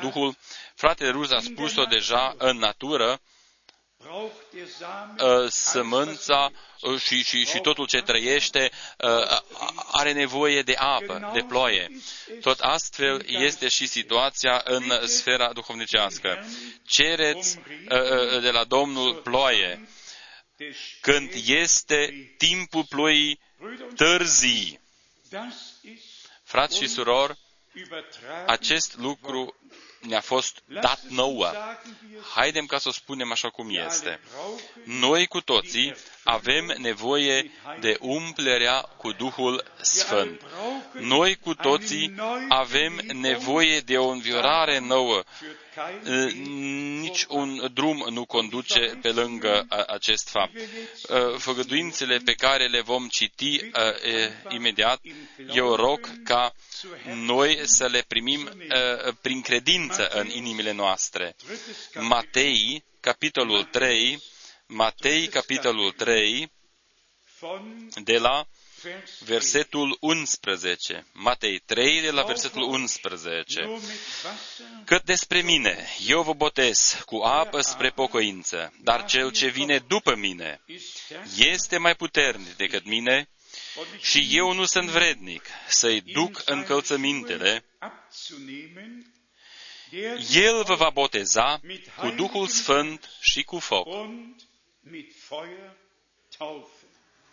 Duhul. 0.01 0.37
Fratele 0.74 1.11
Ruz 1.11 1.31
a 1.31 1.41
spus-o 1.41 1.85
deja 1.85 2.35
în 2.39 2.57
natură, 2.59 3.11
uh, 3.11 3.18
sămânța 5.49 6.51
uh, 6.80 7.01
și, 7.01 7.24
și, 7.24 7.44
și 7.44 7.61
totul 7.61 7.86
ce 7.86 8.03
trăiește 8.03 8.70
uh, 8.99 9.40
are 9.92 10.12
nevoie 10.12 10.62
de 10.62 10.74
apă, 10.78 11.30
de 11.32 11.44
ploaie. 11.49 11.90
Tot 12.40 12.61
astfel 12.61 13.24
este 13.26 13.68
și 13.68 13.86
situația 13.86 14.61
în 14.64 15.07
sfera 15.07 15.53
duhovnicească. 15.53 16.44
Cereți 16.86 17.59
de 18.40 18.51
la 18.51 18.64
Domnul 18.64 19.14
ploaie 19.14 19.88
când 21.01 21.30
este 21.46 22.30
timpul 22.38 22.84
ploii 22.84 23.40
târzii. 23.96 24.80
Frați 26.42 26.76
și 26.76 26.86
surori, 26.86 27.38
acest 28.46 28.96
lucru 28.96 29.55
ne-a 30.01 30.20
fost 30.20 30.62
dat 30.66 31.01
nouă. 31.09 31.51
Haidem 32.34 32.66
ca 32.66 32.78
să 32.78 32.88
o 32.88 32.92
spunem 32.92 33.30
așa 33.32 33.49
cum 33.51 33.68
este. 33.86 34.20
Noi 34.84 35.26
cu 35.26 35.40
toții 35.40 35.94
avem 36.24 36.74
nevoie 36.78 37.51
de 37.80 37.96
umplerea 38.01 38.80
cu 38.80 39.12
Duhul 39.12 39.64
Sfânt. 39.80 40.40
Noi 40.92 41.34
cu 41.36 41.55
toții 41.55 42.14
avem 42.49 43.01
nevoie 43.12 43.80
de 43.80 43.99
o 43.99 44.09
înviorare 44.09 44.78
nouă. 44.78 45.22
Nici 47.01 47.24
un 47.29 47.70
drum 47.74 48.07
nu 48.11 48.24
conduce 48.24 48.99
pe 49.03 49.11
lângă 49.12 49.66
acest 49.87 50.29
fapt. 50.29 50.53
Făgăduințele 51.39 52.16
pe 52.24 52.33
care 52.35 52.66
le 52.66 52.81
vom 52.81 53.09
citi 53.09 53.61
imediat, 54.49 55.01
eu 55.55 55.74
rog 55.74 56.22
ca 56.24 56.55
noi 57.14 57.61
să 57.62 57.87
le 57.87 58.05
primim 58.09 58.51
prin 59.20 59.41
credință 59.41 60.09
în 60.09 60.29
inimile 60.31 60.72
noastre. 60.72 61.37
Matei, 61.95 62.85
capitolul 63.01 63.64
3, 63.64 64.22
Matei, 64.66 65.26
capitolul 65.29 65.91
3, 65.93 66.53
de 68.05 68.18
la 68.18 68.47
versetul 69.24 69.97
11. 70.01 71.07
Matei 71.12 71.59
3, 71.59 72.01
de 72.01 72.11
la 72.11 72.22
versetul 72.22 72.62
11. 72.62 73.81
Cât 74.85 75.03
despre 75.03 75.41
mine, 75.41 75.87
eu 76.07 76.22
vă 76.22 76.33
botez 76.33 77.03
cu 77.05 77.16
apă 77.16 77.61
spre 77.61 77.91
pocăință, 77.91 78.72
dar 78.83 79.05
cel 79.05 79.31
ce 79.31 79.47
vine 79.47 79.79
după 79.79 80.14
mine 80.14 80.61
este 81.37 81.79
mai 81.79 81.95
puternic 81.95 82.57
decât 82.57 82.85
mine 82.85 83.29
și 84.01 84.29
eu 84.31 84.53
nu 84.53 84.64
sunt 84.64 84.89
vrednic 84.89 85.45
să-i 85.68 86.01
duc 86.01 86.43
încălțămintele. 86.45 87.64
El 90.31 90.62
vă 90.64 90.74
va 90.74 90.91
boteza 90.91 91.61
cu 91.97 92.09
Duhul 92.09 92.47
Sfânt 92.47 93.11
și 93.20 93.43
cu 93.43 93.59
foc. 93.59 93.89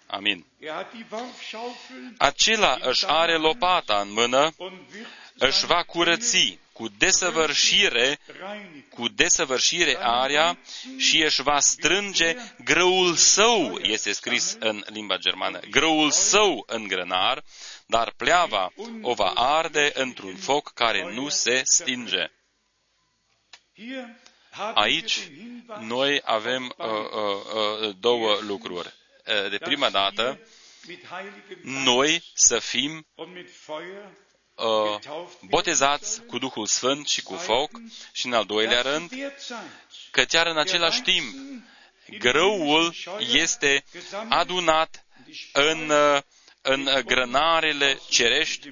Amin. 0.07 0.45
Acela 2.17 2.77
își 2.81 3.05
are 3.07 3.35
lopata 3.37 3.99
în 3.99 4.11
mână, 4.11 4.51
își 5.37 5.65
va 5.65 5.83
curăți 5.83 6.59
cu 6.73 6.87
desăvârșire, 6.97 8.19
cu 8.89 9.07
desăvârșire 9.07 9.97
area 9.99 10.57
și 10.97 11.21
își 11.21 11.41
va 11.41 11.59
strânge 11.59 12.35
grăul 12.63 13.13
său, 13.15 13.77
este 13.81 14.11
scris 14.11 14.57
în 14.59 14.83
limba 14.87 15.17
germană, 15.17 15.59
grăul 15.69 16.11
său 16.11 16.63
în 16.67 16.87
grănar, 16.87 17.43
dar 17.85 18.13
pleava 18.17 18.73
o 19.01 19.13
va 19.13 19.29
arde 19.35 19.91
într-un 19.93 20.35
foc 20.35 20.71
care 20.73 21.13
nu 21.13 21.29
se 21.29 21.61
stinge. 21.63 22.31
Aici 24.73 25.29
noi 25.79 26.21
avem 26.23 26.73
uh, 26.77 26.85
uh, 26.87 27.87
uh, 27.87 27.95
două 27.99 28.37
lucruri. 28.41 28.93
Uh, 29.27 29.49
de 29.49 29.57
prima 29.57 29.89
dată, 29.89 30.39
noi 31.61 32.23
să 32.33 32.59
fim 32.59 33.07
uh, 34.55 34.99
botezați 35.41 36.21
cu 36.21 36.37
Duhul 36.37 36.65
Sfânt 36.65 37.07
și 37.07 37.21
cu 37.23 37.35
foc 37.35 37.69
și 38.11 38.25
în 38.25 38.33
al 38.33 38.45
doilea 38.45 38.81
rând, 38.81 39.11
că 40.11 40.23
chiar 40.23 40.47
în 40.47 40.57
același 40.57 41.01
timp, 41.01 41.33
grăul 42.19 42.95
este 43.19 43.83
adunat 44.29 45.05
în, 45.53 45.89
uh, 45.89 46.21
în 46.61 46.89
grănarele 47.05 47.99
cerești 48.09 48.69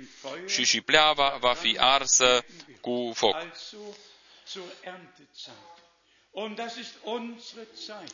și 0.47 0.65
și 0.65 0.81
pleava 0.81 1.37
va 1.39 1.53
fi 1.53 1.77
arsă 1.79 2.45
cu 2.81 3.11
foc. 3.15 3.35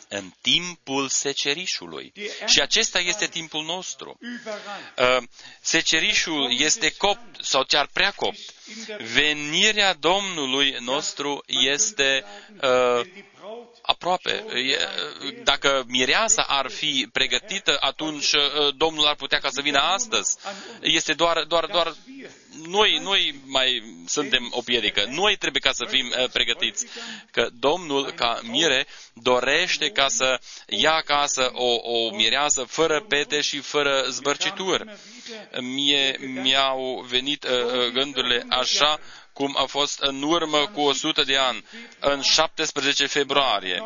În 0.07 0.31
timpul 0.41 1.07
secerișului. 1.09 2.13
Și 2.45 2.61
acesta 2.61 2.99
este 2.99 3.25
timpul 3.27 3.63
nostru. 3.63 4.17
Uh, 4.97 5.17
secerișul 5.61 6.59
este 6.59 6.95
copt 6.97 7.43
sau 7.43 7.63
chiar 7.63 7.89
prea 7.93 8.11
copt. 8.11 8.39
Venirea 9.13 9.93
Domnului 9.93 10.75
nostru 10.79 11.43
este 11.47 12.25
uh, 12.61 13.01
aproape. 13.81 14.45
Dacă 15.43 15.83
mireasa 15.87 16.45
ar 16.47 16.69
fi 16.69 17.07
pregătită, 17.11 17.77
atunci 17.79 18.31
uh, 18.31 18.75
Domnul 18.77 19.05
ar 19.05 19.15
putea 19.15 19.39
ca 19.39 19.49
să 19.49 19.61
vină 19.61 19.79
astăzi. 19.79 20.37
Este 20.81 21.13
doar, 21.13 21.43
doar, 21.43 21.65
doar 21.65 21.95
noi, 22.69 22.99
noi 23.01 23.35
mai 23.45 23.83
suntem 24.07 24.47
o 24.51 24.61
piedică. 24.61 25.05
Noi 25.09 25.35
trebuie 25.35 25.61
ca 25.61 25.71
să 25.71 25.85
fim 25.85 26.13
uh, 26.19 26.29
pregătiți. 26.31 26.85
Că 27.31 27.49
Domnul, 27.59 28.11
ca 28.11 28.39
mire, 28.43 28.87
dorește 29.13 29.89
ca 29.89 30.07
să 30.07 30.39
ia 30.67 30.91
acasă 30.93 31.49
o, 31.53 31.75
o 31.81 32.15
mireasă 32.15 32.63
fără 32.63 33.01
pete 33.07 33.41
și 33.41 33.59
fără 33.59 34.05
zbărcituri. 34.09 34.83
Mie 35.61 36.17
mi-au 36.41 37.05
venit 37.09 37.43
uh, 37.43 37.51
uh 37.65 37.91
gândurile 37.93 38.45
așa 38.49 38.99
cum 39.33 39.55
a 39.57 39.65
fost 39.65 39.99
în 39.99 40.21
urmă 40.21 40.67
cu 40.73 40.81
100 40.81 41.23
de 41.23 41.37
ani, 41.37 41.65
în 41.99 42.21
17 42.21 43.05
februarie 43.05 43.83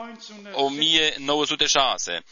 1906, 0.52 2.24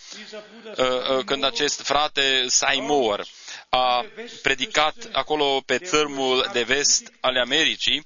uh, 0.66 0.76
uh, 0.78 1.24
când 1.26 1.44
acest 1.44 1.82
frate 1.82 2.44
Seymour 2.48 3.26
a 3.74 4.06
predicat 4.42 5.10
acolo 5.12 5.62
pe 5.66 5.78
țărmul 5.78 6.50
de 6.54 6.64
vest 6.64 7.14
ale 7.20 7.40
Americii 7.40 8.06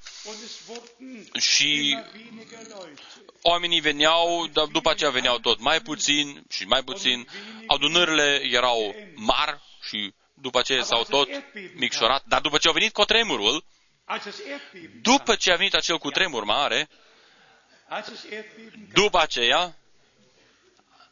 și 1.39 1.97
oamenii 3.41 3.79
veneau, 3.79 4.47
dar 4.47 4.65
după 4.65 4.89
aceea 4.89 5.09
veneau 5.09 5.37
tot 5.37 5.59
mai 5.59 5.81
puțin 5.81 6.45
și 6.49 6.65
mai 6.65 6.83
puțin. 6.83 7.27
Adunările 7.67 8.41
erau 8.43 8.95
mari 9.15 9.61
și 9.81 10.13
după 10.33 10.59
aceea 10.59 10.83
s-au 10.83 11.03
tot 11.03 11.29
micșorat, 11.75 12.23
dar 12.25 12.41
după 12.41 12.57
ce 12.57 12.69
a 12.69 12.71
venit 12.71 12.93
cotremurul, 12.93 13.63
după 15.01 15.35
ce 15.35 15.51
a 15.51 15.55
venit 15.55 15.73
acel 15.73 15.97
cutremur 15.97 16.43
mare, 16.43 16.89
după 18.93 19.19
aceea 19.19 19.77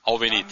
au 0.02 0.18
venit, 0.18 0.46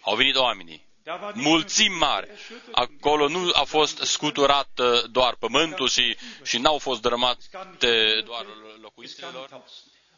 au 0.00 0.16
venit 0.16 0.36
oamenii 0.36 0.85
mulțimi 1.34 1.96
mari. 1.96 2.28
Acolo 2.72 3.28
nu 3.28 3.50
a 3.52 3.62
fost 3.64 3.98
scuturat 3.98 4.78
uh, 4.78 5.02
doar 5.10 5.34
pământul 5.38 5.88
și, 5.88 6.16
și 6.42 6.58
n-au 6.58 6.78
fost 6.78 7.00
dărâmate 7.00 8.22
doar 8.24 8.46
locuințelor. 8.80 9.62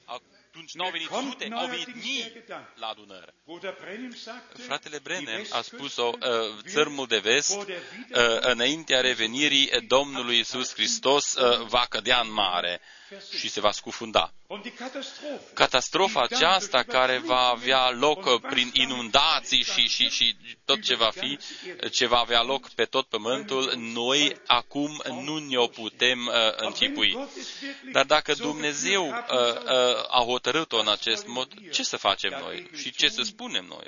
atunci 0.04 0.74
n-au 0.74 0.90
venit 0.90 1.06
kommt 1.08 1.30
sute, 1.30 1.48
au 1.52 1.66
venit 1.66 1.86
neuerdings 1.86 2.04
mii 2.04 2.22
der 2.22 2.32
Gedanke. 2.32 2.68
la 2.74 2.86
adunări. 2.86 3.32
Bruder 3.44 3.76
Brennim 3.80 4.12
sagte, 4.14 4.62
Fratele 4.62 4.98
Brenem 4.98 5.42
die 5.42 5.46
a 5.52 5.60
spus-o, 5.62 6.06
Westküste 6.06 6.66
uh, 6.66 6.72
țărmul 6.72 7.06
de 7.06 7.18
vest, 7.18 7.54
vor 7.54 7.64
der 7.64 7.76
uh, 7.76 7.82
Wiederkunft 8.14 8.44
înaintea 8.52 9.00
revenirii 9.00 9.70
Domnului 9.86 10.38
Isus 10.38 10.72
Hristos, 10.74 11.34
uh, 11.34 11.60
va 11.66 11.86
cădea 11.88 12.20
în 12.20 12.32
mare 12.32 12.80
și 13.38 13.48
se 13.48 13.60
va 13.60 13.70
scufunda. 13.72 14.32
und 14.46 14.62
die 14.62 14.72
Katastrophe, 14.72 15.52
Catastrofa 15.54 16.26
die 16.26 16.36
dann 16.38 16.48
aceasta 16.52 16.82
durch 16.82 16.96
care 16.96 17.18
va 17.18 17.48
avea 17.48 17.90
loc 17.90 18.16
und 18.18 18.26
uh, 18.26 18.40
was 18.42 18.52
prin 18.52 18.70
dann 18.74 18.88
inundații 18.90 19.62
și, 19.62 19.88
și, 19.88 20.08
și 20.08 20.36
tot 20.64 20.82
ce 20.82 20.94
va 20.94 21.10
fi, 21.10 21.38
ce 21.90 22.06
va 22.06 22.18
avea 22.18 22.42
loc 22.42 22.68
pe 22.70 22.84
tot 22.84 23.06
pământul, 23.06 23.72
noi 23.76 24.36
acum 24.46 25.02
nu 25.24 25.38
ne-o 25.38 25.66
putem 25.66 26.26
uh, 26.26 26.32
Auch 26.34 26.58
wenn 26.60 26.66
închipui. 26.66 27.12
Gott 27.12 27.36
es 27.36 27.60
wirklich 27.60 27.92
Dar 27.92 28.04
dacă 28.04 28.32
so 28.32 28.42
Dumnezeu 28.44 29.02
geführt 29.04 29.30
uh, 29.30 29.36
haben 29.36 29.66
soll, 29.66 29.96
uh, 29.96 30.04
a 30.08 30.22
hotărât-o 30.24 30.78
în 30.78 30.88
acest 30.88 31.26
mod, 31.26 31.70
ce 31.72 31.82
să 31.82 31.96
facem 31.96 32.30
noi 32.40 32.70
și 32.74 32.90
ce 32.92 33.08
să 33.08 33.22
spunem 33.22 33.64
noi? 33.64 33.84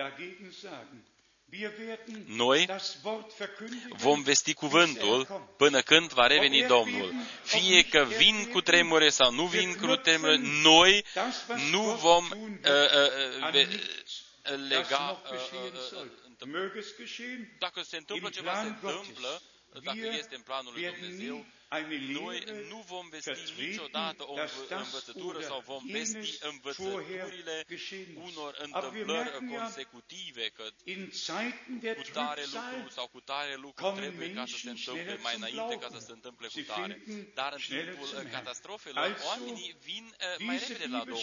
Dagegen 1.50 1.70
sagen. 1.70 1.78
Wir 1.78 1.78
werden 1.78 2.36
Noi 2.36 2.66
das 2.66 2.98
Wort 3.02 3.32
verkündigen, 3.38 3.92
Vom 3.98 4.22
vesti 4.22 4.52
bis 4.52 4.62
er 4.62 4.68
cuvântul 4.68 5.24
kommt. 5.26 5.56
până 5.56 5.80
când 5.82 6.12
va 6.12 6.26
reveni 6.26 6.66
Domnul. 6.66 7.14
Fie 7.42 7.82
că 7.82 8.04
vin 8.16 8.48
cu 8.52 8.60
tremure 8.60 9.08
sau 9.10 9.32
nu 9.32 9.46
vin 9.46 9.74
cu 9.76 9.96
tremure, 9.96 10.36
noi 10.62 11.04
Das, 11.14 11.44
was 11.48 11.60
nu 11.70 11.82
Gott 11.82 11.98
vom 12.00 12.28
tun 12.28 12.40
uh, 12.40 12.70
wird, 12.70 13.36
uh, 13.36 13.42
an 13.42 13.52
ve- 13.52 13.64
nichts, 13.64 14.22
das 14.42 14.58
lega 14.68 14.98
noch 15.06 15.24
uh, 15.24 15.38
geschehen 15.38 15.74
uh, 15.74 15.80
soll. 15.90 16.06
uh, 16.06 16.46
Möge 16.46 16.78
es 16.78 16.96
geschehen, 16.98 17.56
dacă 17.58 17.82
se 17.82 17.96
întâmplă 17.96 18.26
Im 18.26 18.32
ceva, 18.32 18.52
se 18.54 18.60
Plan 18.60 18.78
Gottes. 18.82 18.98
întâmplă, 18.98 19.42
dacă 19.82 19.98
wir 20.02 20.12
este 20.12 20.34
în 20.34 20.40
planul 20.42 20.72
lui 20.72 20.82
werden 20.82 21.00
Dumnezeu, 21.00 21.34
nie 21.34 21.36
eine 21.36 21.44
noi 21.70 22.38
Lehre 22.38 22.64
nu 22.68 22.84
vom 22.86 23.08
vesti 23.08 23.30
vertreten, 23.30 23.66
niciodată 23.68 24.22
o 24.28 24.34
dass 24.34 24.50
învă- 24.52 24.68
das 24.68 24.84
învățătură 24.84 25.36
oder 25.36 25.48
sau 25.48 25.60
vom 25.66 25.82
jenes 25.86 26.12
vesti 26.12 26.38
vorher 26.38 26.50
învățăturile 26.52 27.64
geschehen 27.68 28.08
ist. 28.10 28.36
unor 28.36 28.52
Aber 28.70 28.90
wir 28.92 29.00
întâmplări 29.00 29.28
merken 29.30 29.48
ja, 29.50 29.58
consecutive, 29.62 30.44
că 30.56 30.64
in 30.84 31.10
Zeiten 31.12 31.78
der 31.80 31.94
cu 31.96 32.02
tare 32.12 32.42
Trübsal 32.42 32.74
lucru 32.74 32.90
sau 32.98 33.06
cu 33.06 33.20
tare 33.20 33.54
lucru 33.54 33.82
kommen 33.84 34.02
trebuie 34.02 34.32
ca 34.32 34.44
să 34.46 34.56
se 34.56 34.66
Menschen 34.66 34.92
întâmple 34.92 35.00
schneller 35.02 35.18
mai 35.26 35.32
zum 35.34 35.42
înainte 35.42 35.74
ca 35.74 35.78
Glauben. 35.86 35.98
să 36.00 36.06
se 36.06 36.12
întâmple 36.12 36.46
cu 36.46 36.52
Sie 36.52 36.62
tare. 36.62 37.00
finden 37.04 37.32
Dar 37.34 37.52
în 37.52 37.58
schneller 37.58 37.88
timpul 37.88 38.06
zum 38.06 38.16
uh, 38.16 38.22
Herrn. 38.22 38.34
catastrofelor, 38.36 39.02
Also, 39.04 39.26
oamenii 39.30 39.68
vin 39.88 40.04
uh, 40.14 40.44
mai 40.46 40.56
Diese 40.56 40.72
repede 40.72 40.88
la 40.96 40.98
Domnul. 40.98 41.16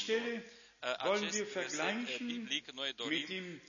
Wollen 1.03 1.33
wir 1.33 1.45
vergleichen 1.47 2.43
mit 2.43 3.29
dem 3.29 3.59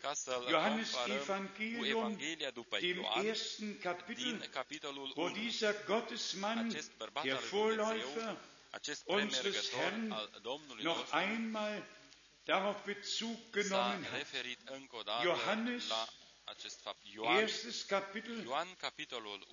Johannes-Evangelium, 0.49 2.19
dem 2.19 3.05
ersten 3.05 3.81
Kapitel, 3.81 4.41
wo 5.17 5.31
dieser 5.31 5.73
Gottesmann, 5.73 6.75
der 7.25 7.39
Vorläufer 7.39 8.37
unseres 9.07 9.73
Herrn, 9.73 10.09
noch 10.83 11.13
einmal 11.13 11.83
darauf 12.45 12.83
Bezug 12.85 13.53
genommen 13.53 14.07
hat. 14.13 15.25
Johannes, 15.25 15.91
erstes 17.25 17.89
Kapitel, 17.89 18.47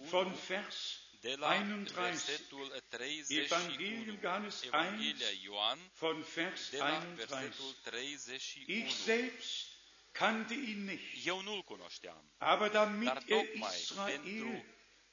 von 0.09 0.35
Vers 0.35 1.04
31. 1.25 1.91
versetul 1.93 2.83
31. 2.89 3.39
Evangelium 3.39 4.17
Johannes 4.21 4.61
1 4.61 4.67
Evanghelia 4.67 5.27
Ioan, 5.43 5.79
von 5.93 6.25
Vers 6.35 6.69
de 6.69 6.77
la 6.77 6.85
31. 6.85 7.15
versetul 7.15 7.75
31. 7.83 8.63
Ich 8.67 8.93
selbst 8.93 9.67
kannte 10.11 10.53
ihn 10.53 10.85
nicht, 10.85 11.25
Eu 11.25 11.41
nu-l 11.41 11.63
cunoșteam, 11.63 12.23
aber 12.37 12.69
damit 12.69 13.07
Dar 13.07 13.17
er 13.17 13.23
tocmai 13.23 13.79
Israel 13.81 14.19
pentru 14.19 14.65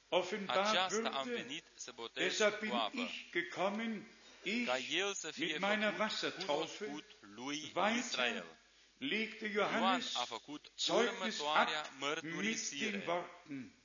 offenbar 0.09 0.57
aceasta 0.57 1.09
am 1.09 1.27
würde, 1.27 1.41
venit 1.41 1.63
să 1.75 1.91
botez 1.91 2.23
deshalb 2.27 2.53
cu 2.53 2.59
bin 2.65 2.73
apă, 2.73 2.97
ich 2.97 3.31
gekommen, 3.31 4.07
ich 4.43 4.65
ca 4.65 4.77
el 4.77 5.13
să 5.13 5.31
fie 5.31 5.45
mit 5.45 5.59
meiner 5.59 5.89
făcut 5.89 5.99
Wassertaufe 5.99 6.85
cunoscut 6.85 7.17
lui 7.35 7.71
weiter 7.75 7.97
Israel. 7.97 8.57
legte 8.97 9.45
Ioan 9.45 9.71
Johannes 9.71 10.15
a 10.15 10.23
făcut 10.23 10.71
Zeugnis 10.77 11.39
următoarea 11.39 11.79
ab 11.79 11.85
mit 11.85 12.21
den 12.21 12.31
mărturisire. 12.31 13.03
Worten. 13.07 13.82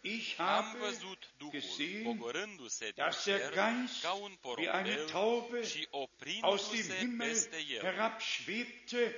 Ich 0.00 0.38
Am 0.38 0.46
habe 0.46 0.78
văzut 0.78 1.30
Duhul 1.38 1.60
gesehen, 1.60 2.02
pogorându-se 2.02 2.90
der 2.90 3.14
cer 3.14 3.52
Geist 3.52 4.00
ca 4.02 4.12
un 4.12 4.38
wie 4.56 4.68
eine 4.70 4.94
porumbel 4.94 5.08
Taube 5.10 5.66
și 5.66 5.88
aus 6.40 6.70
dem 6.70 6.78
oprindu-se 6.80 7.14
peste 7.18 7.56
el. 7.70 7.80
herabschwebte 7.82 9.14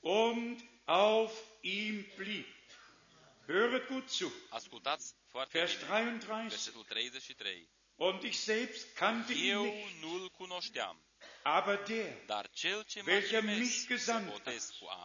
und 0.00 0.60
auf 0.84 1.32
ihm 1.60 2.04
blieb. 2.16 2.46
Höret 3.46 3.86
gut 3.86 4.08
zu. 4.10 4.32
Ascultați 4.50 5.14
foarte 5.28 5.58
Vers 5.58 5.74
bine. 5.74 5.86
33. 5.88 6.48
Versetul 6.48 6.84
33. 6.84 7.68
Und 7.96 8.22
ich 8.24 8.38
selbst 8.38 8.94
kannte 8.96 9.32
ihn 9.32 9.50
Eu 9.50 9.62
nicht, 9.64 10.00
nu-l 10.00 10.30
cunoșteam, 10.30 10.96
aber 11.42 11.76
der, 11.76 12.16
dar 12.26 12.50
cel 12.50 12.82
ce 12.84 13.02
welcher 13.04 13.42
mich 13.42 13.86
gesandt 13.86 14.30
hat, 14.44 14.54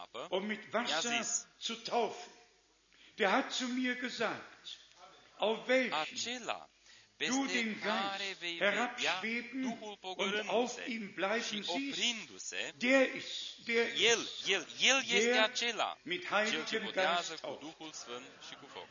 apă, 0.02 0.26
um 0.30 0.46
mit 0.46 0.72
Wasser 0.72 1.22
zis. 1.22 1.46
zu 1.58 1.74
taufen, 1.74 2.32
der 3.14 3.30
hat 3.30 3.52
zu 3.52 3.66
mir 3.68 3.94
gesagt, 3.94 4.49
acela 5.90 6.68
du 7.20 7.26
peste 7.26 7.54
den 7.56 7.80
care 7.80 8.18
Geist 8.18 8.40
vei 8.40 8.52
vedea 8.58 8.70
herabschweben 8.70 9.62
Duhul 9.62 9.88
und 9.88 9.92
auf 9.92 10.00
pogorându-se 10.00 10.84
ihm 10.86 11.14
bleiben 11.14 11.42
și 11.42 11.62
siehst, 11.62 11.98
oprindu-se, 11.98 12.72
der 12.76 13.14
ist, 13.14 13.66
der 13.66 13.86
el, 13.86 14.20
ist, 14.20 14.48
el, 14.48 14.66
el 14.80 14.98
este 15.02 15.32
der 15.32 15.42
acela, 15.42 15.98
mit 16.02 16.22
cel 16.28 16.46
ce 16.46 16.50
Heiligem 16.50 16.82
botează 16.84 17.28
Geist 17.28 17.42
cu 17.42 17.48
auf. 17.50 17.60
Duhul 17.60 17.92
Sfânt 17.92 18.26
și 18.48 18.54
cu 18.54 18.66
foc. 18.66 18.88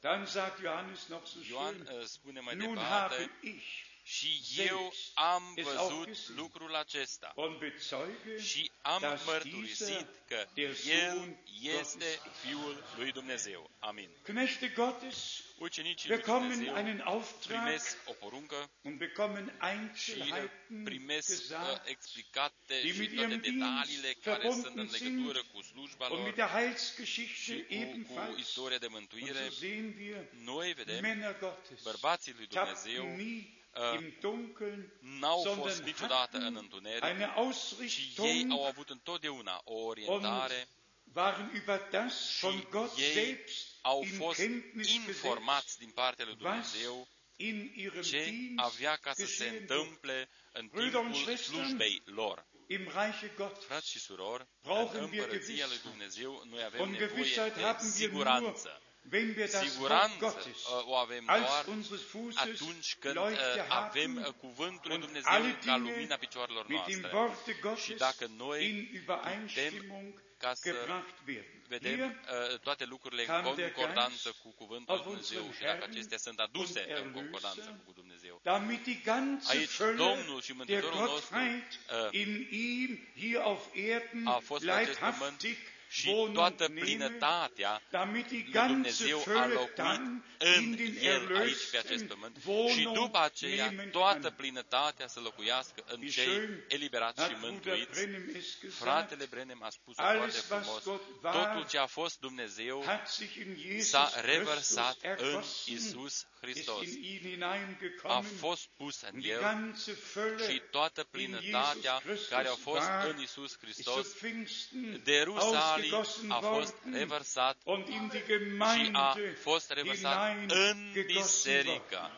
Dann 0.00 0.26
sagt 0.26 0.60
Johannes 0.62 1.06
noch 1.08 1.26
so 1.26 1.38
Ioan 1.50 1.74
schön, 1.74 1.98
uh, 1.98 2.04
spune 2.06 2.40
mai 2.40 2.54
nun 2.54 2.74
departe, 2.74 3.14
habe 3.14 3.30
ich 3.40 3.89
și 4.16 4.44
selbst 4.44 4.70
eu 4.70 4.92
am 5.14 5.42
es 5.56 5.66
auch 5.66 5.88
văzut 5.90 6.06
gesehen 6.06 6.36
lucrul 6.36 6.74
acesta 6.74 7.32
und 7.36 7.58
bezeuge, 7.58 8.42
și 8.42 8.70
am 8.82 9.00
dass 9.00 9.24
mărturisit 9.24 9.86
dieser 9.86 10.06
că 10.26 10.46
der 10.54 10.68
El 10.86 11.14
Sohn 11.16 11.36
este 11.60 12.04
Gottes 12.04 12.38
Fiul 12.44 12.84
lui 12.96 13.12
Dumnezeu. 13.12 13.70
Amin. 13.78 14.10
Knechte 14.22 14.68
Gottes 14.68 15.42
Ucenicii 15.58 16.08
lui 16.08 16.16
bekommen 16.18 16.48
Dumnezeu 16.50 16.74
einen 16.74 17.00
Auftrag 17.04 17.62
primesc 17.62 17.96
o 18.06 18.12
poruncă 18.12 18.70
und 18.82 18.98
bekommen 18.98 19.58
și 19.94 20.10
Einzelheiten 20.10 20.82
primesc 20.84 21.30
uh, 21.30 21.36
gesagt 21.36 21.86
explicate 21.88 22.80
die 22.82 22.92
și 22.92 22.98
mit 22.98 23.14
toate 23.14 23.32
ihrem 23.32 23.40
detaliile 23.40 24.00
Dienst 24.12 24.22
care 24.22 24.50
sunt 24.50 24.64
în 24.64 24.72
verbunden 24.74 25.00
legătură 25.00 25.38
sind 25.40 25.52
cu 25.54 25.62
slujba 25.62 26.06
und 26.06 26.14
lor 26.16 26.26
mit 26.26 26.34
der 26.34 26.48
Heilsgeschichte 26.48 27.40
și 27.42 27.52
cu, 27.60 27.66
cu 27.66 27.74
ebenfalls. 27.74 28.38
istoria 28.38 28.78
de 28.78 28.86
Und 28.86 28.94
mântuire. 28.96 29.44
so 29.48 29.54
sehen 29.54 29.94
wir 29.98 30.28
Noi 30.44 30.72
vedem 30.72 31.00
Männer 31.00 31.36
Gottes 31.38 31.82
bărbații 31.82 32.32
lui 32.36 32.46
Dumnezeu 32.46 33.02
tappten 33.04 33.16
nie 33.26 33.58
uh, 33.74 34.00
im 34.00 34.16
Dunkeln, 34.20 34.92
n-au 35.00 35.42
fost 35.42 35.56
sondern 35.56 35.84
niciodată 35.84 36.36
în 36.36 36.42
hatten 36.42 36.56
întuneric 36.62 37.04
eine 37.04 37.24
și 37.24 37.24
ei 37.24 37.32
Ausrichtung 37.36 38.50
au 38.50 38.66
avut 38.66 38.90
întotdeauna 38.90 39.60
o 39.64 39.74
und 39.74 39.88
orientare 39.88 40.68
waren 41.14 41.50
über 41.54 41.88
das 41.90 42.38
von 42.40 42.66
Gott 42.70 42.98
ei 42.98 43.12
selbst 43.12 43.66
au 43.82 44.02
in 44.02 44.12
fost 44.12 44.38
Kenntnis 44.38 44.86
gesetzt, 44.86 45.06
informați 45.06 45.78
din 45.78 45.90
partea 45.90 46.24
lui 46.24 46.36
was 46.40 46.72
Dumnezeu 46.72 47.08
in 47.36 47.72
ihrem 47.74 48.02
ce 48.02 48.24
Dienst 48.24 48.52
avea 48.56 48.96
ca 48.96 49.12
să 49.12 49.24
se 49.24 49.26
geschehen 49.26 49.54
wird. 49.54 49.70
întâmple 49.70 50.28
în 50.52 50.68
Brüder 50.68 50.74
und 50.74 50.90
timpul 50.92 51.14
Schwestern, 51.14 51.56
slujbei 51.56 52.02
lor. 52.04 52.46
Im 52.66 52.90
Reiche 52.94 53.32
Gottes 53.36 53.64
Frați 53.64 53.90
și 53.90 53.98
surori, 53.98 54.42
în 54.42 54.48
brauchen 54.62 55.02
wir 55.02 55.22
împărăția 55.22 55.66
lui 55.66 55.76
Gewissheit. 55.76 55.82
Dumnezeu 55.82 56.42
noi 56.50 56.62
avem 56.62 56.80
Und 56.80 56.90
nevoie 56.90 57.08
Gewissheit 57.08 57.54
de 57.54 57.60
haben 57.60 57.92
wir 57.98 58.10
nur, 58.10 58.26
siguranță. 58.26 58.82
Wenn 59.12 59.34
wir 59.36 59.46
das 59.46 59.54
Wort 59.54 59.70
Siguranță 59.70 60.16
Gottes 60.18 60.66
uh, 60.66 60.88
o 60.88 60.94
avem 60.96 61.24
als 61.28 61.46
doar 61.46 61.66
unseres 61.66 62.02
Fußes 62.02 62.36
atunci 62.36 62.96
când 62.98 63.16
uh, 63.16 63.22
Leuchte 63.22 63.60
avem 63.68 64.16
uh, 64.16 64.22
haben 64.22 64.34
cuvântul 64.40 64.90
lui 64.90 64.94
und 64.96 65.04
Dumnezeu 65.04 65.32
alle 65.32 65.52
ca 65.52 65.58
Dinge 65.76 65.90
lumina 65.90 66.16
picioarelor 66.16 66.66
mit 66.68 66.84
dem 66.86 67.00
noastre. 67.00 67.18
Worte 67.18 67.52
Și 67.52 67.60
Gottes 67.60 67.96
dacă 67.96 68.26
noi 68.36 68.68
in 68.68 68.88
Übereinstimmung 69.00 70.22
ca 70.36 70.54
să 70.54 70.70
gebracht 70.70 71.16
werden. 71.26 71.62
vedem 71.68 71.96
Hier 71.96 72.06
uh, 72.52 72.58
toate 72.58 72.84
lucrurile 72.84 73.22
în 73.22 73.28
kam 73.28 73.54
der 73.54 73.72
concordanță 73.72 74.28
Geist 74.28 74.38
cu 74.42 74.48
cuvântul 74.60 74.94
lui 74.94 75.04
auf 75.04 75.06
Dumnezeu 75.06 75.42
unseren 75.46 75.54
și 75.54 75.62
dacă 75.62 75.78
Herrn 75.78 75.92
acestea 75.92 76.18
sunt 76.18 76.38
aduse 76.38 76.80
und 76.88 77.04
în 77.06 77.12
concordanță 77.12 77.60
Erlöser, 77.60 77.84
cu 77.86 77.92
Dumnezeu. 78.00 78.40
damit 78.42 78.82
die 78.82 79.00
ganze 79.04 79.56
Aici 79.56 79.68
Fülle 79.68 79.96
Domnul 79.96 80.40
și 80.40 80.52
der 80.52 80.56
Mântuitorul 80.56 80.98
nostru 80.98 81.34
Gottheit 81.34 81.70
uh, 81.72 82.20
in 82.22 82.30
ihm 82.50 82.90
hier 83.16 83.40
auf 83.40 83.64
Erden 83.74 84.26
a 84.26 84.38
fost 84.38 84.64
pe 84.64 84.70
acest 84.70 84.98
pământ 84.98 85.18
leibhaftig 85.42 85.56
și 85.90 86.08
wohnung 86.08 86.34
toată 86.34 86.66
nehme, 86.68 86.80
plinătatea 86.80 87.82
damit 87.90 88.26
die 88.28 88.42
lui 88.42 88.52
ganze 88.52 88.72
Dumnezeu 88.72 89.18
a 89.18 89.22
Fülle 89.22 89.46
locuit 89.46 89.74
dann 89.74 90.24
în 90.38 90.62
in 90.62 90.76
den 90.76 90.96
El 91.00 91.36
aici 91.36 91.70
pe 91.70 91.76
acest 91.78 92.04
Erlösten 92.04 92.08
pământ 92.08 92.36
și 92.40 92.48
Wohnung 92.48 92.96
după 92.96 93.18
aceea 93.18 93.66
nehmen 93.66 93.90
toată 93.90 94.20
kann. 94.20 94.34
plinătatea 94.36 95.06
să 95.06 95.20
locuiască 95.20 95.84
în 95.86 96.00
Wie 96.00 96.08
cei 96.08 96.24
schön 96.24 96.66
eliberați 96.68 97.22
și 97.22 97.28
hat 97.28 97.40
Bruder 97.40 97.52
mântuiți. 97.52 97.90
Brenem 97.90 98.28
es 98.36 98.58
gesagt, 98.60 98.82
Fratele 98.82 99.26
Brenem 99.30 99.62
a 99.62 99.70
spus 99.70 99.98
Alles, 99.98 100.18
foarte 100.18 100.54
was 100.54 100.64
frumos, 100.64 100.82
Gott 100.84 101.22
war, 101.22 101.34
totul 101.34 101.68
ce 101.68 101.78
a 101.78 101.86
fost 101.86 102.20
Dumnezeu 102.20 102.82
hat 102.86 103.08
sich 103.08 103.34
in 103.34 103.56
Jesus 103.56 103.88
s-a 103.88 104.04
Christus 104.04 104.24
revărsat 104.24 104.96
în 105.02 105.10
ergossen, 105.10 105.74
Isus 105.74 106.14
ist 106.14 106.26
Hristos. 106.40 106.84
in 106.84 107.02
ihn 107.02 107.42
A 107.42 107.56
hineingekommen 107.56 108.30
fost 108.38 108.68
pus 108.76 109.00
în 109.00 109.08
und 109.12 109.22
die 109.22 109.32
El 109.32 109.40
ganze 109.40 109.92
Fülle 109.92 110.52
și 110.52 110.62
toată 110.70 111.00
in 111.00 111.06
plinătatea 111.10 111.92
Jesus 111.92 112.02
Christus 112.04 112.28
care 112.28 112.48
a 112.48 112.54
fost 112.54 112.88
war, 112.88 113.06
în 113.08 113.20
Isus 113.20 113.50
ist 113.50 113.58
zu 113.58 113.66
Hristos 113.66 114.06
Pfingsten 114.06 115.00
de 115.04 115.22
Rusalii 115.22 115.79
ausgegossen 115.80 116.30
a 116.30 116.40
fost 116.40 116.74
worden 116.84 117.00
revărsat 117.00 117.56
und 117.64 117.88
in 117.88 118.08
die 118.08 118.18
și 118.18 118.24
a 118.32 118.36
Gemeinde 118.38 119.36
fost 119.40 119.70
revărsat 119.70 120.30
în 120.36 120.48
hineingegossen 120.48 121.06
worden. 121.06 121.22
biserică. 121.22 122.10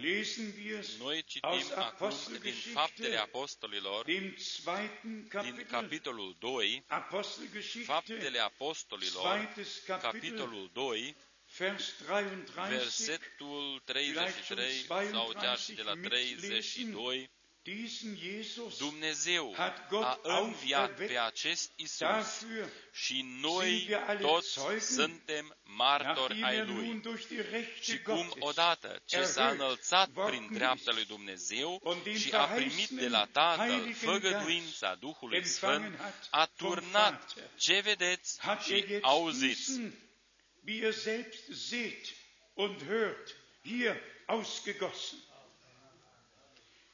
lesen 0.00 0.54
wir 0.64 0.78
es 0.78 0.96
Noi 0.98 1.16
aus 1.16 1.26
citim 1.26 1.78
acum 1.78 2.08
din 2.42 2.52
Faptele 2.72 3.16
Apostelgeschichte, 3.16 3.16
Apostolilor, 3.16 4.04
dem 4.04 4.34
zweiten 4.36 5.00
din 5.02 5.26
Kapitel. 5.28 5.64
capitolul 5.64 6.36
2, 6.38 6.84
Apostelgeschichte, 6.86 7.92
Faptele 7.92 8.38
Apostolilor, 8.38 9.22
zweites 9.22 9.78
Kapitel, 9.86 10.10
capitolul 10.10 10.70
2, 10.72 11.16
Vers 11.58 11.92
33. 12.06 12.68
versetul 12.76 13.80
33 13.84 14.86
sau 15.10 15.32
chiar 15.34 15.58
și 15.58 15.72
de 15.72 15.82
la 15.82 15.92
32, 15.92 16.34
Diesen 16.34 16.60
Jesus 16.62 17.28
Dumnezeu 18.78 19.54
hat 19.56 19.88
Gott 19.88 20.24
a 20.26 20.38
înviat 20.38 20.80
auferweckt. 20.80 21.12
pe 21.12 21.18
acest 21.18 21.72
Isus 21.76 21.98
Dafür 21.98 22.68
și 22.92 23.24
noi 23.40 23.68
sind 23.76 23.88
wir 23.88 24.04
alle 24.06 24.20
toți 24.20 24.52
Zeugen, 24.52 24.80
suntem 24.80 25.56
martori 25.62 26.38
nachdem 26.38 26.44
ai 26.44 26.56
er 26.56 26.64
nun 26.64 26.76
Lui. 26.76 27.00
durch 27.02 27.26
die 27.28 27.40
Rechte 27.50 27.82
Și 27.92 28.02
cum 28.02 28.14
Gottes 28.16 28.42
odată 28.48 29.02
ce 29.04 29.22
s-a 29.24 29.48
erhöht 29.48 29.52
înălțat 29.52 30.08
worden 30.14 30.38
prin 30.44 30.56
dreapta 30.58 30.90
ist 30.90 30.94
lui 30.94 31.04
Dumnezeu 31.04 31.80
und 31.82 32.02
den 32.02 32.18
și 32.18 32.30
a 32.30 32.44
primit 32.44 32.88
de 32.88 33.08
la 33.08 33.26
verheißenen 33.26 33.32
Tatăl 33.32 33.66
Heiligen 33.68 33.92
făgăduința 33.94 34.94
Duhului 34.94 35.36
empfangen 35.36 35.82
Sfânt, 35.82 36.00
hat 36.00 36.28
a 36.30 36.48
vom 36.56 36.68
turnat 36.68 37.34
Vater, 37.34 37.50
ce 37.56 37.80
vedeți 37.80 38.40
hat 38.40 38.62
și 38.62 38.72
er 38.72 38.88
jetzt 38.88 39.04
auziți. 39.04 39.66
diesen, 39.66 39.92
wie 40.66 40.76
ihr 40.82 40.92
selbst 40.92 41.42
seht 41.68 42.14
und 42.54 42.82
hört, 42.84 43.36
hier 43.62 44.00
ausgegossen. 44.26 45.18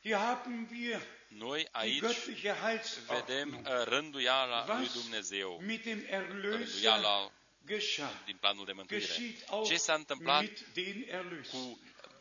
Hier 0.05 0.21
haben 0.21 0.69
wir 0.71 1.01
Noi 1.31 1.61
die 1.61 1.75
aici 1.75 2.01
göttliche 2.01 2.53
vedem 2.53 2.63
Heilsordnung, 2.63 3.67
uh, 3.67 3.85
rânduiala 3.89 4.67
lui 4.67 4.85
was 4.85 4.93
Dumnezeu, 4.93 5.61
mit 5.61 5.85
dem 5.85 6.05
Erlöser 6.07 6.59
rânduiala 6.59 7.33
geschah. 7.67 8.25
din 8.25 8.37
planul 8.37 8.65
de 8.65 8.73
mântuire. 8.73 9.05
Geschieht 9.05 9.49
auch 9.49 9.69
Ce 9.69 9.77
s-a 9.77 9.95
întâmplat 9.95 10.41
mit 10.41 10.67
den 10.75 11.05
Erlösern. 11.09 11.51
cu 11.51 11.79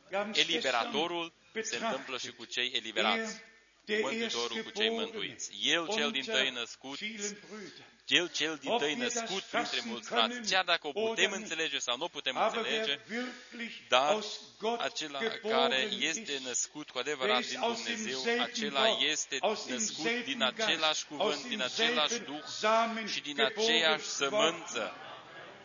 Wir 0.10 0.18
haben 0.18 0.34
es 0.34 0.48
eliberatorul, 0.48 1.34
se 1.54 1.60
gestern 1.60 1.84
întâmplă 1.86 2.18
și 2.18 2.32
cu 2.32 2.32
betrachtet. 2.32 2.54
cei 2.54 2.72
eliberați. 2.80 3.42
Er, 3.86 3.96
der 3.96 4.02
Mântuitorul 4.02 4.48
cu 4.48 4.70
cei 4.70 4.86
Erstgeborene 4.86 5.00
mântuiți. 5.02 5.50
El 5.62 5.88
cel 5.96 6.12
din 6.12 6.24
tăi 6.24 6.48
unter 6.48 6.60
născut, 6.60 6.98
vielen 6.98 7.38
Brüdern. 7.46 7.92
el 8.08 8.28
cel 8.30 8.58
din 8.62 8.70
Ob 8.72 8.80
tăi 8.80 8.94
wir 8.94 9.04
das 9.04 9.14
născut 9.14 9.42
printre 9.44 9.78
fassen 9.78 9.90
mulți 9.90 10.08
können 10.10 10.30
frați, 10.30 10.52
chiar 10.52 10.64
dacă 10.64 10.88
o 10.88 10.90
oder 10.94 11.08
putem 11.08 11.30
nicht. 11.30 11.42
înțelege 11.42 11.78
sau 11.80 11.98
nu 11.98 12.04
o 12.04 12.08
putem 12.08 12.38
Aber 12.38 12.58
înțelege, 12.58 13.00
wer 13.10 13.26
wirklich 13.52 13.74
dar 13.90 14.12
aus 14.14 14.40
Gott 14.60 14.82
acela 14.82 15.20
geboren 15.20 15.58
care 15.58 15.82
este 16.00 16.32
ist, 16.32 16.46
născut 16.46 16.90
cu 16.90 16.98
der 16.98 17.02
adevărat 17.02 17.40
ist 17.40 17.50
din 17.50 17.60
aus 17.60 17.84
Dumnezeu, 17.84 18.22
demselben 18.24 18.42
acela 18.42 18.88
Wort, 18.88 19.02
este 19.02 19.38
aus 19.40 19.66
născut 19.66 20.04
din 20.04 20.14
demselben 20.14 20.42
același 20.42 20.82
Geist, 20.94 21.06
cuvânt, 21.08 21.34
aus 21.34 21.48
din 21.48 21.62
același 21.62 22.18
demselben 22.18 22.36
Duh 22.36 22.44
Samen 22.46 23.08
și 23.08 23.22
din 23.22 23.36
geboren 23.36 23.58
aceeași 23.58 24.06
worden. 24.10 24.30
sămânță. 24.30 24.96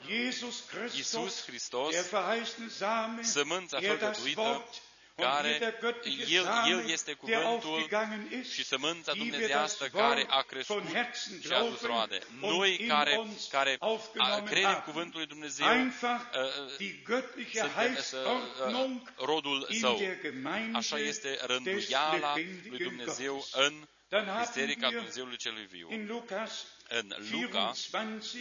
Jesus 0.09 0.57
Christus, 0.71 0.97
Iisus 0.99 1.45
Hristos, 1.47 1.91
der 1.91 2.05
verheißene 2.05 2.69
Samen, 2.69 3.25
sămânța 3.25 3.79
er 3.81 3.97
das 3.97 4.17
făgăduită, 4.17 4.41
Wort, 4.41 4.57
und 4.57 4.88
care 5.25 5.49
hier 5.49 5.59
der 5.59 5.79
göttliche 5.81 6.35
El, 6.35 6.45
Same, 6.45 6.71
El 6.71 6.91
este 6.91 7.05
der 7.05 7.17
cuvântul 7.17 7.71
aufgegangen 7.71 8.29
ist, 8.41 8.53
și 8.53 8.65
sămânța 8.65 9.13
die 9.13 9.23
wir 9.23 9.31
das 9.31 9.39
dumnezească 9.41 9.87
care 9.87 10.27
a 10.29 10.35
Wort 10.35 10.47
crescut 10.49 10.77
von 10.83 10.93
Herzen 10.95 11.41
și 11.41 11.53
a 11.53 11.57
adus 11.57 11.81
glauben 11.81 11.97
roade. 11.97 12.19
und 12.43 12.53
Noi 12.53 12.77
in 12.81 12.89
care, 12.89 13.17
uns 13.19 13.47
care 13.51 13.77
a, 13.81 13.87
aufgenommen 13.87 14.45
credem 14.45 14.65
haben. 14.69 14.83
cuvântul 14.85 15.19
lui 15.19 15.27
Dumnezeu, 15.29 15.67
Einfach 15.67 16.21
uh, 16.35 16.41
uh, 16.41 16.77
die 16.77 17.03
göttliche 17.07 17.59
suntem 17.61 17.97
să, 18.03 18.17
Heilsordnung 18.17 19.01
uh, 19.19 19.25
rodul 19.25 19.67
in 19.71 19.79
său. 19.81 19.97
der 19.99 20.19
Gemeinde 20.21 20.77
Așa 20.79 20.99
este 20.99 21.29
des 21.29 21.41
rânduiala 21.47 22.33
lui 22.35 22.45
lebendigen 22.45 22.87
Dumnezeu 22.89 23.33
Gottes. 23.35 23.53
în 23.55 23.87
Dann 24.09 24.27
haben 24.27 24.45
Biserica 24.47 24.87
wir 24.87 24.97
Dumnezeului 24.97 25.37
celui 25.37 25.67
viu. 25.67 25.89
in 25.91 26.07
Lukas 26.07 26.65
În 26.89 27.15
Luca 27.31 27.73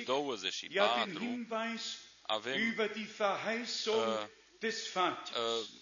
24 0.06 0.68
ja 0.72 1.04
den 1.06 1.14
24 1.14 1.20
Hinweis 1.20 1.98
avem 2.22 2.74
über 2.74 2.88
die 2.94 3.08
Verheißung 3.18 4.20
äh, 4.22 4.28
des 4.60 4.88
Vaters. 4.94 5.36
uh, 5.36 5.36
Auch 5.36 5.66
ne 5.66 5.77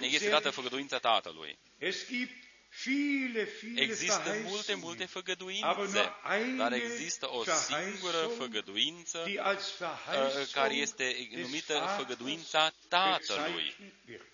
este 0.00 0.18
sehr 0.18 0.30
dată 0.30 0.50
făgăduința 0.50 0.98
Tatălui. 0.98 1.58
Es 1.78 2.06
gibt 2.06 2.44
viele, 2.84 3.44
viele 3.60 3.80
Există 3.80 4.22
multe, 4.44 4.72
Verheißungen, 4.72 4.80
multe 4.80 5.02
aber 5.02 5.12
făgăduințe, 5.12 5.64
nur 5.92 6.16
eine 6.40 6.56
dar 6.56 6.72
există 6.72 7.30
o 7.30 7.44
singură 7.44 8.26
Verheißung, 8.26 8.36
făgăduință 8.38 9.22
die 9.26 9.40
als 9.40 9.78
uh, 9.78 9.86
Verheißung 9.86 10.52
care 10.52 10.74
este 10.74 11.28
des 11.30 11.40
numită 11.42 11.72
Vaters 11.72 11.96
făgăduința 11.96 12.72
Tatălui. 12.88 13.52
bezeichnet 13.52 13.92
wird. 14.08 14.26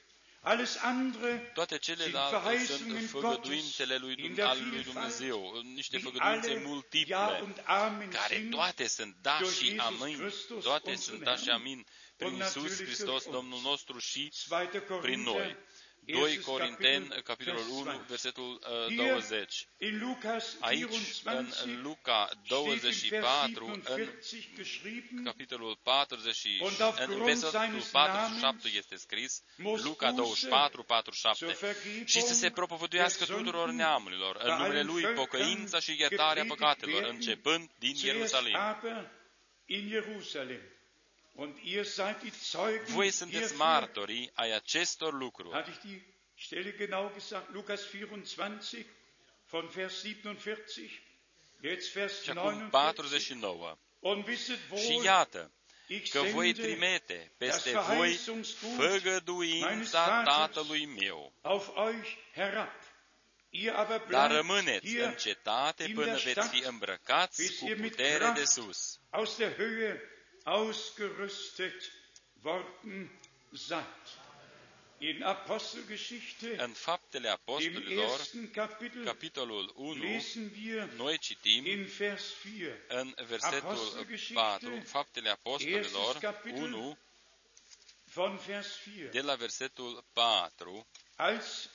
Alles 0.47 0.77
andere 0.83 1.51
Toate 1.55 1.79
sind 1.81 1.97
celelalte 1.99 2.37
Verheißungen 2.37 2.99
sunt 2.99 3.09
făgăduințele 3.09 3.97
lui, 3.97 4.15
Gottes 4.15 4.25
in 4.25 4.31
Dum- 4.31 4.35
der 4.35 4.45
al 4.47 4.59
lui 4.59 4.71
Vielfalt, 4.71 4.95
Dumnezeu, 4.95 5.63
niște 5.75 5.97
die 5.97 6.05
făgăduințe 6.11 6.49
alle 6.51 6.61
Ja 6.61 6.69
multiple, 6.69 7.41
und 7.43 7.63
Amen 7.65 8.11
care 8.11 8.35
sind 8.35 8.51
toate 8.51 8.87
sunt 8.87 9.17
da 9.21 9.37
durch 9.41 9.57
și 9.57 9.65
Jesus 9.69 10.01
amin, 10.01 10.17
Christus, 10.19 10.65
toate 10.65 10.91
unseren 10.91 11.01
sunt 11.01 11.23
da 11.23 11.37
și 11.37 11.43
Herrn, 11.45 11.61
amin, 11.61 11.87
prin 12.17 12.33
und 12.33 12.39
Iisus 12.41 12.55
natürlich 12.55 12.79
Hristos, 12.79 13.07
durch 13.07 13.27
uns. 13.27 13.35
Domnul 13.37 13.61
nostru 13.63 13.99
și 13.99 14.33
2. 14.49 14.67
prin 15.01 15.21
noi. 15.23 15.35
Korinther, 15.35 15.57
2 16.07 16.23
erstes 16.23 16.45
Corinteni, 16.45 17.09
Kapitel, 17.09 17.23
capitolul 17.23 17.63
Vers 17.63 17.71
1, 17.71 17.85
20. 17.85 18.09
versetul 18.09 18.61
uh, 18.63 18.87
Hier 18.89 19.11
20. 19.11 19.69
in 19.79 19.99
Lukas 19.99 20.57
Aici, 20.61 20.81
24 20.81 21.65
în 21.65 21.83
Luca 21.83 22.31
steht 22.45 22.73
in 22.73 22.79
Vers 22.79 23.11
24, 23.11 23.65
în 23.67 23.81
47 23.81 24.53
geschrieben, 24.57 25.25
capitolul 25.25 25.79
40, 25.83 26.61
Und 26.61 26.81
aufgrund 26.81 27.19
în 27.19 27.25
versetul 27.25 27.51
seines 27.51 27.87
47 27.89 28.41
Namens 28.41 28.65
este 28.75 28.97
scris, 28.97 29.43
muss 29.57 29.83
Luca 29.85 30.11
Buße 30.11 30.15
24, 30.15 30.75
zur 30.75 30.85
47, 30.85 31.67
Vergebung 31.67 32.07
și 32.07 32.21
să 32.21 32.35
se 32.35 32.51
propovăduiască 32.51 33.25
der 33.25 33.37
tuturor 33.37 33.69
Sünden 33.69 33.77
neamurilor, 33.77 34.37
în 34.37 34.43
bei 34.47 34.57
numele 34.57 34.79
allen 34.79 34.87
Lui 34.87 35.03
Völkern 35.03 35.15
pocăința 35.15 35.79
și 35.81 35.91
iertarea 35.99 36.43
gepredigt 36.43 36.55
păcatelor, 36.55 36.95
werden, 37.03 37.15
începând 37.15 37.71
din 37.79 37.95
zuerst 37.95 38.35
Ierusalim. 38.35 38.57
Voi 41.35 43.11
sunteți 43.11 43.39
hierfür. 43.39 43.57
martorii 43.57 44.31
ai 44.35 44.53
acestor 44.55 45.13
lucruri. 45.13 45.55
Hatte 45.55 45.71
ich 45.71 45.81
die 45.81 46.03
Stelle 46.35 46.71
genau 46.71 47.13
gesagt? 47.15 47.53
Lukas 47.53 47.81
24 47.85 48.87
von 49.51 49.67
Vers 49.67 50.01
47, 50.01 51.03
jetzt 51.61 51.93
Vers 51.93 52.23
Și 52.23 52.31
acum 52.31 52.69
49. 52.71 52.71
49. 52.71 53.79
Und 54.01 54.27
wisset 54.27 54.59
Și 54.77 54.93
wohl, 54.93 55.05
iată 55.05 55.51
ich 55.87 56.11
că 56.11 56.23
voi 56.23 56.55
sende 56.55 56.69
trimite 56.69 57.33
peste 57.39 57.73
das 57.73 57.87
voi 57.87 57.97
Verheißungsgut 57.97 58.77
meines 58.77 59.03
făgăduința 59.03 60.05
Vaters 60.07 60.37
Tatălui 60.37 60.87
meu. 60.87 61.33
auf 61.43 61.69
euch 61.77 62.17
herab. 62.35 62.71
Ihr 63.51 63.73
aber 63.73 64.07
Dar 64.09 64.29
bleibt 64.29 64.33
rămâneți 64.33 64.87
hier 64.87 65.05
în 65.05 65.15
cetate 65.15 65.85
in 65.85 65.95
până 65.95 66.07
der 66.07 66.15
veți 66.15 66.31
Stadt, 66.31 66.51
fi 66.51 66.65
îmbrăcați 66.65 67.43
bis 67.43 67.59
cu 67.59 67.67
ihr 67.67 67.79
mit 67.79 67.91
putere 67.91 68.19
Kraft 68.19 68.35
de 68.35 68.45
sus. 68.45 69.01
Aus 70.45 70.95
der 70.97 71.07
Höhe 71.07 71.25
ausgerüstet 71.25 71.93
worden 72.43 73.11
seid. 73.53 73.85
In 75.01 75.23
Apostelgeschichte, 75.23 76.57
În 76.59 76.73
Faptele 76.73 77.27
im 77.29 77.33
Apostolilor, 77.35 78.11
ersten 78.11 78.51
Kapitel, 78.53 79.05
capitolul 79.05 79.73
1, 79.77 79.95
lesen 80.03 80.53
wir 80.57 80.89
noi 80.97 81.19
citim 81.19 81.67
in 81.67 81.85
Vers 81.85 82.33
4, 82.33 82.77
în 82.89 83.15
versetul 83.27 83.69
Apostelgeschichte, 83.69 84.67
4, 84.67 84.83
Faptele 84.85 85.31
Apostolilor 85.31 85.83
erstes 85.85 86.21
Kapitel, 86.21 86.73
1, 86.73 86.99
von 88.15 88.37
Vers 88.47 88.77
4. 88.77 89.11
de 89.11 89.21
la 89.21 89.35
versetul 89.35 90.05
4, 90.13 90.87
Als 91.17 91.71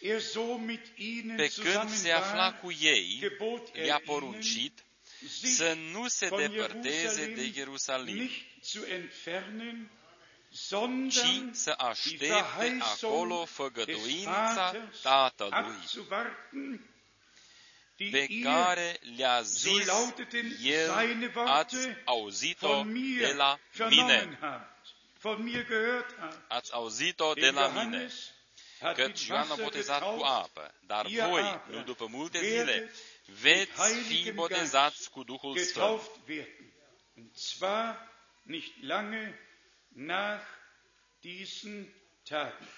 er 0.00 0.20
so 0.20 0.56
mit 0.56 0.92
ihnen 0.96 1.36
pe 1.36 1.48
când 1.48 1.66
zusammen 1.66 1.94
se 1.96 2.10
afla 2.12 2.42
war, 2.42 2.58
cu 2.60 2.70
ei, 2.80 3.18
gebot 3.20 3.68
er 3.72 3.84
i-a 3.84 3.94
ihnen, 3.94 4.04
poruncit 4.04 4.78
sich 4.78 4.91
să 5.28 5.76
nu 5.92 6.08
se 6.08 6.26
von 6.26 6.38
depărteze 6.38 7.26
de 7.26 7.50
Jerusalem 7.54 8.06
Ierusalim, 8.06 8.16
nicht 8.16 8.64
zu 8.64 8.84
entfernen, 8.86 9.90
ci 10.50 10.56
sondern 10.56 11.52
să 11.52 11.74
die 11.76 11.86
aștepte 11.86 12.78
acolo 12.80 13.34
Verheißung 13.34 13.44
des 13.44 13.50
făgăduința 13.54 14.54
Vaters 14.54 15.00
Tatălui, 15.00 15.56
abzuwarten, 15.56 16.90
die 17.96 18.10
pe 18.10 18.26
ihr, 18.28 18.44
care 18.44 18.98
le-a 19.16 19.42
so 19.42 19.78
zis 19.78 19.86
lauteten 19.86 20.56
El, 20.62 20.92
seine 20.92 21.32
ați 21.34 21.76
Worte, 21.76 22.02
auzit-o 22.04 22.68
von 22.68 22.92
de 22.92 22.98
mir 22.98 23.34
la 23.34 23.58
vernommen 23.72 24.28
mine. 24.28 24.38
habt, 24.40 24.94
von 25.20 25.42
mir 25.42 25.64
gehört 25.64 26.16
habt. 26.18 26.50
Ați 26.50 26.72
auzit-o 26.72 27.32
de 27.34 27.40
Denn 27.40 27.54
la 27.54 27.68
mine. 27.68 27.82
Johannes 27.82 28.32
hat 28.80 28.94
Căci 28.94 29.06
mit 29.06 29.28
Ioan 29.28 29.40
a 29.40 29.46
Wasser 29.48 29.64
botezat 29.64 30.02
cu 30.02 30.16
getauft, 30.16 30.44
apă, 30.44 30.74
dar 30.86 31.06
ihr 31.06 31.26
voi, 31.26 31.40
aber 31.42 31.74
nu 31.74 31.82
după 31.82 32.06
multe 32.06 32.38
zile, 32.38 32.90
werdet 33.42 33.68
veți 33.76 33.94
mit 33.94 34.02
fi 34.06 34.12
Heiligem 34.14 34.34
botezați 34.34 35.10
cu 35.10 35.22
Duhul 35.24 35.56
Sfânt. 35.56 35.72
getauft 35.72 36.10
werden. 36.26 36.72
Und 37.16 37.36
zwar 37.36 38.10
nicht 38.44 38.72
lange 38.82 39.38
nach 39.88 40.42
diesen 41.20 41.88
Tagen. 42.24 42.68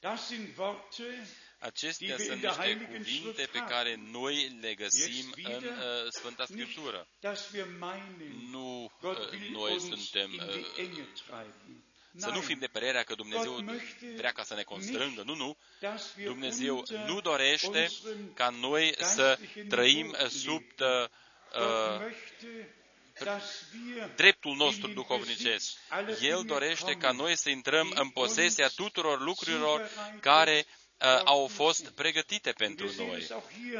Das 0.00 0.28
sind 0.28 0.56
Worte, 0.58 1.26
Acestea 1.60 2.16
die 2.16 2.22
wir 2.22 2.26
sunt 2.26 2.34
in 2.34 2.40
der 2.40 2.50
niște 2.50 2.62
Heiligen 2.62 2.86
cuvinte 3.04 3.10
Schrift 3.10 3.50
pe 3.50 3.58
haben. 3.58 3.68
care 3.70 3.94
noi 3.96 4.58
le 4.60 4.74
găsim 4.74 5.12
Jetzt 5.14 5.24
în 5.24 5.32
wieder 5.36 5.62
uh, 5.62 6.10
Sfânta 6.18 6.44
nicht, 6.48 6.52
Scriptură. 6.52 7.06
dass 7.20 7.50
wir 7.52 7.64
meinen, 7.64 8.50
Nu 8.50 8.90
Gott 9.00 9.18
uh, 9.18 9.30
will 9.30 9.50
noi 9.50 9.72
uns 9.72 9.82
suntem 9.82 10.32
in 10.32 10.38
die 10.38 10.66
uh, 10.66 10.78
Enge 10.78 11.06
treiben. 11.26 11.84
Să 12.16 12.30
nu 12.30 12.40
fim 12.40 12.58
de 12.58 12.66
părerea 12.66 13.02
că 13.02 13.14
Dumnezeu 13.14 13.52
Gott 13.52 13.70
möchte 13.70 14.16
vrea 14.16 14.32
ca 14.32 14.42
să 14.42 14.54
ne 14.54 14.62
constrângă. 14.62 15.22
Nu, 15.24 15.34
nu. 15.34 15.56
dass 15.80 16.14
wir 16.16 16.26
Dumnezeu 16.26 16.76
unter 16.76 16.98
nu 16.98 17.20
dorește 17.20 17.66
unserem 17.66 18.32
ca 18.34 18.48
noi 18.48 18.94
să 18.98 19.36
geistlichen 19.38 19.68
trăim 19.68 20.06
Niveau 20.06 20.28
sub 20.28 20.62
leben. 20.76 21.10
uh, 21.54 21.98
Gott 21.98 22.00
möchte, 22.00 22.74
pe 23.18 24.12
dreptul 24.16 24.54
nostru 24.56 24.88
duhovnicesc. 24.88 25.76
El 26.20 26.42
dorește 26.46 26.92
ca 26.92 27.10
noi 27.10 27.36
să 27.36 27.50
intrăm 27.50 27.92
în 27.94 28.08
posesia 28.08 28.68
tuturor 28.68 29.20
lucrurilor 29.20 29.90
care 30.20 30.64
uh, 30.66 31.20
au 31.24 31.46
fost 31.46 31.90
pregătite 31.90 32.50
pentru 32.50 32.90
noi. 32.96 33.26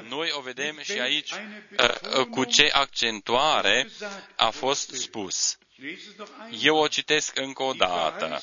Noi 0.09 0.31
o 0.33 0.41
vedem 0.41 0.81
și 0.83 1.01
aici 1.01 1.31
uh, 1.33 2.27
cu 2.31 2.45
ce 2.45 2.71
accentuare 2.73 3.89
a 4.37 4.51
fost 4.51 4.91
spus. 4.91 5.59
Eu 6.61 6.77
o 6.77 6.89
citesc 6.89 7.39
încă 7.39 7.63
o 7.63 7.73
dată. 7.73 8.43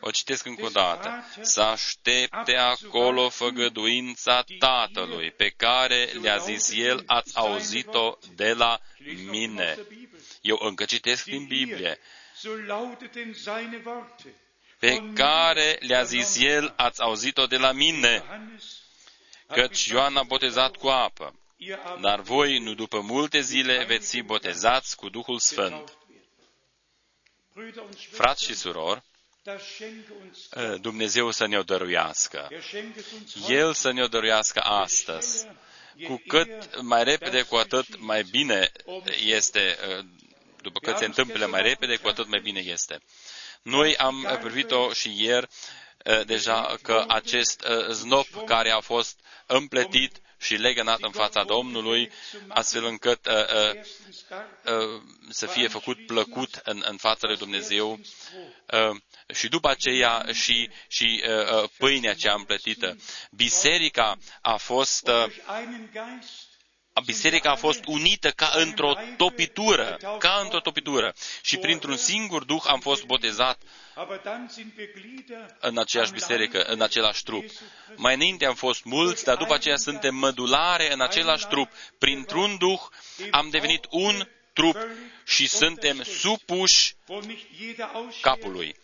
O 0.00 0.10
citesc 0.10 0.46
încă 0.46 0.64
o 0.64 0.68
dată. 0.68 1.24
Să 1.40 1.60
aștepte 1.60 2.56
acolo 2.56 3.28
făgăduința 3.28 4.44
Tatălui, 4.58 5.30
pe 5.30 5.48
care 5.48 6.04
le-a 6.04 6.36
zis 6.36 6.72
El, 6.74 7.02
ați 7.06 7.36
auzit-o 7.36 8.18
de 8.34 8.52
la 8.52 8.80
mine. 9.30 9.78
Eu 10.40 10.58
încă 10.60 10.84
citesc 10.84 11.24
din 11.24 11.44
Biblie. 11.44 11.98
Pe 14.78 15.02
care 15.14 15.78
le-a 15.80 16.02
zis 16.02 16.36
El, 16.38 16.72
ați 16.76 17.00
auzit-o 17.00 17.46
de 17.46 17.56
la 17.56 17.72
mine. 17.72 18.24
Căci 19.46 19.86
Ioan 19.86 20.16
a 20.16 20.22
botezat 20.22 20.76
cu 20.76 20.88
apă. 20.88 21.34
Dar 22.00 22.20
voi, 22.20 22.58
nu 22.58 22.74
după 22.74 23.00
multe 23.00 23.40
zile, 23.40 23.84
veți 23.84 24.10
fi 24.10 24.22
botezați 24.22 24.96
cu 24.96 25.08
Duhul 25.08 25.38
Sfânt. 25.38 25.99
Frați 28.10 28.44
și 28.44 28.54
surori, 28.54 29.02
Dumnezeu 30.80 31.30
să 31.30 31.46
ne-o 31.46 31.62
dăruiască. 31.62 32.48
El 33.48 33.72
să 33.74 33.92
ne-o 33.92 34.06
dăruiască 34.06 34.60
astăzi. 34.60 35.46
Cu 36.06 36.22
cât 36.26 36.80
mai 36.80 37.04
repede, 37.04 37.42
cu 37.42 37.56
atât 37.56 37.98
mai 37.98 38.22
bine 38.22 38.72
este, 39.24 39.76
după 40.60 40.78
cât 40.78 40.96
se 40.96 41.04
întâmplă 41.04 41.46
mai 41.46 41.62
repede, 41.62 41.96
cu 41.96 42.08
atât 42.08 42.28
mai 42.28 42.40
bine 42.40 42.60
este. 42.60 43.00
Noi 43.62 43.96
am 43.96 44.38
privit-o 44.42 44.92
și 44.92 45.24
ieri 45.24 45.48
deja 46.24 46.78
că 46.82 47.04
acest 47.08 47.66
znop 47.90 48.44
care 48.46 48.70
a 48.70 48.80
fost 48.80 49.20
împletit 49.46 50.20
și 50.40 50.54
legănat 50.54 50.98
în 51.00 51.10
fața 51.10 51.44
Domnului, 51.44 52.10
astfel 52.48 52.84
încât 52.84 53.26
uh, 53.26 53.34
uh, 53.34 53.80
uh, 54.74 55.02
să 55.28 55.46
fie 55.46 55.68
făcut 55.68 56.06
plăcut 56.06 56.60
în, 56.64 56.82
în 56.88 56.96
fața 56.96 57.26
lui 57.26 57.36
Dumnezeu 57.36 57.92
uh, 58.72 58.96
și 59.34 59.48
după 59.48 59.68
aceea 59.68 60.26
și, 60.32 60.70
și 60.88 61.22
uh, 61.28 61.62
uh 61.62 61.68
pâinea 61.78 62.14
cea 62.14 62.34
împletită. 62.34 62.96
Biserica 63.30 64.16
a 64.40 64.56
fost 64.56 65.08
uh, 65.08 65.26
biserica 67.04 67.50
a 67.50 67.54
fost 67.54 67.84
unită 67.86 68.30
ca 68.30 68.50
într-o 68.54 68.94
topitură, 69.16 69.98
ca 70.18 70.40
într-o 70.42 70.60
topitură. 70.60 71.14
Și 71.42 71.56
printr-un 71.56 71.96
singur 71.96 72.44
duh 72.44 72.62
am 72.66 72.80
fost 72.80 73.04
botezat 73.04 73.62
în 75.60 75.78
aceeași 75.78 76.12
biserică, 76.12 76.62
în 76.62 76.80
același 76.80 77.22
trup. 77.22 77.44
Mai 77.96 78.14
înainte 78.14 78.46
am 78.46 78.54
fost 78.54 78.84
mulți, 78.84 79.24
dar 79.24 79.36
după 79.36 79.54
aceea 79.54 79.76
suntem 79.76 80.14
mădulare 80.14 80.92
în 80.92 81.00
același 81.00 81.46
trup. 81.46 81.70
Printr-un 81.98 82.56
duh 82.58 82.80
am 83.30 83.48
devenit 83.50 83.86
un 83.90 84.28
trup 84.52 84.76
și 85.26 85.48
suntem 85.48 86.02
supuși 86.02 86.94
capului 88.20 88.76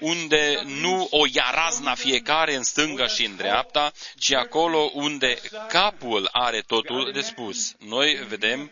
unde 0.00 0.62
nu 0.64 1.06
o 1.10 1.26
ia 1.32 1.50
razna 1.54 1.94
fiecare 1.94 2.54
în 2.54 2.62
stânga 2.62 3.06
și 3.06 3.24
în 3.24 3.36
dreapta, 3.36 3.92
ci 4.18 4.32
acolo 4.32 4.90
unde 4.94 5.38
capul 5.68 6.28
are 6.32 6.60
totul 6.66 7.10
de 7.12 7.20
spus. 7.20 7.74
Noi 7.78 8.14
vedem 8.28 8.70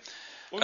uh, 0.51 0.61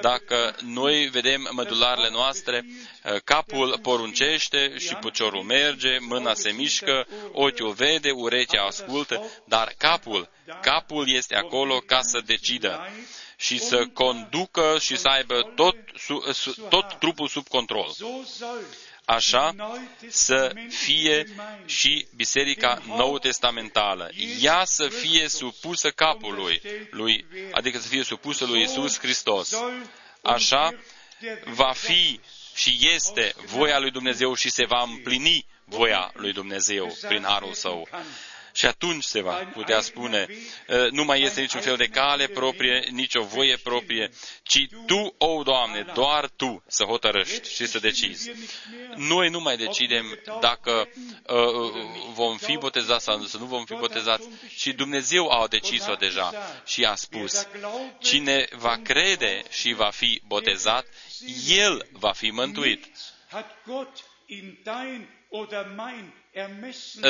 dacă 0.00 0.54
noi 0.62 1.06
vedem 1.06 1.48
mădularele 1.52 2.10
noastre, 2.10 2.64
uh, 2.66 3.16
capul 3.24 3.78
poruncește 3.82 4.78
și 4.78 4.94
puciorul 4.94 5.42
merge, 5.42 5.98
mâna 5.98 6.34
se 6.34 6.50
mișcă, 6.50 7.06
ochiul 7.32 7.72
vede, 7.72 8.10
urechea 8.10 8.62
ascultă, 8.62 9.30
dar 9.44 9.74
capul, 9.78 10.30
capul 10.62 11.10
este 11.10 11.34
acolo 11.36 11.78
ca 11.78 12.00
să 12.02 12.22
decidă 12.26 12.88
și 13.36 13.58
să 13.58 13.86
conducă 13.92 14.76
și 14.80 14.96
să 14.96 15.08
aibă 15.08 15.52
tot, 15.54 15.76
tot 16.68 16.98
trupul 16.98 17.28
sub 17.28 17.48
control 17.48 17.94
așa 19.08 19.54
să 20.08 20.52
fie 20.68 21.24
și 21.66 22.06
Biserica 22.16 22.82
Nou 22.86 23.18
Testamentală. 23.18 24.10
Ea 24.40 24.64
să 24.64 24.88
fie 24.88 25.28
supusă 25.28 25.90
capului 25.90 26.62
lui, 26.90 27.26
adică 27.52 27.78
să 27.78 27.88
fie 27.88 28.02
supusă 28.02 28.44
lui 28.44 28.62
Isus 28.62 28.98
Hristos. 28.98 29.54
Așa 30.22 30.74
va 31.44 31.72
fi 31.72 32.20
și 32.54 32.78
este 32.94 33.34
voia 33.44 33.78
lui 33.78 33.90
Dumnezeu 33.90 34.34
și 34.34 34.50
se 34.50 34.64
va 34.64 34.82
împlini 34.82 35.46
voia 35.64 36.10
lui 36.14 36.32
Dumnezeu 36.32 36.96
prin 37.08 37.22
harul 37.22 37.52
său. 37.52 37.88
Și 38.58 38.66
atunci 38.66 39.04
se 39.04 39.20
va 39.20 39.32
putea 39.32 39.80
spune, 39.80 40.26
ă, 40.68 40.88
nu 40.90 41.04
mai 41.04 41.22
este 41.22 41.40
niciun 41.40 41.60
fel 41.60 41.76
de 41.76 41.86
cale 41.86 42.26
proprie, 42.26 42.88
nicio 42.90 43.22
voie 43.22 43.56
proprie, 43.56 44.10
ci 44.42 44.66
Tu, 44.86 45.14
o 45.18 45.42
Doamne, 45.42 45.86
doar 45.94 46.28
Tu 46.28 46.62
să 46.66 46.84
hotărăști 46.84 47.54
și 47.54 47.66
să 47.66 47.78
decizi. 47.78 48.30
Noi 48.96 49.28
nu 49.28 49.40
mai 49.40 49.56
decidem 49.56 50.18
dacă 50.40 50.88
uh, 51.26 51.72
vom 52.12 52.36
fi 52.36 52.56
botezați 52.56 53.04
sau 53.04 53.22
să 53.22 53.38
nu 53.38 53.44
vom 53.44 53.64
fi 53.64 53.74
botezați, 53.74 54.28
și 54.48 54.72
Dumnezeu 54.72 55.30
a 55.30 55.46
decis-o 55.46 55.94
deja 55.94 56.32
și 56.66 56.84
a 56.84 56.94
spus, 56.94 57.46
cine 57.98 58.48
va 58.56 58.76
crede 58.82 59.42
și 59.50 59.72
va 59.72 59.90
fi 59.90 60.20
botezat, 60.26 60.86
el 61.48 61.86
va 61.92 62.12
fi 62.12 62.30
mântuit. 62.30 62.86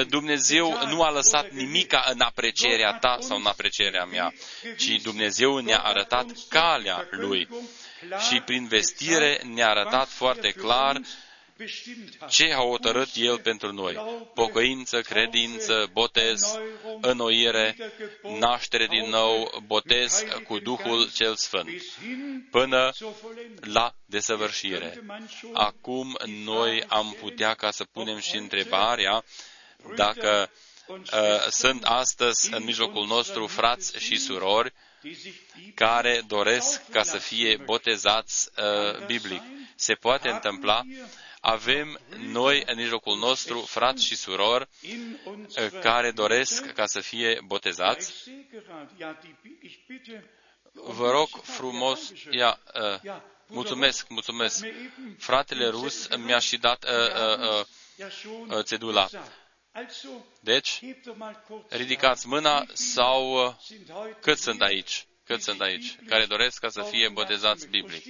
Dumnezeu 0.08 0.78
nu 0.86 1.02
a 1.02 1.10
lăsat 1.10 1.50
nimica 1.50 2.04
în 2.12 2.20
aprecierea 2.20 2.92
ta 2.98 3.16
sau 3.20 3.36
în 3.36 3.46
aprecierea 3.46 4.04
mea, 4.04 4.32
ci 4.76 5.00
Dumnezeu 5.02 5.58
ne-a 5.58 5.78
arătat 5.78 6.26
calea 6.48 7.08
Lui 7.10 7.48
și 8.28 8.40
prin 8.44 8.66
vestire 8.66 9.40
ne-a 9.54 9.68
arătat 9.68 10.08
foarte 10.08 10.50
clar 10.50 11.00
ce 12.28 12.52
a 12.52 12.56
hotărât 12.60 13.08
El 13.14 13.38
pentru 13.38 13.72
noi. 13.72 13.94
Pocăință, 14.34 15.00
credință, 15.00 15.88
botez, 15.92 16.58
înnoire, 17.00 17.76
naștere 18.38 18.86
din 18.86 19.08
nou, 19.10 19.62
botez 19.66 20.24
cu 20.46 20.58
Duhul 20.58 21.10
cel 21.14 21.34
Sfânt, 21.36 21.82
până 22.50 22.92
la 23.60 23.94
desăvârșire. 24.06 25.02
Acum 25.52 26.16
noi 26.26 26.84
am 26.88 27.16
putea 27.20 27.54
ca 27.54 27.70
să 27.70 27.84
punem 27.84 28.18
și 28.18 28.36
întrebarea 28.36 29.24
dacă 29.96 30.50
uh, 30.86 30.98
sunt 31.50 31.84
astăzi 31.84 32.54
în 32.54 32.64
mijlocul 32.64 33.06
nostru 33.06 33.46
frați 33.46 33.98
și 33.98 34.16
surori 34.16 34.72
care 35.74 36.22
doresc 36.26 36.90
ca 36.90 37.02
să 37.02 37.16
fie 37.18 37.56
botezați 37.64 38.48
uh, 38.56 39.06
biblic. 39.06 39.42
Se 39.74 39.94
poate 39.94 40.28
întâmpla 40.28 40.82
avem 41.40 42.00
noi 42.18 42.62
în 42.66 42.76
mijlocul 42.76 43.18
nostru 43.18 43.60
frați 43.60 44.04
și 44.04 44.16
surori 44.16 44.68
eh, 45.54 45.70
care 45.80 46.10
doresc 46.10 46.72
ca 46.72 46.86
să 46.86 47.00
fie 47.00 47.40
botezați. 47.44 48.12
Vă 50.72 51.10
rog 51.10 51.28
frumos, 51.42 52.12
ia, 52.30 52.58
uh, 53.04 53.16
mulțumesc, 53.46 54.08
mulțumesc. 54.08 54.64
Fratele 55.18 55.68
rus 55.68 56.08
mi-a 56.16 56.38
și 56.38 56.56
dat 56.56 56.84
uh, 56.84 56.90
uh, 57.50 57.64
uh, 58.56 58.64
cedula. 58.66 59.08
Deci, 60.40 60.80
ridicați 61.68 62.26
mâna 62.26 62.64
sau 62.72 63.56
cât 64.20 64.38
sunt 64.38 64.62
aici? 64.62 65.06
Cât 65.24 65.42
sunt 65.42 65.60
aici? 65.60 65.96
Care 66.08 66.24
doresc 66.26 66.60
ca 66.60 66.68
să 66.68 66.82
fie 66.82 67.08
botezați 67.08 67.68
biblic. 67.68 68.04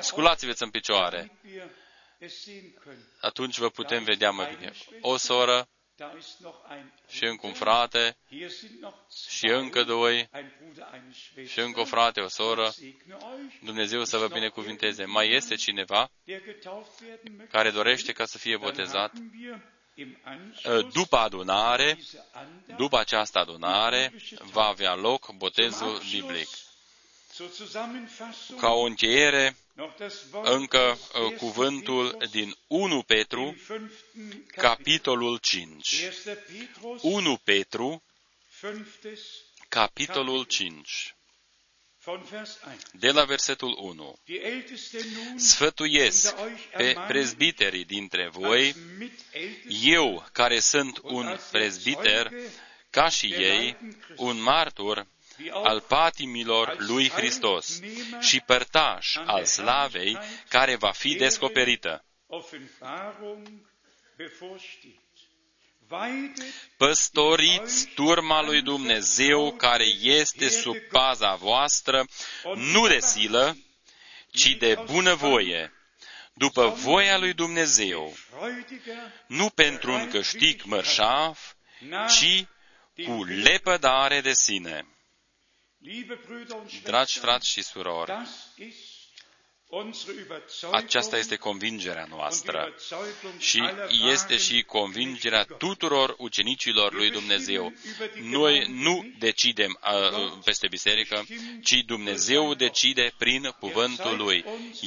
Sculați-vă 0.00 0.52
în 0.58 0.70
picioare 0.70 1.30
atunci 3.20 3.58
vă 3.58 3.68
putem 3.68 4.04
vedea 4.04 4.30
mai 4.30 4.54
bine. 4.56 4.72
O 5.00 5.16
soră 5.16 5.68
și 7.08 7.24
încă 7.24 7.46
un 7.46 7.52
frate 7.52 8.16
și 9.28 9.46
încă 9.46 9.82
doi 9.84 10.28
și 11.46 11.58
încă 11.60 11.80
o 11.80 11.84
frate, 11.84 12.20
o 12.20 12.28
soră. 12.28 12.72
Dumnezeu 13.62 14.04
să 14.04 14.16
vă 14.16 14.28
binecuvinteze. 14.28 15.04
Mai 15.04 15.28
este 15.28 15.54
cineva 15.54 16.10
care 17.50 17.70
dorește 17.70 18.12
ca 18.12 18.24
să 18.24 18.38
fie 18.38 18.56
botezat? 18.56 19.12
După 20.92 21.16
adunare, 21.16 21.98
după 22.76 22.98
această 22.98 23.38
adunare, 23.38 24.12
va 24.52 24.64
avea 24.64 24.94
loc 24.94 25.32
botezul 25.32 26.00
biblic. 26.10 26.48
Ca 28.58 28.68
o 28.72 28.80
încheiere, 28.82 29.56
încă 30.42 30.98
uh, 31.26 31.34
cuvântul 31.36 32.16
din 32.30 32.54
1 32.66 33.02
Petru, 33.02 33.56
capitolul 34.46 35.36
5. 35.38 36.04
1 37.00 37.36
Petru, 37.44 38.02
capitolul 39.68 40.44
5. 40.44 41.14
de 42.92 43.10
la 43.10 43.24
versetul 43.24 43.76
1. 43.80 44.18
Sfătuiesc 45.36 46.34
pe 46.76 46.96
prezbiterii 47.06 47.84
dintre 47.84 48.28
voi, 48.28 48.74
eu 49.82 50.26
care 50.32 50.58
sunt 50.60 50.98
un 51.02 51.38
prezbiter, 51.50 52.32
ca 52.90 53.08
și 53.08 53.26
ei, 53.34 53.76
un 54.16 54.40
martor 54.42 55.06
al 55.48 55.80
patimilor 55.80 56.76
lui 56.78 57.10
Hristos 57.10 57.80
și 58.20 58.40
părtaș 58.40 59.16
al 59.16 59.44
slavei 59.44 60.18
care 60.48 60.76
va 60.76 60.90
fi 60.90 61.14
descoperită. 61.14 62.04
Păstoriți 66.76 67.86
turma 67.94 68.42
lui 68.42 68.62
Dumnezeu 68.62 69.52
care 69.56 69.84
este 70.00 70.48
sub 70.48 70.76
paza 70.76 71.34
voastră, 71.34 72.04
nu 72.54 72.88
de 72.88 72.98
silă, 73.00 73.56
ci 74.30 74.56
de 74.58 74.76
bunăvoie, 74.84 75.72
după 76.34 76.68
voia 76.68 77.18
lui 77.18 77.32
Dumnezeu, 77.32 78.16
nu 79.26 79.50
pentru 79.50 79.92
un 79.92 80.08
câștig 80.08 80.62
mărșav, 80.64 81.56
ci 82.08 82.44
cu 83.04 83.24
lepădare 83.24 84.20
de 84.20 84.32
sine. 84.32 84.86
Dragi 86.82 87.18
frați 87.18 87.46
și 87.48 87.62
surori, 87.62 88.12
aceasta 90.70 91.16
este 91.18 91.36
convingerea 91.36 92.06
noastră 92.08 92.74
și 93.38 93.62
este 94.12 94.36
și 94.36 94.62
convingerea 94.62 95.44
tuturor 95.44 96.14
ucenicilor 96.18 96.92
lui 96.92 97.10
Dumnezeu. 97.10 97.72
Noi 98.22 98.66
nu 98.68 99.12
decidem 99.18 99.78
uh, 99.82 100.32
peste 100.44 100.66
biserică, 100.68 101.24
ci 101.62 101.82
Dumnezeu 101.86 102.54
decide 102.54 103.12
prin 103.18 103.54
cuvântul 103.58 104.16
Lui. 104.16 104.44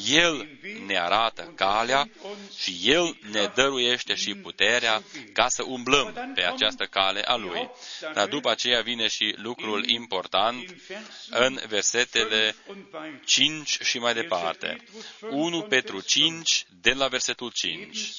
El 0.09 0.47
ne 0.85 0.99
arată 0.99 1.53
calea 1.55 2.09
și 2.57 2.79
El 2.83 3.17
ne 3.31 3.51
dăruiește 3.55 4.15
și 4.15 4.35
puterea 4.35 5.03
ca 5.33 5.47
să 5.47 5.63
umblăm 5.63 6.31
pe 6.35 6.43
această 6.43 6.85
cale 6.85 7.21
a 7.21 7.35
Lui. 7.35 7.69
Dar 8.13 8.27
după 8.27 8.49
aceea 8.49 8.81
vine 8.81 9.07
și 9.07 9.35
lucrul 9.37 9.89
important 9.89 10.75
în 11.29 11.59
versetele 11.67 12.55
5 13.25 13.79
și 13.81 13.99
mai 13.99 14.13
departe. 14.13 14.72
1 15.29 15.61
Petru 15.61 16.01
5, 16.01 16.65
de 16.81 16.91
la 16.93 17.07
versetul 17.07 17.51
5. 17.51 18.13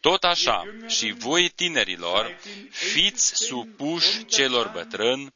Tot 0.00 0.24
așa, 0.24 0.62
și 0.86 1.12
voi 1.12 1.48
tinerilor, 1.48 2.38
fiți 2.70 3.36
supuși 3.36 4.24
celor 4.24 4.68
bătrâni, 4.68 5.32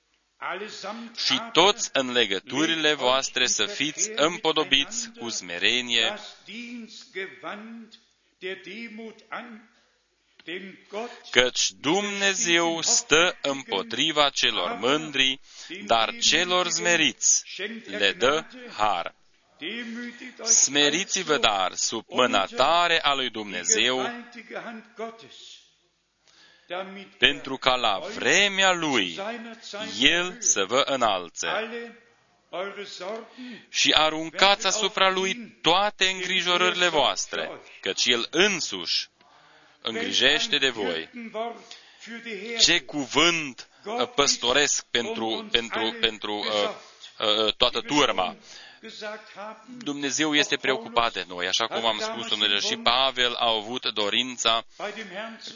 și 1.17 1.41
toți 1.53 1.91
în 1.93 2.13
legăturile 2.13 2.95
voastre 2.95 3.47
să 3.47 3.67
fiți 3.67 4.11
împodobiți 4.15 5.11
cu 5.19 5.29
smerenie, 5.29 6.19
căci 11.31 11.71
Dumnezeu 11.81 12.81
stă 12.81 13.39
împotriva 13.43 14.29
celor 14.29 14.73
mândri, 14.73 15.41
dar 15.87 16.19
celor 16.19 16.69
zmeriți 16.69 17.45
le 17.87 18.13
dă 18.13 18.45
har. 18.77 19.15
Smeriți-vă 20.45 21.39
dar 21.39 21.73
sub 21.75 22.05
mâna 22.09 22.45
tare 22.45 23.01
a 23.03 23.15
lui 23.15 23.31
Dumnezeu, 23.31 24.11
pentru 27.19 27.57
ca 27.57 27.75
la 27.75 27.99
vremea 27.99 28.73
Lui 28.73 29.19
El 30.01 30.37
să 30.41 30.65
vă 30.65 30.83
înalțe. 30.87 31.49
Și 33.69 33.93
aruncați 33.93 34.67
asupra 34.67 35.11
Lui 35.11 35.59
toate 35.63 36.05
îngrijorările 36.09 36.89
voastre, 36.89 37.51
căci 37.81 38.07
El 38.07 38.27
însuși 38.31 39.09
îngrijește 39.83 40.59
de 40.59 40.69
voi. 40.71 41.09
Ce 42.61 42.81
cuvânt 42.81 43.69
uh, 43.85 44.09
păstoresc 44.15 44.85
pentru, 44.91 45.49
pentru, 45.51 45.97
pentru 46.01 46.35
uh, 46.35 46.71
uh, 47.47 47.55
toată 47.55 47.81
turma. 47.81 48.37
Dumnezeu 49.79 50.35
este 50.35 50.57
preocupat 50.57 51.13
de 51.13 51.25
noi, 51.29 51.47
așa 51.47 51.67
cum 51.67 51.87
am 51.87 51.99
spus 52.01 52.29
domnule, 52.29 52.59
și 52.59 52.77
Pavel 52.77 53.35
a 53.35 53.49
avut 53.49 53.93
dorința 53.93 54.65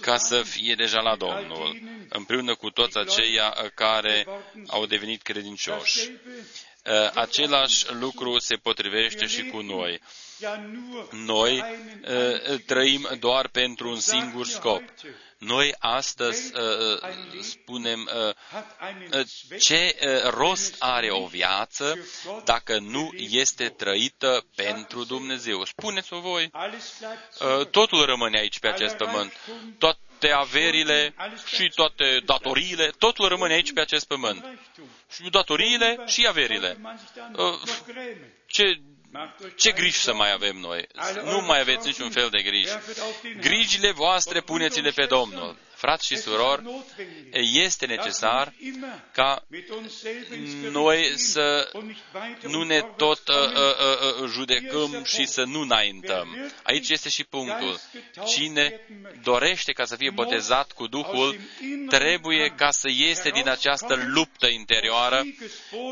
ca 0.01 0.16
să 0.16 0.43
fie 0.43 0.74
deja 0.74 1.01
la 1.01 1.16
Domnul, 1.16 1.78
împreună 2.09 2.55
cu 2.55 2.70
toți 2.70 2.98
aceia 2.98 3.70
care 3.74 4.27
au 4.66 4.86
devenit 4.86 5.23
credincioși. 5.23 6.11
Același 7.15 7.93
lucru 7.93 8.39
se 8.39 8.57
potrivește 8.57 9.27
și 9.27 9.43
cu 9.47 9.61
noi. 9.61 10.01
Noi 11.11 11.65
trăim 12.66 13.09
doar 13.19 13.48
pentru 13.48 13.89
un 13.90 14.01
singur 14.01 14.47
scop, 14.47 14.82
noi 15.38 15.74
astăzi 15.78 16.52
uh, 16.54 17.00
uh 17.02 17.40
spunem 17.40 18.10
uh, 18.28 18.34
uh, 19.18 19.26
ce 19.60 19.96
uh, 20.00 20.30
rost 20.30 20.76
are 20.78 21.10
o 21.10 21.26
viață 21.26 21.98
dacă 22.44 22.78
nu 22.78 23.10
este 23.16 23.68
trăită 23.68 24.46
pentru 24.54 25.04
Dumnezeu. 25.04 25.64
Spuneți-o 25.64 26.20
voi. 26.20 26.50
Uh, 26.50 27.66
totul 27.66 28.04
rămâne 28.04 28.38
aici 28.38 28.58
pe 28.58 28.68
acest 28.68 28.96
pământ. 28.96 29.32
Toate 29.78 30.30
averile 30.30 31.14
și 31.54 31.72
toate 31.74 32.22
datoriile, 32.24 32.90
totul 32.98 33.28
rămâne 33.28 33.52
aici 33.52 33.72
pe 33.72 33.80
acest 33.80 34.06
pământ. 34.06 34.44
Și 35.12 35.30
datoriile 35.30 35.98
și 36.06 36.26
averile. 36.26 36.78
Uh, 37.36 37.60
ce 38.46 38.80
ce 39.56 39.70
griji 39.72 39.98
să 39.98 40.14
mai 40.14 40.32
avem 40.32 40.56
noi? 40.56 40.86
Nu 41.24 41.40
mai 41.40 41.60
aveți 41.60 41.86
niciun 41.86 42.10
fel 42.10 42.28
de 42.30 42.42
griji. 42.42 42.72
Grijile 43.40 43.90
voastre 43.92 44.40
puneți-le 44.40 44.90
pe 44.90 45.04
Domnul 45.06 45.56
frați 45.77 46.07
și 46.07 46.16
surori, 46.16 46.62
este 47.53 47.86
necesar 47.86 48.53
ca 49.12 49.44
noi 50.70 51.12
să 51.19 51.70
nu 52.43 52.62
ne 52.62 52.81
tot 52.97 53.28
uh, 53.28 53.35
uh, 53.35 54.23
uh, 54.23 54.28
judecăm 54.31 55.03
și 55.05 55.27
să 55.27 55.43
nu 55.44 55.61
înaintăm. 55.61 56.53
Aici 56.62 56.89
este 56.89 57.09
și 57.09 57.24
punctul. 57.24 57.81
Cine 58.27 58.81
dorește 59.23 59.73
ca 59.73 59.85
să 59.85 59.97
fie 59.97 60.11
botezat 60.11 60.73
cu 60.73 60.86
Duhul, 60.86 61.39
trebuie 61.89 62.53
ca 62.57 62.70
să 62.70 62.89
iese 62.90 63.31
din 63.31 63.48
această 63.48 63.94
luptă 64.07 64.47
interioară, 64.47 65.23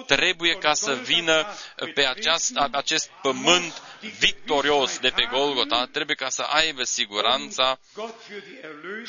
trebuie 0.07 0.53
ca 0.55 0.73
să 0.75 0.93
vină 0.95 1.47
pe 1.95 2.07
aceast, 2.07 2.53
acest 2.73 3.11
pământ 3.23 3.83
victorios 4.19 4.99
de 4.99 5.09
pe 5.09 5.29
Golgota, 5.31 5.89
trebuie 5.93 6.17
ca 6.17 6.29
să 6.29 6.43
aibă 6.43 6.83
siguranța 6.83 7.79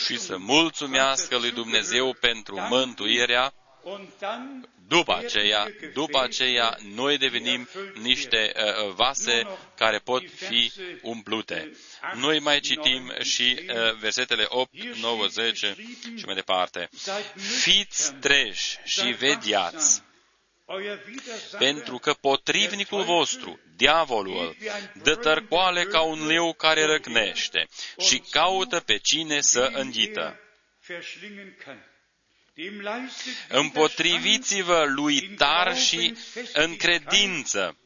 și 0.06 0.20
să 0.20 0.38
mulțumească 0.66 1.38
lui 1.38 1.52
Dumnezeu 1.52 2.14
pentru 2.14 2.60
mântuirea 2.70 3.54
după 4.88 5.16
aceea, 5.16 5.68
după 5.94 6.22
aceea, 6.22 6.78
noi 6.96 7.18
devenim 7.18 7.68
niște 8.02 8.52
uh, 8.56 8.94
vase 8.94 9.48
care 9.76 9.98
pot 10.00 10.24
fi 10.30 10.72
umplute. 11.02 11.72
Noi 12.14 12.40
mai 12.40 12.60
citim 12.60 13.14
și 13.22 13.60
uh, 13.60 13.94
versetele 14.00 14.46
8, 14.48 14.74
9, 15.02 15.28
10 15.28 15.76
și 16.18 16.26
mai 16.26 16.36
departe. 16.36 16.90
Fiți 17.62 18.14
treji 18.14 18.78
și 18.84 19.12
vediați 19.12 20.04
pentru 21.58 21.98
că 21.98 22.14
potrivnicul 22.14 23.04
vostru, 23.04 23.60
diavolul, 23.76 24.56
dă 25.04 25.16
tărcoale 25.16 25.84
ca 25.84 26.02
un 26.02 26.28
leu 26.28 26.54
care 26.54 26.86
răcnește 26.86 27.68
și 28.00 28.20
caută 28.30 28.80
pe 28.80 28.98
cine 28.98 29.42
să 29.42 29.70
înghită. 29.74 30.40
Împotriviți-vă 33.48 34.84
lui 34.88 35.22
tar 35.36 35.78
și 35.78 36.16
în 36.54 36.76
credință, 36.76 37.78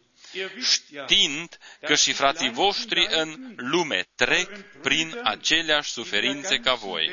știind 0.62 1.58
că 1.82 1.96
și 1.96 2.14
frații 2.14 2.50
voștri 2.52 3.08
în 3.10 3.54
lume 3.56 4.08
trec 4.16 4.50
prin 4.82 5.20
aceleași 5.24 5.92
suferințe 5.92 6.58
ca 6.58 6.74
voi. 6.74 7.12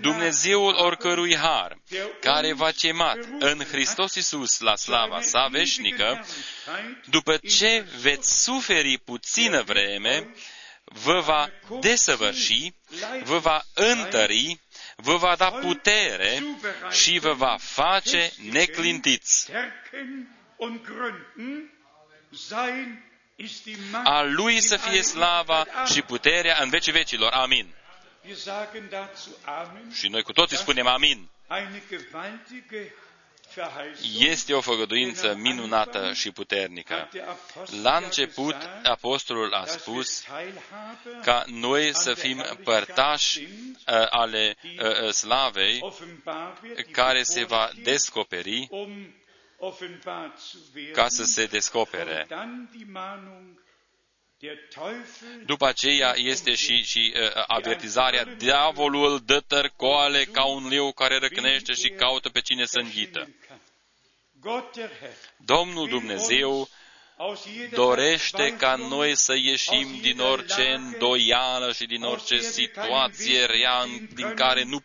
Dumnezeul 0.00 0.74
oricărui 0.74 1.36
har, 1.36 1.78
care 2.20 2.52
v-a 2.52 2.70
chemat 2.70 3.18
în 3.38 3.64
Hristos 3.64 4.14
Iisus 4.14 4.58
la 4.60 4.76
slava 4.76 5.20
sa 5.20 5.46
veșnică, 5.46 6.26
după 7.04 7.36
ce 7.36 7.84
veți 8.00 8.42
suferi 8.42 8.98
puțină 8.98 9.62
vreme, 9.62 10.34
vă 10.92 11.20
va 11.20 11.50
desăvârși, 11.80 12.72
vă 13.22 13.38
va 13.38 13.62
întări, 13.74 14.60
vă 14.96 15.16
va 15.16 15.36
da 15.36 15.50
putere 15.50 16.42
și 16.90 17.18
vă 17.18 17.32
va 17.32 17.56
face 17.58 18.32
neclintiți. 18.50 19.50
A 24.04 24.22
Lui 24.22 24.60
să 24.60 24.76
fie 24.76 25.02
slava 25.02 25.66
și 25.92 26.02
puterea 26.02 26.62
în 26.62 26.70
vecii 26.70 26.92
vecilor. 26.92 27.32
Amin. 27.32 27.74
Și 29.92 30.08
noi 30.08 30.22
cu 30.22 30.32
toții 30.32 30.56
spunem 30.56 30.86
amin. 30.86 31.28
Este 34.18 34.54
o 34.54 34.60
făgăduință 34.60 35.34
minunată 35.34 36.12
și 36.12 36.30
puternică. 36.30 37.08
La 37.82 37.96
început, 37.96 38.56
apostolul 38.82 39.52
a 39.52 39.64
spus 39.64 40.24
ca 41.22 41.44
noi 41.46 41.94
să 41.94 42.14
fim 42.14 42.44
părtași 42.64 43.40
uh, 43.40 43.46
ale 44.10 44.56
uh, 44.62 45.10
slavei 45.10 45.92
care 46.92 47.22
se 47.22 47.44
va 47.44 47.70
descoperi 47.82 48.68
ca 50.92 51.08
să 51.08 51.24
se 51.24 51.46
descopere. 51.46 52.26
După 55.44 55.66
aceea 55.66 56.14
este 56.16 56.54
și, 56.54 56.82
și 56.82 57.14
uh, 57.16 57.30
avertizarea, 57.46 58.24
diavolul 58.24 59.20
dă 59.24 59.40
tărcoale 59.40 60.24
ca 60.24 60.44
un 60.44 60.68
leu 60.68 60.92
care 60.92 61.18
răcnește 61.18 61.72
și 61.72 61.88
caută 61.88 62.28
pe 62.28 62.40
cine 62.40 62.64
să 62.64 62.78
înghită. 62.78 63.28
Domnul 65.36 65.88
Dumnezeu 65.88 66.68
dorește 67.70 68.56
ca 68.56 68.74
noi 68.74 69.16
să 69.16 69.34
ieșim 69.34 69.98
din 70.00 70.20
orice 70.20 70.72
îndoială 70.72 71.72
și 71.72 71.86
din 71.86 72.02
orice 72.02 72.40
situație 72.40 73.44
rea 73.44 73.86
din 74.14 74.34
care 74.34 74.62
nu 74.62 74.82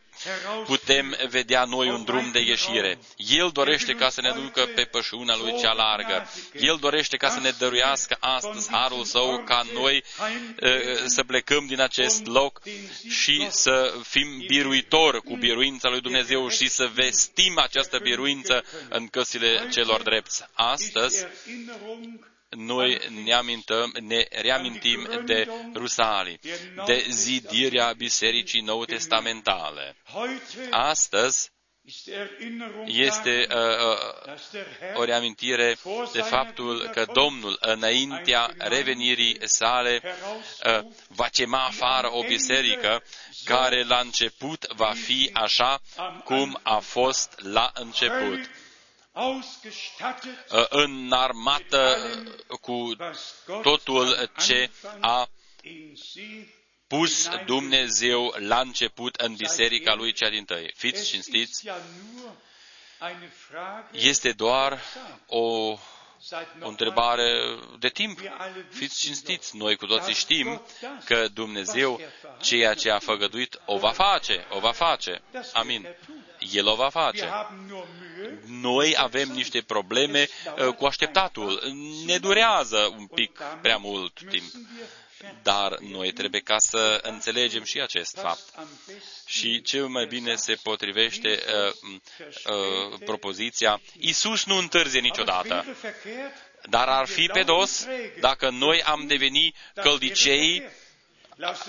putem 0.65 1.17
vedea 1.29 1.63
noi 1.63 1.89
un 1.89 2.03
drum 2.03 2.31
de 2.31 2.39
ieșire. 2.39 2.99
El 3.17 3.49
dorește 3.53 3.93
ca 3.93 4.09
să 4.09 4.21
ne 4.21 4.31
ducă 4.31 4.65
pe 4.75 4.83
pășuna 4.83 5.37
lui 5.37 5.55
cea 5.61 5.73
largă. 5.73 6.29
El 6.53 6.77
dorește 6.79 7.17
ca 7.17 7.29
să 7.29 7.39
ne 7.39 7.51
dăruiască 7.57 8.17
astăzi 8.19 8.69
harul 8.71 9.03
său 9.03 9.43
ca 9.45 9.65
noi 9.73 10.03
să 11.05 11.23
plecăm 11.23 11.65
din 11.65 11.81
acest 11.81 12.25
loc 12.25 12.61
și 13.09 13.47
să 13.49 13.93
fim 14.03 14.43
biruitori 14.47 15.21
cu 15.21 15.35
biruința 15.35 15.89
lui 15.89 16.01
Dumnezeu 16.01 16.49
și 16.49 16.69
să 16.69 16.89
vestim 16.93 17.57
această 17.57 17.97
biruință 17.97 18.63
în 18.89 19.07
căsile 19.07 19.67
celor 19.71 20.01
drepți. 20.01 20.43
Astăzi, 20.53 21.25
noi 22.55 22.99
ne, 23.23 23.33
amintăm, 23.33 23.93
ne 24.01 24.27
reamintim 24.29 25.09
de 25.25 25.47
Rusalii, 25.73 26.39
de 26.85 27.05
zidirea 27.09 27.93
Bisericii 27.97 28.61
Nou 28.61 28.85
Testamentale. 28.85 29.95
Astăzi 30.69 31.53
este 32.85 33.47
uh, 33.49 33.57
uh, 34.53 34.99
o 34.99 35.03
reamintire 35.03 35.77
de 36.13 36.21
faptul 36.21 36.89
că 36.93 37.05
Domnul, 37.13 37.57
înaintea 37.61 38.53
revenirii 38.57 39.37
sale, 39.43 40.01
uh, 40.03 40.79
va 41.07 41.27
chema 41.31 41.65
afară 41.65 42.11
o 42.11 42.23
biserică 42.23 43.03
care 43.43 43.83
la 43.83 43.99
început 43.99 44.65
va 44.75 44.93
fi 45.05 45.29
așa 45.33 45.81
cum 46.23 46.59
a 46.63 46.77
fost 46.79 47.39
la 47.41 47.71
început 47.73 48.49
înarmată 50.69 51.97
cu 52.61 52.95
totul 53.61 54.31
ce 54.37 54.71
a 54.99 55.29
pus 56.87 57.29
Dumnezeu 57.45 58.35
la 58.37 58.59
început 58.59 59.15
în 59.15 59.35
biserica 59.35 59.93
lui 59.93 60.13
cea 60.13 60.29
din 60.29 60.45
tăi. 60.45 60.73
Fiți 60.75 61.05
cinstiți, 61.05 61.69
este 63.91 64.31
doar 64.31 64.81
o 65.27 65.77
o 66.61 66.67
întrebare 66.67 67.59
de 67.79 67.87
timp. 67.87 68.19
Fiți 68.69 68.99
cinstiți, 68.99 69.57
noi 69.57 69.75
cu 69.75 69.85
toții 69.85 70.13
știm 70.13 70.61
că 71.05 71.27
Dumnezeu 71.33 72.01
ceea 72.41 72.73
ce 72.73 72.91
a 72.91 72.99
făgăduit 72.99 73.59
o 73.65 73.77
va 73.77 73.91
face, 73.91 74.47
o 74.49 74.59
va 74.59 74.71
face. 74.71 75.21
Amin. 75.53 75.87
El 76.51 76.67
o 76.67 76.75
va 76.75 76.89
face. 76.89 77.31
Noi 78.47 78.93
avem 78.97 79.29
niște 79.29 79.61
probleme 79.61 80.27
uh, 80.57 80.67
cu 80.75 80.85
așteptatul. 80.85 81.61
Ne 82.05 82.17
durează 82.17 82.93
un 82.97 83.05
pic 83.05 83.39
prea 83.61 83.77
mult 83.77 84.19
timp. 84.29 84.51
Dar 85.43 85.77
noi 85.79 86.11
trebuie 86.11 86.41
ca 86.41 86.57
să 86.57 86.99
înțelegem 87.03 87.63
și 87.63 87.81
acest 87.81 88.17
fapt. 88.21 88.43
Și 89.25 89.61
cel 89.61 89.87
mai 89.87 90.05
bine 90.05 90.35
se 90.35 90.53
potrivește 90.63 91.39
uh, 91.47 91.73
uh, 92.45 92.99
propoziția, 93.05 93.81
Isus 93.99 94.45
nu 94.45 94.55
întârzie 94.57 94.99
niciodată. 94.99 95.65
Dar 96.69 96.87
ar 96.87 97.07
fi 97.07 97.29
pe 97.33 97.43
dos 97.43 97.85
dacă 98.19 98.49
noi 98.49 98.83
am 98.83 99.07
deveni 99.07 99.53
căldicei 99.81 100.63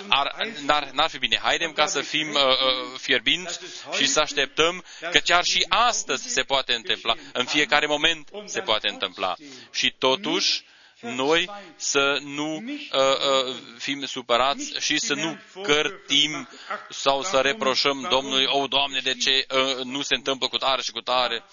ar, 0.09 0.47
n-ar, 0.65 0.89
n-ar 0.93 1.09
fi 1.09 1.17
bine. 1.17 1.39
Haidem 1.41 1.71
ca 1.71 1.85
să 1.85 2.01
fim 2.01 2.29
uh, 2.29 2.41
uh, 2.41 2.99
fierbinți 2.99 3.59
și 3.97 4.07
să 4.07 4.19
așteptăm 4.19 4.83
că 5.11 5.17
chiar 5.19 5.43
și 5.43 5.65
astăzi 5.69 6.29
se 6.29 6.41
poate 6.43 6.73
întâmpla. 6.73 7.13
În 7.33 7.45
fiecare 7.45 7.85
moment 7.85 8.29
se 8.45 8.59
poate 8.59 8.89
întâmpla. 8.89 9.35
Și 9.71 9.95
totuși, 9.97 10.63
noi 10.99 11.49
să 11.75 12.19
nu 12.23 12.55
uh, 12.55 12.61
uh, 12.61 13.55
fim 13.77 14.05
supărați 14.05 14.73
și 14.79 14.99
să 14.99 15.13
nu 15.13 15.37
cărtim 15.61 16.47
sau 16.89 17.21
să 17.21 17.39
reproșăm 17.39 18.07
Domnului, 18.09 18.45
o, 18.45 18.61
oh, 18.61 18.69
Doamne, 18.69 18.99
de 18.99 19.13
ce 19.13 19.45
uh, 19.49 19.83
nu 19.83 20.01
se 20.01 20.15
întâmplă 20.15 20.47
cu 20.47 20.57
tare 20.57 20.81
și 20.81 20.91
cu 20.91 21.01
tare? 21.01 21.43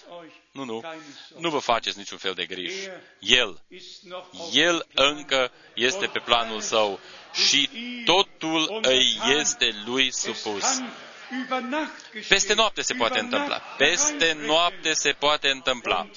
Nu, 0.51 0.63
nu. 0.63 0.83
Nu 1.37 1.49
vă 1.49 1.59
faceți 1.59 1.97
niciun 1.97 2.17
fel 2.17 2.33
de 2.33 2.45
griji. 2.45 2.87
El, 3.19 3.61
El 4.51 4.87
încă 4.93 5.51
este 5.73 6.05
pe 6.05 6.19
planul 6.19 6.61
său 6.61 6.99
și 7.33 7.69
totul 8.05 8.79
îi 8.81 9.19
este 9.39 9.75
lui 9.85 10.11
supus. 10.11 10.81
Peste 12.27 12.53
noapte 12.53 12.81
se 12.81 12.93
poate 12.93 13.19
întâmpla. 13.19 13.57
Peste 13.77 14.37
noapte 14.45 14.93
se 14.93 15.11
poate 15.11 15.49
întâmpla. 15.49 16.09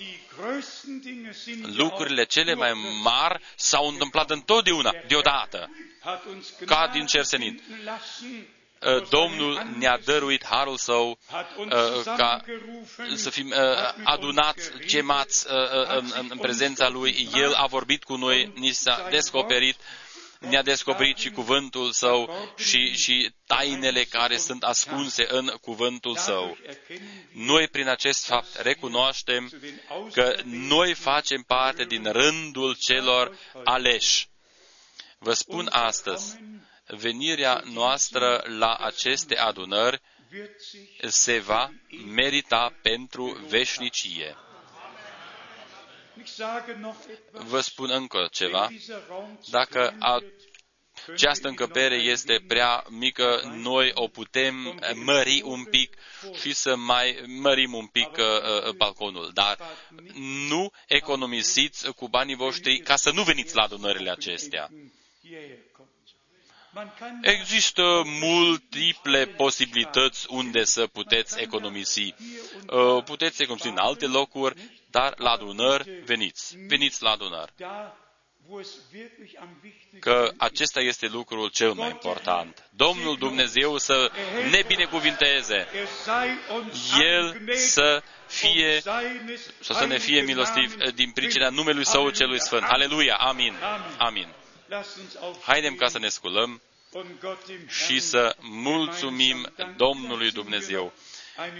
Lucrurile 1.62 2.24
cele 2.24 2.54
mai 2.54 2.72
mari 3.02 3.42
s-au 3.56 3.88
întâmplat 3.88 4.30
întotdeauna, 4.30 4.94
deodată, 5.06 5.70
ca 6.66 6.88
din 6.92 7.06
cer 7.06 7.22
senin. 7.22 7.62
Uh, 8.86 9.08
Domnul 9.08 9.62
ne-a 9.78 9.98
dăruit 10.04 10.44
harul 10.46 10.76
său 10.76 11.18
uh, 11.56 12.02
ca 12.16 12.40
să 13.14 13.30
fim 13.30 13.48
uh, 13.48 13.56
adunați, 14.04 14.70
chemați 14.86 15.46
în, 15.86 16.12
în 16.28 16.38
prezența 16.38 16.88
Lui. 16.88 17.28
El 17.34 17.52
a 17.52 17.66
vorbit 17.66 18.04
cu 18.04 18.16
noi, 18.16 18.52
ni 18.54 18.70
s-a 18.70 19.06
descoperit 19.10 19.76
ne-a 20.38 20.62
descoperit 20.62 21.16
și 21.16 21.30
cuvântul 21.30 21.90
său 21.92 22.52
și, 22.56 22.96
și 22.96 23.32
tainele 23.46 24.04
care 24.04 24.36
sunt 24.36 24.62
ascunse 24.62 25.26
în 25.28 25.54
cuvântul 25.60 26.16
său. 26.16 26.56
Noi 27.32 27.68
prin 27.68 27.88
acest 27.88 28.24
fapt 28.26 28.54
recunoaștem 28.54 29.50
că 30.12 30.36
noi 30.44 30.94
facem 30.94 31.42
parte 31.42 31.84
din 31.84 32.12
rândul 32.12 32.76
celor 32.80 33.38
aleși. 33.64 34.28
Vă 35.18 35.32
spun 35.32 35.68
astăzi, 35.72 36.38
venirea 36.86 37.62
noastră 37.64 38.44
la 38.58 38.74
aceste 38.74 39.36
adunări 39.36 40.00
se 41.08 41.38
va 41.38 41.70
merita 42.06 42.78
pentru 42.82 43.46
veșnicie. 43.48 44.36
Vă 47.32 47.60
spun 47.60 47.90
încă 47.90 48.28
ceva. 48.32 48.68
Dacă 49.50 49.96
această 51.12 51.48
încăpere 51.48 51.94
este 51.94 52.44
prea 52.46 52.84
mică, 52.88 53.40
noi 53.54 53.90
o 53.94 54.08
putem 54.08 54.80
mări 54.94 55.42
un 55.44 55.64
pic 55.64 55.96
și 56.40 56.54
să 56.54 56.76
mai 56.76 57.22
mărim 57.26 57.74
un 57.74 57.86
pic 57.86 58.08
uh, 58.16 58.66
uh 58.66 58.74
balconul. 58.76 59.30
Dar 59.34 59.58
nu 60.48 60.70
economisiți 60.86 61.92
cu 61.92 62.08
banii 62.08 62.36
voștri 62.36 62.78
ca 62.78 62.96
să 62.96 63.10
nu 63.10 63.22
veniți 63.22 63.54
la 63.54 63.62
adunările 63.62 64.10
acestea. 64.10 64.70
Există 67.22 68.02
multiple 68.04 69.26
posibilități 69.26 70.26
unde 70.30 70.64
să 70.64 70.86
puteți 70.86 71.40
economisi. 71.40 72.14
Uh, 72.66 73.02
puteți 73.04 73.42
economisi 73.42 73.68
în 73.68 73.76
alte 73.78 74.06
locuri, 74.06 74.54
dar 74.90 75.14
la 75.16 75.30
adunări 75.30 75.90
veniți. 76.04 76.56
Veniți 76.68 77.02
la 77.02 77.10
adunări. 77.10 77.52
Că 80.00 80.32
acesta 80.36 80.80
este 80.80 81.06
lucrul 81.06 81.48
cel 81.48 81.72
mai 81.72 81.88
important. 81.88 82.68
Domnul 82.70 83.16
Dumnezeu 83.16 83.76
să 83.76 84.10
ne 84.50 84.62
binecuvinteze. 84.66 85.66
El 87.00 87.40
să 87.54 88.02
fie, 88.26 88.80
să, 89.60 89.72
să 89.72 89.86
ne 89.86 89.98
fie 89.98 90.20
milostiv 90.22 90.74
din 90.94 91.10
pricina 91.10 91.48
numelui 91.48 91.86
Său 91.86 92.10
celui 92.10 92.40
Sfânt. 92.40 92.62
Aleluia! 92.62 93.14
Amin! 93.16 93.54
Amin! 93.98 94.28
Haidem 95.42 95.74
ca 95.74 95.88
să 95.88 95.98
ne 95.98 96.08
sculăm 96.08 96.60
și 97.68 98.00
să 98.00 98.36
mulțumim 98.40 99.52
Domnului 99.76 100.30
Dumnezeu. 100.30 100.92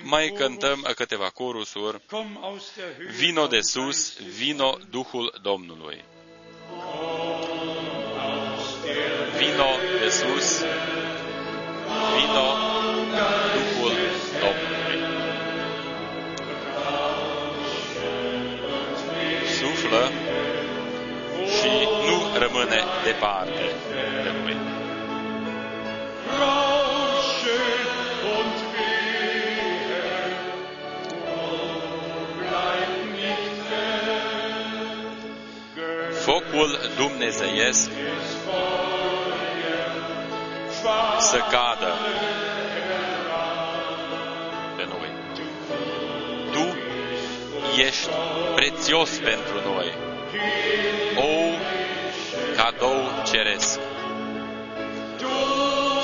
Mai 0.02 0.32
cântăm 0.36 0.92
câteva 0.94 1.30
corusuri. 1.30 2.00
Vino 3.16 3.46
de 3.46 3.60
sus, 3.60 4.18
vino 4.18 4.78
Duhul 4.90 5.38
Domnului. 5.42 6.04
Vino 9.38 9.76
de 10.00 10.08
sus, 10.08 10.58
vino 12.14 12.56
Duhul 13.54 13.67
rămâne 22.38 22.80
departe 23.04 23.62
de 24.24 24.30
noi. 24.42 24.56
Rauschen 26.38 27.86
und 28.36 28.56
Wehe, 28.72 29.18
bleib 32.38 32.92
nicht 33.18 33.48
fern. 33.68 34.08
Focul 36.12 36.70
dumnezeiesc 36.96 37.90
să 41.18 41.38
cadă 41.50 41.92
pe 44.76 44.84
noi. 44.88 45.10
Tu 46.52 46.76
ești 47.86 48.08
prețios 48.54 49.10
pentru 49.10 49.70
noi. 49.72 49.94
O 51.16 51.47
cadou 52.70 53.00
ceresc. 53.24 53.78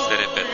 Se 0.07 0.15
repetă. 0.15 0.47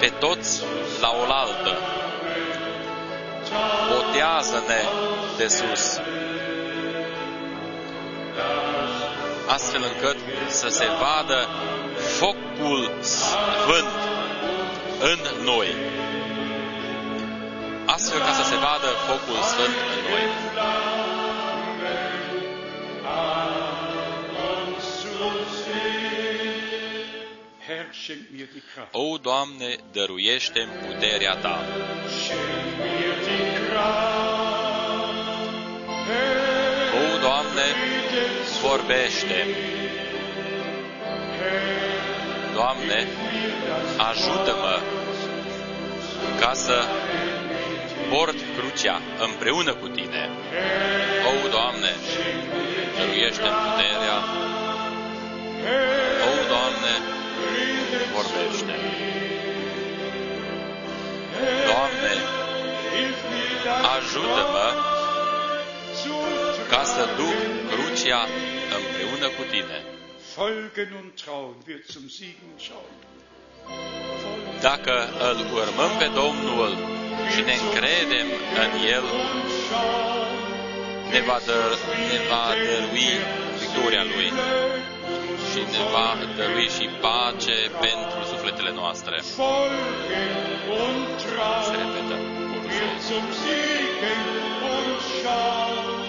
Pe 0.00 0.12
toți 0.18 0.64
la 1.00 1.10
oaltă. 1.10 1.78
Botează-ne 3.88 4.82
de 5.36 5.46
sus. 5.46 6.00
Astfel 9.46 9.82
încât 9.82 10.16
să 10.48 10.68
se 10.68 10.86
vadă 11.00 11.48
focul 12.18 12.90
sfânt 13.00 14.06
în 15.00 15.44
noi. 15.44 15.95
Astfel 17.96 18.20
ca 18.20 18.32
să 18.32 18.44
se 18.52 18.56
vadă 18.56 18.86
focul 19.08 19.40
sfânt 19.42 19.76
în 19.94 20.00
noi. 20.10 20.24
Herr, 27.66 27.86
schenk 28.02 28.22
mir 28.30 28.48
die 28.52 28.62
Kraft. 28.74 28.88
O, 28.92 29.16
Doamne, 29.18 29.76
dăruiește 29.92 30.68
puterea 30.86 31.34
Ta. 31.34 31.64
Schenk 32.20 32.70
mir 32.78 33.16
die 33.26 33.46
Kraft. 33.68 34.36
Herr, 36.06 36.94
O, 37.00 37.18
Doamne, 37.18 37.66
vorbește. 38.62 39.38
Doamne, 42.54 43.06
ajută-mă 44.10 44.80
ca 46.40 46.52
să 46.52 46.84
port 48.10 48.38
crucea 48.56 49.00
împreună 49.26 49.72
cu 49.74 49.86
Tine. 49.88 50.28
O, 51.30 51.48
Doamne, 51.48 51.92
dăruiește 52.96 53.48
puterea. 53.62 54.18
O, 56.28 56.32
Doamne, 56.52 56.94
vorbește. 58.14 58.74
Doamne, 61.68 62.12
ajută-mă 63.96 64.68
ca 66.68 66.82
să 66.84 67.08
duc 67.16 67.38
crucea 67.70 68.22
împreună 68.78 69.26
cu 69.36 69.42
Tine. 69.50 69.78
Folgen 70.34 70.90
und 71.00 71.10
trauen 71.22 71.56
wir 71.66 71.80
zum 71.92 72.08
Siegen 72.08 72.52
schauen. 72.58 72.96
Dacă 74.60 75.08
îl 75.28 75.38
urmăm 75.62 75.92
pe 75.98 76.08
Domnul 76.14 76.95
și 77.32 77.40
ne 77.48 77.54
încredem 77.64 78.28
în 78.64 78.70
El, 78.96 79.06
ne 81.12 81.20
va, 81.28 81.38
dă, 81.48 81.60
ne 82.12 82.18
va 82.30 82.44
dărui 82.68 83.10
victoria 83.62 84.02
Lui 84.12 84.28
și 85.48 85.60
ne 85.74 85.82
va 85.94 86.08
dărui 86.36 86.68
și 86.76 86.84
pace 87.06 87.56
pentru 87.86 88.18
sufletele 88.32 88.72
noastre. 88.80 89.14
Folgen 89.40 90.34
und 90.84 91.06
Se 91.20 91.26
trauen 91.32 91.72
repetă 91.82 92.16
wir 92.18 92.88
cursul. 92.88 93.04
zum 93.08 93.26
Siegen 93.40 94.24
und 94.74 94.94
schauen. 95.10 96.04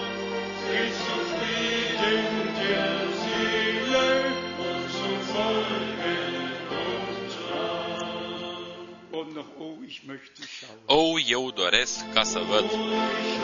Oh, 10.18 10.24
ich 10.24 10.30
möchte 10.30 10.42
schauen. 10.46 10.80
O, 10.86 11.18
eu 11.26 11.50
doresc 11.50 12.12
ca 12.14 12.22
să 12.22 12.40
văd 12.48 12.64
Ich 12.64 12.70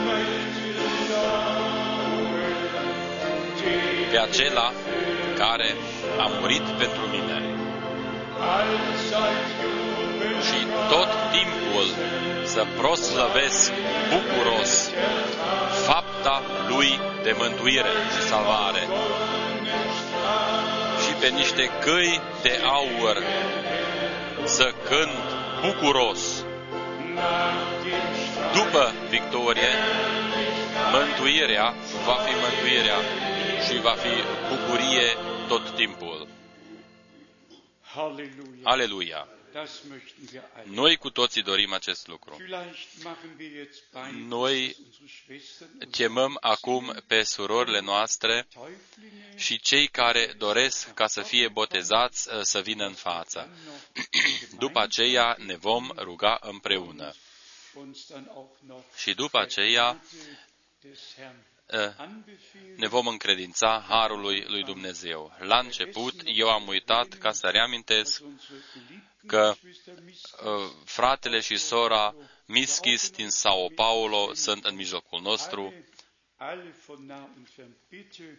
möchte 0.06 0.54
schauen. 1.08 1.74
pe 4.10 4.18
acela 4.18 4.72
care 5.38 5.74
a 6.18 6.26
murit 6.40 6.62
pentru 6.62 7.00
mine 7.10 7.42
Allzeit 8.38 9.46
jubeln 9.60 10.40
și 10.48 10.66
tot 10.88 11.08
timpul 11.32 11.86
să 12.44 12.66
proslăvesc 12.76 13.72
bucuros 14.12 14.90
fapta 15.86 16.42
Lui 16.68 17.00
de 17.22 17.34
mântuire 17.38 17.92
și 18.14 18.22
salvare 18.28 18.88
și 21.02 21.12
pe 21.20 21.28
niște 21.28 21.70
căi 21.80 22.20
de 22.42 22.60
aur 22.64 23.22
să 24.44 24.72
cânt 24.88 25.24
bucuros 25.60 26.33
după 28.58 28.92
victorie 29.08 29.72
mântuirea 30.92 31.74
va 32.06 32.16
fi 32.24 32.32
mântuirea 32.44 32.98
și 33.66 33.80
va 33.80 33.94
fi 34.04 34.14
bucurie 34.48 35.06
tot 35.48 35.74
timpul. 35.74 36.28
Halleluja. 37.94 38.62
Aleluia! 38.62 39.26
Das 39.54 39.82
möchten 39.88 40.28
wir 40.32 40.42
alle. 40.54 40.64
Noi 40.74 40.96
cu 40.96 41.10
toții 41.10 41.42
dorim 41.42 41.72
acest 41.72 42.06
lucru. 42.06 42.34
Vielleicht 42.36 43.02
machen 43.02 43.34
wir 43.38 43.50
jetzt 43.50 43.82
Bein, 43.92 44.28
Noi 44.28 44.66
dass 44.66 44.76
unsere 44.86 45.06
Schwestern 45.24 45.70
und 45.82 45.92
Chemăm 45.94 46.38
acum 46.40 47.02
pe 47.06 47.22
surorile 47.22 47.80
noastre 47.80 48.46
Täuflinge 48.54 49.36
și 49.36 49.60
cei 49.60 49.86
care 49.88 50.34
doresc 50.38 50.94
ca 50.94 51.06
să 51.06 51.22
fie 51.22 51.48
botezați 51.48 52.28
uh, 52.34 52.40
să 52.42 52.60
vină 52.60 52.86
în 52.86 52.92
față. 52.94 53.48
După 54.64 54.80
aceea 54.80 55.36
ne 55.38 55.56
vom 55.56 55.90
ruga 55.96 56.38
împreună. 56.42 57.14
uns 57.74 58.06
dann 58.08 58.26
auch 58.34 58.50
noch 58.66 58.84
Și 58.96 59.14
după 59.14 59.38
aceea 59.38 60.00
des 61.66 61.76
Herrn 61.78 61.90
uh, 61.90 61.94
anbefehlen. 61.98 62.74
ne 62.76 62.86
vom 62.88 63.06
încredința 63.06 63.84
Harului 63.88 64.44
lui 64.46 64.62
Dumnezeu. 64.62 65.32
La 65.38 65.58
început, 65.58 66.14
eu 66.24 66.48
am 66.48 66.66
uitat 66.66 67.08
ca 67.08 67.32
să 67.32 67.46
reamintesc 67.46 68.22
Unsere 68.24 68.58
geliebten 68.72 69.14
că 69.26 69.52
Geschwister 69.52 69.94
Miss 70.04 70.22
uh, 70.32 70.70
fratele 70.84 71.40
și 71.40 71.56
sora 71.56 72.14
Miskis 72.46 73.10
din 73.10 73.28
Sao 73.28 73.68
Paulo 73.74 74.34
sunt 74.34 74.64
în 74.64 74.74
mijlocul 74.74 75.20
nostru, 75.20 75.72
alle, 76.36 76.60
alle 76.60 76.74
von 76.86 77.06
nah 77.06 77.28
und 77.36 77.48
fern 77.48 77.76
bitte, 77.88 78.38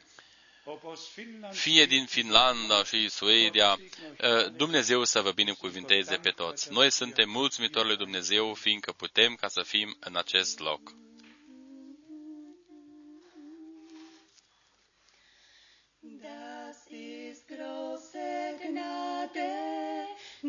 ob 0.65 0.79
aus 0.83 1.07
Finnland, 1.07 1.55
fie 1.55 1.85
din 1.85 2.05
Finlanda 2.05 2.83
și 2.83 3.09
Suedia, 3.09 3.71
uh, 3.71 4.51
Dumnezeu 4.55 5.03
să 5.03 5.21
vă 5.21 5.31
binecuvinteze 5.31 6.15
pe 6.15 6.29
toți. 6.29 6.71
Noi 6.71 6.91
suntem 6.91 7.29
mulțumitori 7.29 7.87
lui 7.87 7.97
Dumnezeu, 7.97 8.53
fiindcă 8.53 8.91
putem 8.91 9.35
ca 9.35 9.47
să 9.47 9.61
fim 9.61 9.97
în 9.99 10.15
acest 10.15 10.59
loc. 10.59 10.81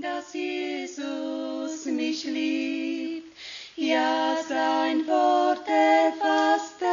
Dass 0.02 0.32
Jesus 0.35 1.86
mich 1.86 2.24
liebt. 2.24 3.32
Ja, 3.77 4.36
sein 4.48 5.06
Wort 5.06 5.66
erfasste 5.66 6.86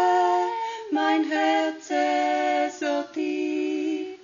mein 0.92 1.24
Herz 1.30 1.90
so 2.80 3.04
tief. 3.14 4.20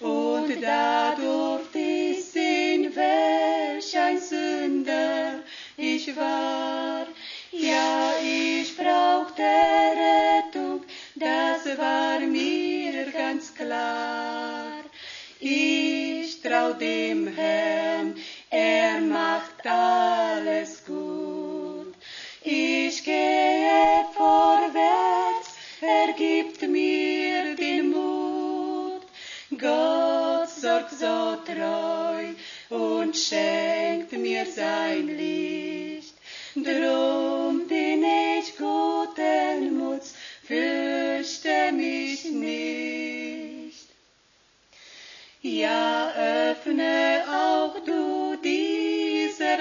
Und 0.00 0.62
da 0.62 1.14
durfte 1.14 1.78
ich 1.78 2.24
sehen, 2.24 2.94
welch 2.94 3.98
ein 3.98 4.18
Sünder 4.18 5.40
ich 5.76 6.14
war. 6.16 7.06
Ja, 7.52 8.12
ich 8.22 8.76
brauchte 8.76 9.42
Rettung, 9.42 10.82
das 11.14 11.78
war 11.78 12.20
mir 12.20 13.10
ganz 13.12 13.54
klar. 13.54 14.84
Ich 15.42 16.40
trau 16.42 16.74
dem 16.74 17.26
Herrn, 17.28 18.14
er 18.14 18.19
macht 19.10 19.66
alles 19.66 20.84
gut. 20.84 21.94
Ich 22.42 23.04
gehe 23.04 24.04
vorwärts, 24.14 25.50
er 25.80 26.12
gibt 26.12 26.62
mir 26.62 27.56
den 27.56 27.90
Mut. 27.90 29.02
Gott 29.58 30.48
sorgt 30.48 30.92
so 30.92 31.36
treu 31.48 32.24
und 32.70 33.16
schenkt 33.16 34.12
mir 34.12 34.46
sein 34.46 35.08
Licht. 35.08 36.14
Drum 36.54 37.66
bin 37.66 38.04
ich 38.38 38.56
guten 38.56 39.78
Mut, 39.78 40.02
fürchte 40.44 41.72
mich 41.72 42.24
nicht. 42.24 43.88
Ja, 45.42 46.12
öffne 46.50 47.19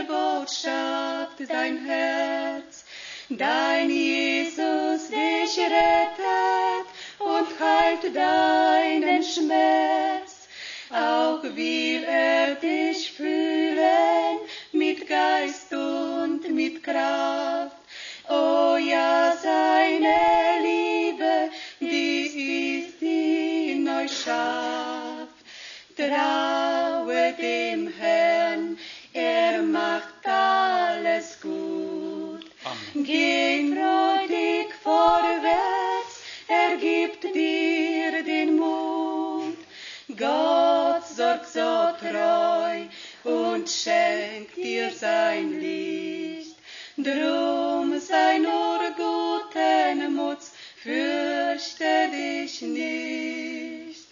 schafft 0.10 1.50
dein 1.50 1.86
Herz, 1.86 2.86
dein 3.30 3.90
Jesus 3.90 5.10
dich 5.10 5.60
rettet 5.60 6.88
und 7.20 7.48
heilt 7.60 8.16
deinen 8.16 9.24
Schmerz. 9.24 10.48
Auch 10.92 11.44
will 11.44 12.04
er 12.04 12.56
dich 12.56 13.12
fühlen 13.12 14.40
mit 14.72 15.08
Geist 15.08 15.72
und 15.72 16.50
mit 16.50 16.84
Kraft. 16.84 17.79
Geh 33.10 33.50
freudig 33.80 34.72
vorwärts, 34.84 36.16
er 36.48 36.78
gibt 36.78 37.24
dir 37.24 38.24
den 38.24 38.58
Mut. 38.58 39.58
Gott 40.16 41.06
sorgt 41.18 41.48
so 41.48 41.72
treu 42.02 42.78
und 43.24 43.68
schenkt 43.68 44.56
dir 44.56 44.92
sein 44.92 45.60
Licht. 45.60 46.58
Drum 46.98 48.00
sei 48.00 48.38
nur 48.38 48.82
guten 49.04 50.14
Muts, 50.16 50.52
fürchte 50.84 52.10
dich 52.12 52.62
nicht. 52.62 54.08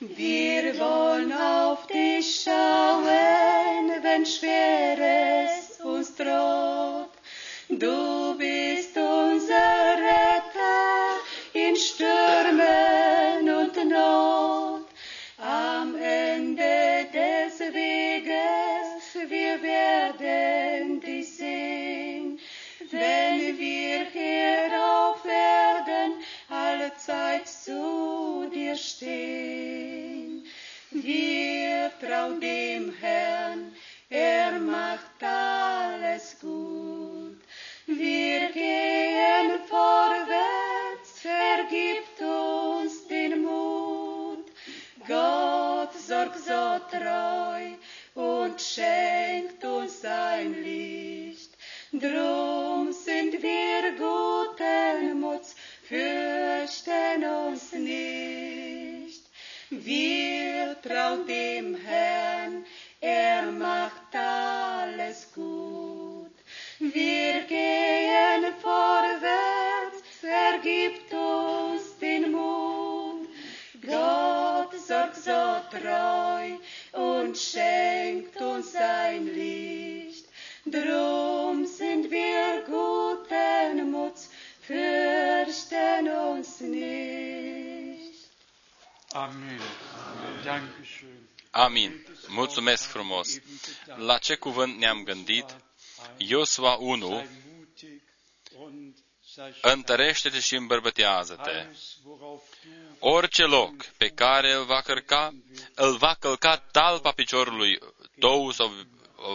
Wir 0.00 0.78
wollen 0.78 1.32
auf 1.32 1.86
dich 1.86 2.42
schauen, 2.44 3.90
wenn 4.02 4.24
Schweres 4.24 5.21
frumos. 93.12 93.40
La 94.06 94.18
ce 94.18 94.34
cuvânt 94.34 94.78
ne-am 94.78 95.02
gândit? 95.04 95.56
Iosua 96.16 96.74
1, 96.74 97.08
Sei 97.08 97.28
mutig 97.56 98.02
und 98.56 98.94
sei 99.34 99.52
stark. 99.58 99.74
întărește-te 99.74 100.40
și 100.40 100.54
îmbărbătează-te. 100.54 101.50
Alles, 101.50 101.96
worauf 102.04 102.42
du 102.62 102.68
Orice 102.98 103.42
loc 103.42 103.84
pe 103.84 104.08
care 104.08 104.52
îl 104.52 104.64
va 104.64 104.80
cărca, 104.80 105.34
îl 105.74 105.96
va 105.96 106.16
călca 106.20 106.56
talpa 106.56 107.12
piciorului 107.12 107.78
tău 108.18 108.50
sau 108.50 108.70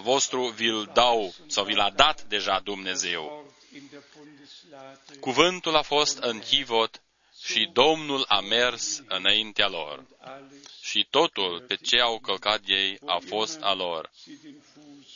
vostru 0.01 0.47
vi-l 0.47 0.89
dau 0.93 1.33
sau 1.47 1.63
vi 1.63 1.73
l-a 1.73 1.89
dat 1.89 2.23
deja 2.23 2.59
Dumnezeu. 2.59 3.23
Wort 3.23 3.53
in 3.73 3.87
der 3.91 4.03
Bundeslade 4.17 5.19
Cuvântul 5.19 5.75
a 5.75 5.81
fost 5.81 6.17
în 6.17 6.39
chivot 6.39 7.01
și 7.43 7.69
Domnul 7.73 8.25
a 8.27 8.39
mers 8.39 9.03
înaintea 9.07 9.67
lor. 9.67 10.03
alles 10.19 10.67
Și 10.81 11.07
totul 11.09 11.63
pe 11.66 11.66
ce 11.87 11.99
au 11.99 12.19
călcat 12.19 12.61
ei 12.65 12.99
a 13.05 13.17
fost 13.27 13.61
a 13.61 13.73
lor. 13.73 14.09
sie 14.23 14.37
den 14.43 14.61
Fuß 14.73 15.07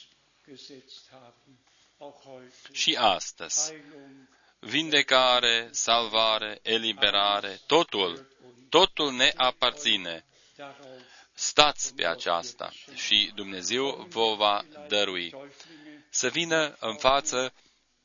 gesetzt 0.48 1.10
haben. 1.12 1.58
Auch 1.98 2.24
heute 2.26 2.54
Și 2.72 2.96
astăzi, 3.00 3.72
Heilung 3.72 4.28
vindecare, 4.60 5.70
salvare, 5.72 6.60
eliberare, 6.62 7.60
totul, 7.68 8.28
totul 8.70 9.12
ne 9.14 9.34
aparține. 9.36 10.26
darauf 10.56 11.02
Stați 11.34 11.94
pe 11.96 12.06
aceasta 12.06 12.72
și 12.96 13.32
Dumnezeu 13.36 14.06
vă 14.10 14.36
va 14.38 14.66
dărui. 14.88 15.30
Täuflinge 15.30 16.06
Să 16.10 16.28
vină 16.30 16.76
în 16.80 16.96
față 16.96 17.54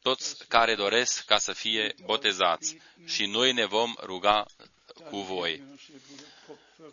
toți 0.02 0.46
care 0.48 0.74
doresc 0.74 1.24
ca 1.24 1.38
să 1.38 1.52
fie 1.52 1.94
botezați 2.04 2.76
și 3.06 3.26
noi 3.26 3.52
ne 3.52 3.66
vom 3.66 3.94
ruga 4.02 4.46
cu 5.10 5.16
voi. 5.16 5.62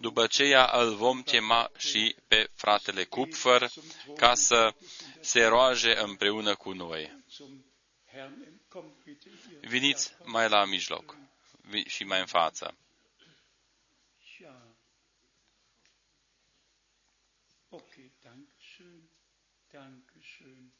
După 0.03 0.21
aceea 0.23 0.69
îl 0.73 0.95
vom 0.95 1.21
chema 1.23 1.71
și 1.77 2.15
pe 2.27 2.49
fratele 2.55 3.03
Kupfer 3.05 3.69
ca 4.15 4.33
să 4.35 4.73
se 5.19 5.45
roage 5.45 5.95
împreună 5.99 6.55
cu 6.55 6.71
noi. 6.71 7.23
zum 7.29 7.65
Herrn 8.11 8.59
kommt 8.67 9.03
bitte 9.03 9.29
hier. 9.47 9.69
Veniți 9.69 10.13
mai 10.23 10.49
la 10.49 10.65
mijloc 10.65 11.15
vi- 11.61 11.83
și 11.87 12.03
mai 12.03 12.19
în 12.19 12.25
față. 12.25 12.75
Ja. 14.41 14.61
Okay, 17.69 18.11
danke 18.23 18.51
schön. 18.59 19.09
Danke 19.71 20.13
schön. 20.19 20.71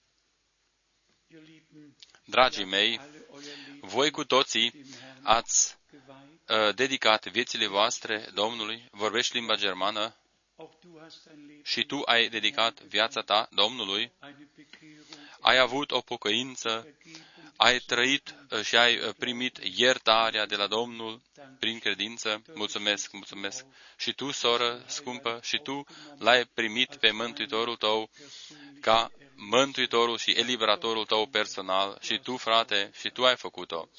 Ihr 1.27 1.41
Lieben, 1.41 1.95
Dragii 2.25 2.65
mei, 2.65 2.97
alle 2.97 3.25
euer 3.29 3.43
Leben 3.43 3.79
voi 3.81 4.11
cu 4.11 4.23
toții 4.25 4.71
dem 4.71 4.81
Herrn 4.91 5.25
ați 5.25 5.57
geweiht. 5.67 5.79
uh, 5.79 5.82
dedicat 6.75 7.25
viețile 7.25 7.67
voastre 7.67 8.27
Domnului, 8.33 8.85
vorbești 8.91 9.35
limba 9.35 9.55
germană 9.55 10.15
Auch 10.55 10.73
du 10.81 10.99
hast 11.01 11.25
dein 11.25 11.47
Leben 11.47 11.63
și 11.63 11.85
tu 11.85 12.01
ai 12.05 12.29
dedicat 12.29 12.81
viața 12.81 13.21
ta 13.21 13.49
Domnului, 13.51 14.11
eine 14.21 14.47
Bekehrung, 14.55 15.05
ai 15.39 15.57
avut 15.57 15.91
o 15.91 15.99
pocăință, 16.01 16.69
Vergebung, 16.69 17.25
ai 17.55 17.79
trăit 17.79 18.35
uh, 18.51 18.61
și 18.61 18.75
ai 18.75 18.99
uh, 18.99 19.13
primit 19.17 19.59
iertarea 19.75 20.45
de 20.45 20.55
la 20.55 20.67
Domnul 20.67 21.21
prin 21.59 21.79
credință. 21.79 22.41
Mulțumesc, 22.53 23.11
mulțumesc. 23.11 23.65
Și 23.97 24.13
tu, 24.13 24.31
soră 24.31 24.83
scumpă, 24.87 25.39
și 25.43 25.57
tu 25.57 25.85
l-ai 26.17 26.45
primit 26.45 26.95
pe 26.95 27.11
Mântuitorul 27.11 27.75
tău 27.75 28.09
ca 28.81 29.11
Mântuitorul 29.35 30.17
și 30.17 30.31
Eliberatorul 30.31 31.05
tău 31.05 31.25
personal. 31.27 31.97
Și 32.01 32.19
tu, 32.19 32.37
frate, 32.37 32.91
și 32.99 33.09
tu 33.09 33.25
ai 33.25 33.35
făcut-o. 33.35 33.89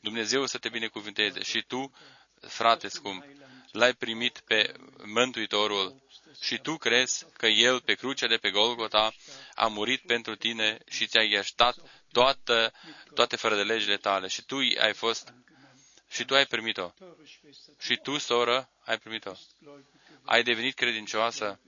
Dumnezeu 0.00 0.46
să 0.46 0.58
te 0.58 0.68
binecuvânteze. 0.68 1.42
Și 1.42 1.64
tu, 1.66 1.92
frate 2.40 2.88
scump, 2.88 3.24
l-ai 3.72 3.94
primit 3.94 4.38
pe 4.38 4.72
Mântuitorul 5.04 6.02
și 6.40 6.58
tu 6.58 6.76
crezi 6.76 7.26
că 7.32 7.46
El 7.46 7.80
pe 7.80 7.94
crucea 7.94 8.26
de 8.26 8.36
pe 8.36 8.50
Golgota 8.50 9.12
a 9.54 9.66
murit 9.66 10.00
pentru 10.00 10.34
tine 10.36 10.78
și 10.90 11.06
ți-a 11.06 11.22
iertat 11.22 11.76
toată, 12.12 12.72
toate 13.14 13.36
fără 13.36 13.56
de 13.56 13.62
legile 13.62 13.96
tale 13.96 14.26
și 14.28 14.42
tu 14.42 14.56
ai 14.56 14.94
fost 14.94 15.34
și 16.10 16.24
tu 16.24 16.34
ai 16.34 16.46
primit-o. 16.46 16.88
teure 16.88 17.24
Schwester, 17.26 17.74
Și 17.78 17.96
tu, 18.02 18.18
soră, 18.18 18.70
ai 18.84 18.98
primit-o. 18.98 19.32
gläubig 19.32 19.56
geworden, 19.62 20.20
Ai 20.24 20.42
devenit 20.42 20.74
credincioasă, 20.74 21.60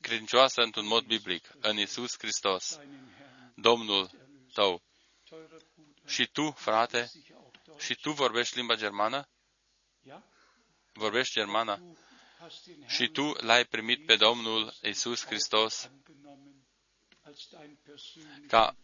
credincioasă 0.00 0.60
într-un 0.60 0.86
mod 0.86 1.04
biblic, 1.04 1.50
în 1.60 1.78
Isus 1.78 2.18
Hristos, 2.18 2.76
deinen 2.76 3.14
Herrn, 3.18 3.52
Domnul 3.60 4.10
tău. 4.52 4.82
teurer 5.28 5.48
Bruder, 5.48 5.60
Și 6.06 6.26
tu, 6.26 6.50
frate, 6.50 7.06
sicher 7.06 7.36
auch 7.36 7.39
Deutsch. 7.39 7.39
Și 7.80 7.94
tu 7.94 8.10
vorbești 8.12 8.56
limba 8.56 8.74
germană? 8.74 9.28
Ja? 10.02 10.22
Vorbești 10.92 11.32
germana? 11.34 11.76
Du 11.76 11.96
hast 12.40 12.64
den 12.66 12.86
Și 12.88 12.96
Herrn 12.98 13.12
tu 13.12 13.32
l-ai 13.40 13.64
primit 13.64 14.06
pe 14.06 14.16
Domnul 14.16 14.74
Isus 14.82 15.24
Hristos 15.24 15.84
angenommen. 15.84 16.66
ca 18.48 18.76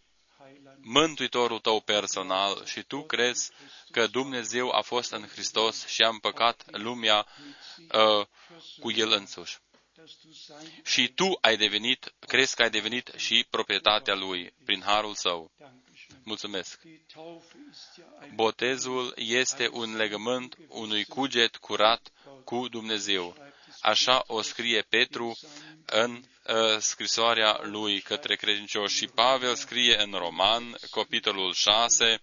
Mântuitorul 0.81 1.59
tău 1.61 1.81
personal 1.81 2.65
și 2.65 2.83
tu 2.83 3.03
crezi 3.03 3.51
că 3.91 4.07
Dumnezeu 4.07 4.71
a 4.71 4.81
fost 4.81 5.13
în 5.13 5.27
Hristos 5.27 5.87
și 5.87 6.03
a 6.03 6.09
împăcat 6.09 6.65
lumea 6.71 7.27
uh, 7.93 8.27
cu 8.81 8.91
El 8.91 9.11
însuși. 9.13 9.59
Și 10.85 11.09
tu 11.09 11.39
ai 11.41 11.57
devenit, 11.57 12.15
crezi 12.19 12.55
că 12.55 12.63
ai 12.63 12.71
devenit 12.71 13.13
și 13.17 13.47
proprietatea 13.51 14.15
Lui 14.15 14.55
prin 14.65 14.83
harul 14.83 15.15
Său. 15.15 15.51
Mulțumesc. 16.23 16.81
Botezul 18.35 19.13
este 19.17 19.69
un 19.73 19.97
legământ 19.97 20.57
unui 20.69 21.05
cuget 21.05 21.57
curat 21.57 22.13
cu 22.45 22.69
Dumnezeu. 22.69 23.37
Așa 23.81 24.25
o 24.27 24.43
scrie 24.43 24.81
Petru 24.89 25.39
în 25.87 26.13
uh, 26.47 26.79
scrisoarea 26.79 27.61
lui 27.63 28.01
către 28.01 28.37
credincioși 28.37 28.97
și 28.97 29.07
Pavel 29.07 29.55
scrie 29.55 30.03
în 30.03 30.13
Roman, 30.13 30.77
capitolul 30.91 31.53
6, 31.53 32.21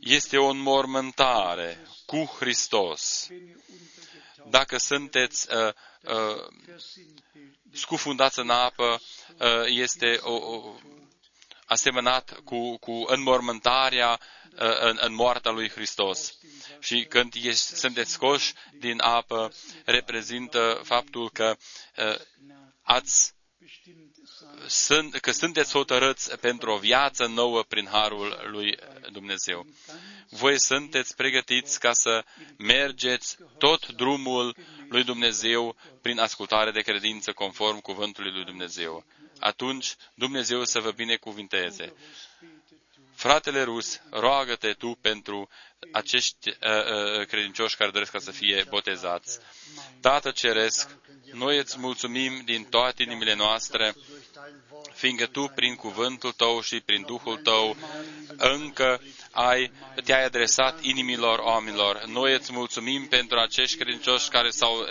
este 0.00 0.36
o 0.38 0.46
înmormântare 0.46 1.86
cu 2.06 2.24
Hristos. 2.38 3.28
Dacă 4.48 4.76
sunteți 4.76 5.48
uh, 5.54 5.72
uh, 6.02 6.46
scufundați 7.72 8.38
în 8.38 8.50
apă, 8.50 9.00
uh, 9.38 9.64
este 9.66 10.18
o, 10.22 10.32
o, 10.32 10.74
asemănat 11.74 12.40
cu, 12.44 12.76
cu 12.78 13.04
înmormântarea 13.06 14.20
uh, 14.20 14.80
în, 14.80 14.98
în 15.00 15.14
moartea 15.14 15.50
lui 15.50 15.68
Hristos. 15.70 16.38
Și 16.80 17.04
când 17.08 17.32
ești, 17.34 17.74
sunteți 17.74 18.10
scoși 18.12 18.52
din 18.78 19.00
apă, 19.00 19.52
reprezintă 19.84 20.80
faptul 20.84 21.30
că 21.30 21.56
uh, 21.96 22.18
ați 22.82 23.32
sunt, 24.66 25.16
că 25.16 25.30
sunteți 25.30 25.72
hotărâți 25.72 26.36
pentru 26.38 26.70
o 26.70 26.76
viață 26.78 27.26
nouă 27.26 27.62
prin 27.62 27.86
harul 27.90 28.48
lui 28.50 28.78
Dumnezeu. 29.12 29.66
Voi 30.28 30.60
sunteți 30.60 31.16
pregătiți 31.16 31.80
ca 31.80 31.92
să 31.92 32.24
mergeți 32.58 33.36
tot 33.58 33.86
drumul 33.92 34.56
lui 34.88 35.04
Dumnezeu 35.04 35.76
prin 36.02 36.18
ascultare 36.18 36.70
de 36.70 36.80
credință 36.80 37.32
conform 37.32 37.80
cuvântului 37.80 38.32
lui 38.32 38.44
Dumnezeu 38.44 39.04
atunci 39.44 39.94
Dumnezeu 40.14 40.64
să 40.64 40.80
vă 40.80 40.90
binecuvinteze. 40.90 41.92
Fratele 43.14 43.62
Rus, 43.62 44.00
roagă-te 44.10 44.72
tu 44.72 44.98
pentru 45.00 45.48
acești 45.92 46.48
uh, 46.48 46.56
uh, 47.20 47.26
credincioși 47.26 47.76
care 47.76 47.90
doresc 47.90 48.10
ca 48.10 48.18
să 48.18 48.30
fie 48.30 48.64
botezați. 48.68 49.38
Tată 50.00 50.30
Ceresc, 50.30 50.96
noi 51.32 51.58
îți 51.58 51.78
mulțumim 51.78 52.42
din 52.44 52.64
toate 52.64 53.02
inimile 53.02 53.34
noastre, 53.34 53.94
fiindcă 54.94 55.26
tu, 55.26 55.46
prin 55.54 55.74
cuvântul 55.74 56.32
tău 56.32 56.60
și 56.60 56.80
prin 56.80 57.02
Duhul 57.06 57.36
tău, 57.36 57.76
încă 58.36 59.00
ai, 59.34 59.70
te-ai 60.04 60.24
adresat 60.24 60.82
inimilor 60.82 61.38
oamenilor. 61.38 62.04
Noi 62.06 62.34
îți 62.34 62.52
mulțumim 62.52 63.06
pentru 63.06 63.38
acești 63.38 63.76
credincioși 63.76 64.28
care 64.28 64.50
s-au 64.50 64.88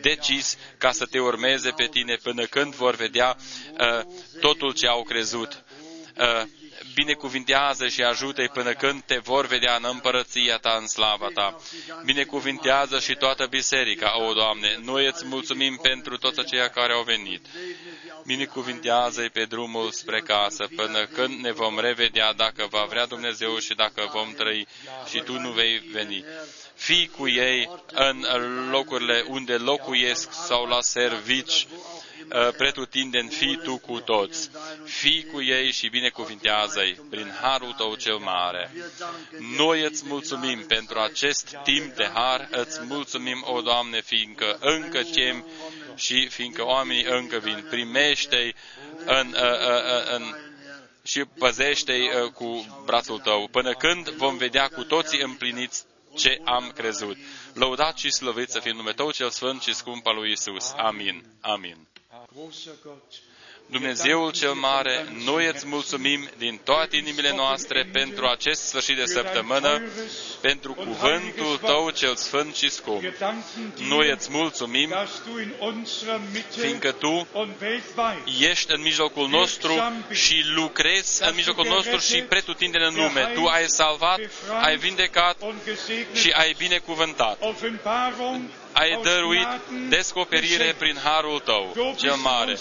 decis 0.00 0.58
ca 0.78 0.90
să 0.92 1.06
te 1.06 1.18
urmeze 1.20 1.70
pe 1.70 1.86
tine 1.86 2.14
până 2.22 2.44
când 2.44 2.74
vor 2.74 2.94
vedea 2.94 3.36
uh, 3.78 4.00
totul 4.40 4.72
ce 4.72 4.86
au 4.86 5.02
crezut. 5.02 5.64
Uh, 6.18 6.42
binecuvintează 6.94 7.88
și 7.88 8.02
ajută-i 8.02 8.48
până 8.48 8.72
când 8.72 9.02
te 9.02 9.18
vor 9.18 9.46
vedea 9.46 9.76
în 9.76 9.84
împărăția 9.90 10.56
ta, 10.56 10.76
în 10.80 10.86
slava 10.86 11.28
ta. 11.34 11.56
Binecuvintează 12.04 12.98
și 13.00 13.14
toată 13.14 13.46
biserica, 13.46 14.22
o 14.22 14.32
Doamne. 14.32 14.78
Noi 14.82 15.06
îți 15.06 15.26
mulțumim 15.26 15.78
pentru 15.82 16.16
toți 16.16 16.40
aceia 16.40 16.68
care 16.68 16.92
au 16.92 17.02
venit. 17.02 17.46
Binecuvintează-i 18.26 19.30
pe 19.30 19.44
drumul 19.44 19.90
spre 19.90 20.20
casă 20.20 20.68
până 20.76 21.06
când 21.06 21.40
ne 21.40 21.52
vom 21.52 21.78
revedea 21.78 22.32
dacă 22.32 22.66
va 22.70 22.84
vrea 22.88 23.06
Dumnezeu 23.06 23.58
și 23.58 23.74
dacă 23.74 24.10
vom 24.12 24.32
trăi 24.32 24.66
și 25.08 25.18
tu 25.18 25.38
nu 25.38 25.50
vei 25.50 25.78
veni. 25.78 26.24
Fii 26.74 27.10
cu 27.16 27.28
ei 27.28 27.70
în 27.92 28.26
locurile 28.70 29.24
unde 29.28 29.56
locuiesc 29.56 30.32
sau 30.32 30.66
la 30.66 30.80
servici, 30.80 31.66
Uh, 32.30 32.54
pretutindeni, 32.56 33.28
fii 33.28 33.56
tu 33.56 33.78
cu 33.78 34.00
toți, 34.00 34.50
fii 34.84 35.26
cu 35.32 35.42
ei 35.42 35.72
și 35.72 35.88
binecuvintează-i 35.88 37.00
prin 37.10 37.32
harul 37.40 37.72
tău 37.72 37.94
cel 37.94 38.16
mare. 38.16 38.70
Noi 39.56 39.82
îți 39.84 40.02
mulțumim 40.06 40.64
pentru 40.66 40.98
acest 40.98 41.56
timp 41.62 41.94
de 41.94 42.10
har, 42.14 42.48
îți 42.50 42.80
mulțumim, 42.88 43.44
o 43.46 43.60
Doamne, 43.60 44.00
fiindcă 44.00 44.56
încă 44.60 45.02
cem 45.02 45.46
și 45.96 46.28
fiindcă 46.28 46.64
oamenii 46.64 47.04
încă 47.04 47.38
vin. 47.38 47.66
Primește-i 47.70 48.54
în, 48.96 49.06
în, 49.06 49.28
uh, 49.28 49.40
uh, 49.40 50.14
în 50.14 50.34
și 51.04 51.24
păzește-i 51.24 52.10
cu 52.34 52.66
brațul 52.84 53.18
tău, 53.18 53.48
până 53.50 53.74
când 53.74 54.08
vom 54.08 54.36
vedea 54.36 54.68
cu 54.68 54.84
toții 54.84 55.22
împliniți 55.22 55.84
ce 56.16 56.40
am 56.44 56.70
crezut. 56.74 57.16
Lăudat 57.54 57.98
și 57.98 58.10
slăvit 58.10 58.50
să 58.50 58.58
fie 58.60 58.72
numele 58.72 58.94
Tău 58.94 59.10
cel 59.10 59.30
Sfânt 59.30 59.62
și 59.62 59.74
scump 59.74 60.06
al 60.06 60.14
lui 60.14 60.30
Isus. 60.30 60.72
Amin. 60.76 61.24
Amin. 61.40 61.86
Dumnezeul 63.72 64.30
cel 64.30 64.52
mare, 64.52 65.06
noi 65.24 65.46
îți 65.54 65.66
mulțumim 65.66 66.28
din 66.38 66.60
toate 66.64 66.96
inimile 66.96 67.32
noastre 67.34 67.88
pentru 67.92 68.26
acest 68.26 68.62
sfârșit 68.62 68.96
de 68.96 69.04
săptămână, 69.04 69.82
pentru 70.40 70.72
cuvântul 70.72 71.58
Tău 71.62 71.90
cel 71.90 72.16
sfânt 72.16 72.54
și 72.54 72.70
scump. 72.70 73.02
Noi 73.88 74.10
îți 74.10 74.30
mulțumim, 74.30 74.94
fiindcă 76.60 76.92
Tu 76.92 77.26
ești 78.40 78.72
în 78.72 78.82
mijlocul 78.82 79.28
nostru 79.28 79.72
și 80.10 80.42
lucrezi 80.54 81.22
în 81.28 81.34
mijlocul 81.34 81.66
nostru 81.66 81.98
și 81.98 82.22
pretutindeni 82.22 82.84
în 82.84 82.94
lume. 82.94 83.30
Tu 83.34 83.44
ai 83.46 83.64
salvat, 83.66 84.18
ai 84.60 84.76
vindecat 84.76 85.36
și 86.14 86.30
ai 86.30 86.54
binecuvântat 86.58 87.38
ai 88.72 88.98
dăruit 89.02 89.48
descoperire 89.88 90.74
prin 90.78 90.98
harul 91.04 91.40
tău 91.40 91.94
cel 91.98 92.14
mare. 92.14 92.58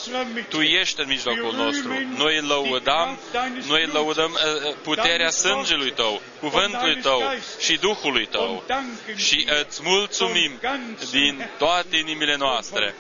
Tu 0.50 0.62
ești 0.62 1.00
în 1.00 1.08
mijlocul 1.08 1.54
nostru. 1.56 1.94
Noi 2.18 2.38
îl 2.38 2.48
lăudăm, 2.48 3.20
noi 3.68 3.84
îl 3.84 3.90
lăudăm 3.94 4.32
uh, 4.32 4.68
uh, 4.68 4.76
puterea 4.82 5.30
sângelui 5.30 5.92
tău, 5.92 6.22
cuvântului 6.40 7.02
tău 7.02 7.22
și 7.60 7.78
Duhului 7.78 8.26
tău. 8.26 8.64
Și 9.16 9.48
îți 9.62 9.82
mulțumim 9.84 10.60
din 11.12 11.50
toate 11.58 11.98
inimile 11.98 12.36
noastre 12.36 12.96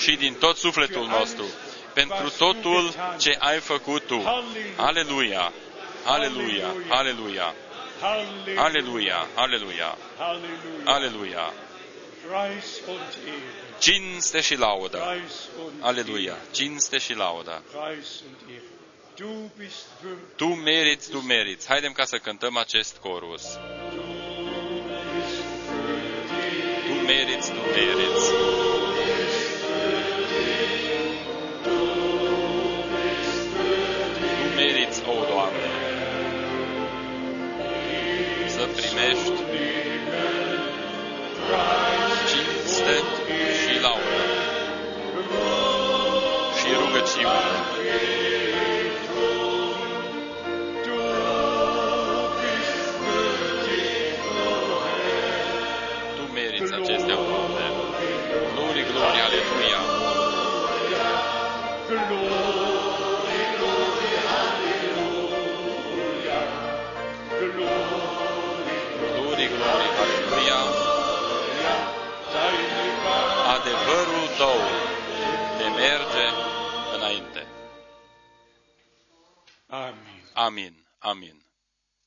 și 0.00 0.16
din 0.16 0.34
tot 0.34 0.56
sufletul 0.56 1.06
nostru 1.06 1.44
pentru 1.92 2.30
totul 2.38 2.94
ce 3.18 3.36
ai 3.38 3.58
făcut 3.58 4.06
tu. 4.06 4.22
Aleluia! 4.76 5.52
Aleluia! 6.04 6.74
Aleluia! 6.88 7.54
Aleluia! 8.56 9.26
Aleluia! 9.34 9.96
Aleluia! 10.84 11.52
Cinste 13.78 14.40
și 14.40 14.56
laudă. 14.56 15.02
Aleluia. 15.80 16.36
Cinste 16.50 16.98
și 16.98 17.14
laudă. 17.14 17.62
Tu 20.36 20.46
meriți, 20.46 21.10
tu 21.10 21.18
meriți. 21.18 21.68
Haidem 21.68 21.92
ca 21.92 22.04
să 22.04 22.18
cântăm 22.18 22.56
acest 22.56 22.96
corus. 22.96 23.42
Tu 26.86 26.92
meriți, 27.06 27.52
tu 27.52 27.60
meriți. 27.60 28.30
Tu 34.42 34.54
meriți, 34.56 35.02
o 35.08 35.24
Doamne, 35.28 35.70
să 38.48 38.68
primești 38.76 39.30
cinste 39.30 39.66
Adevărul 74.46 74.68
tău 75.58 75.58
ne 75.58 75.68
merge 75.74 76.26
înainte. 76.96 77.46
Amen. 79.66 80.22
Amin. 80.32 80.84
Amin. 80.98 81.45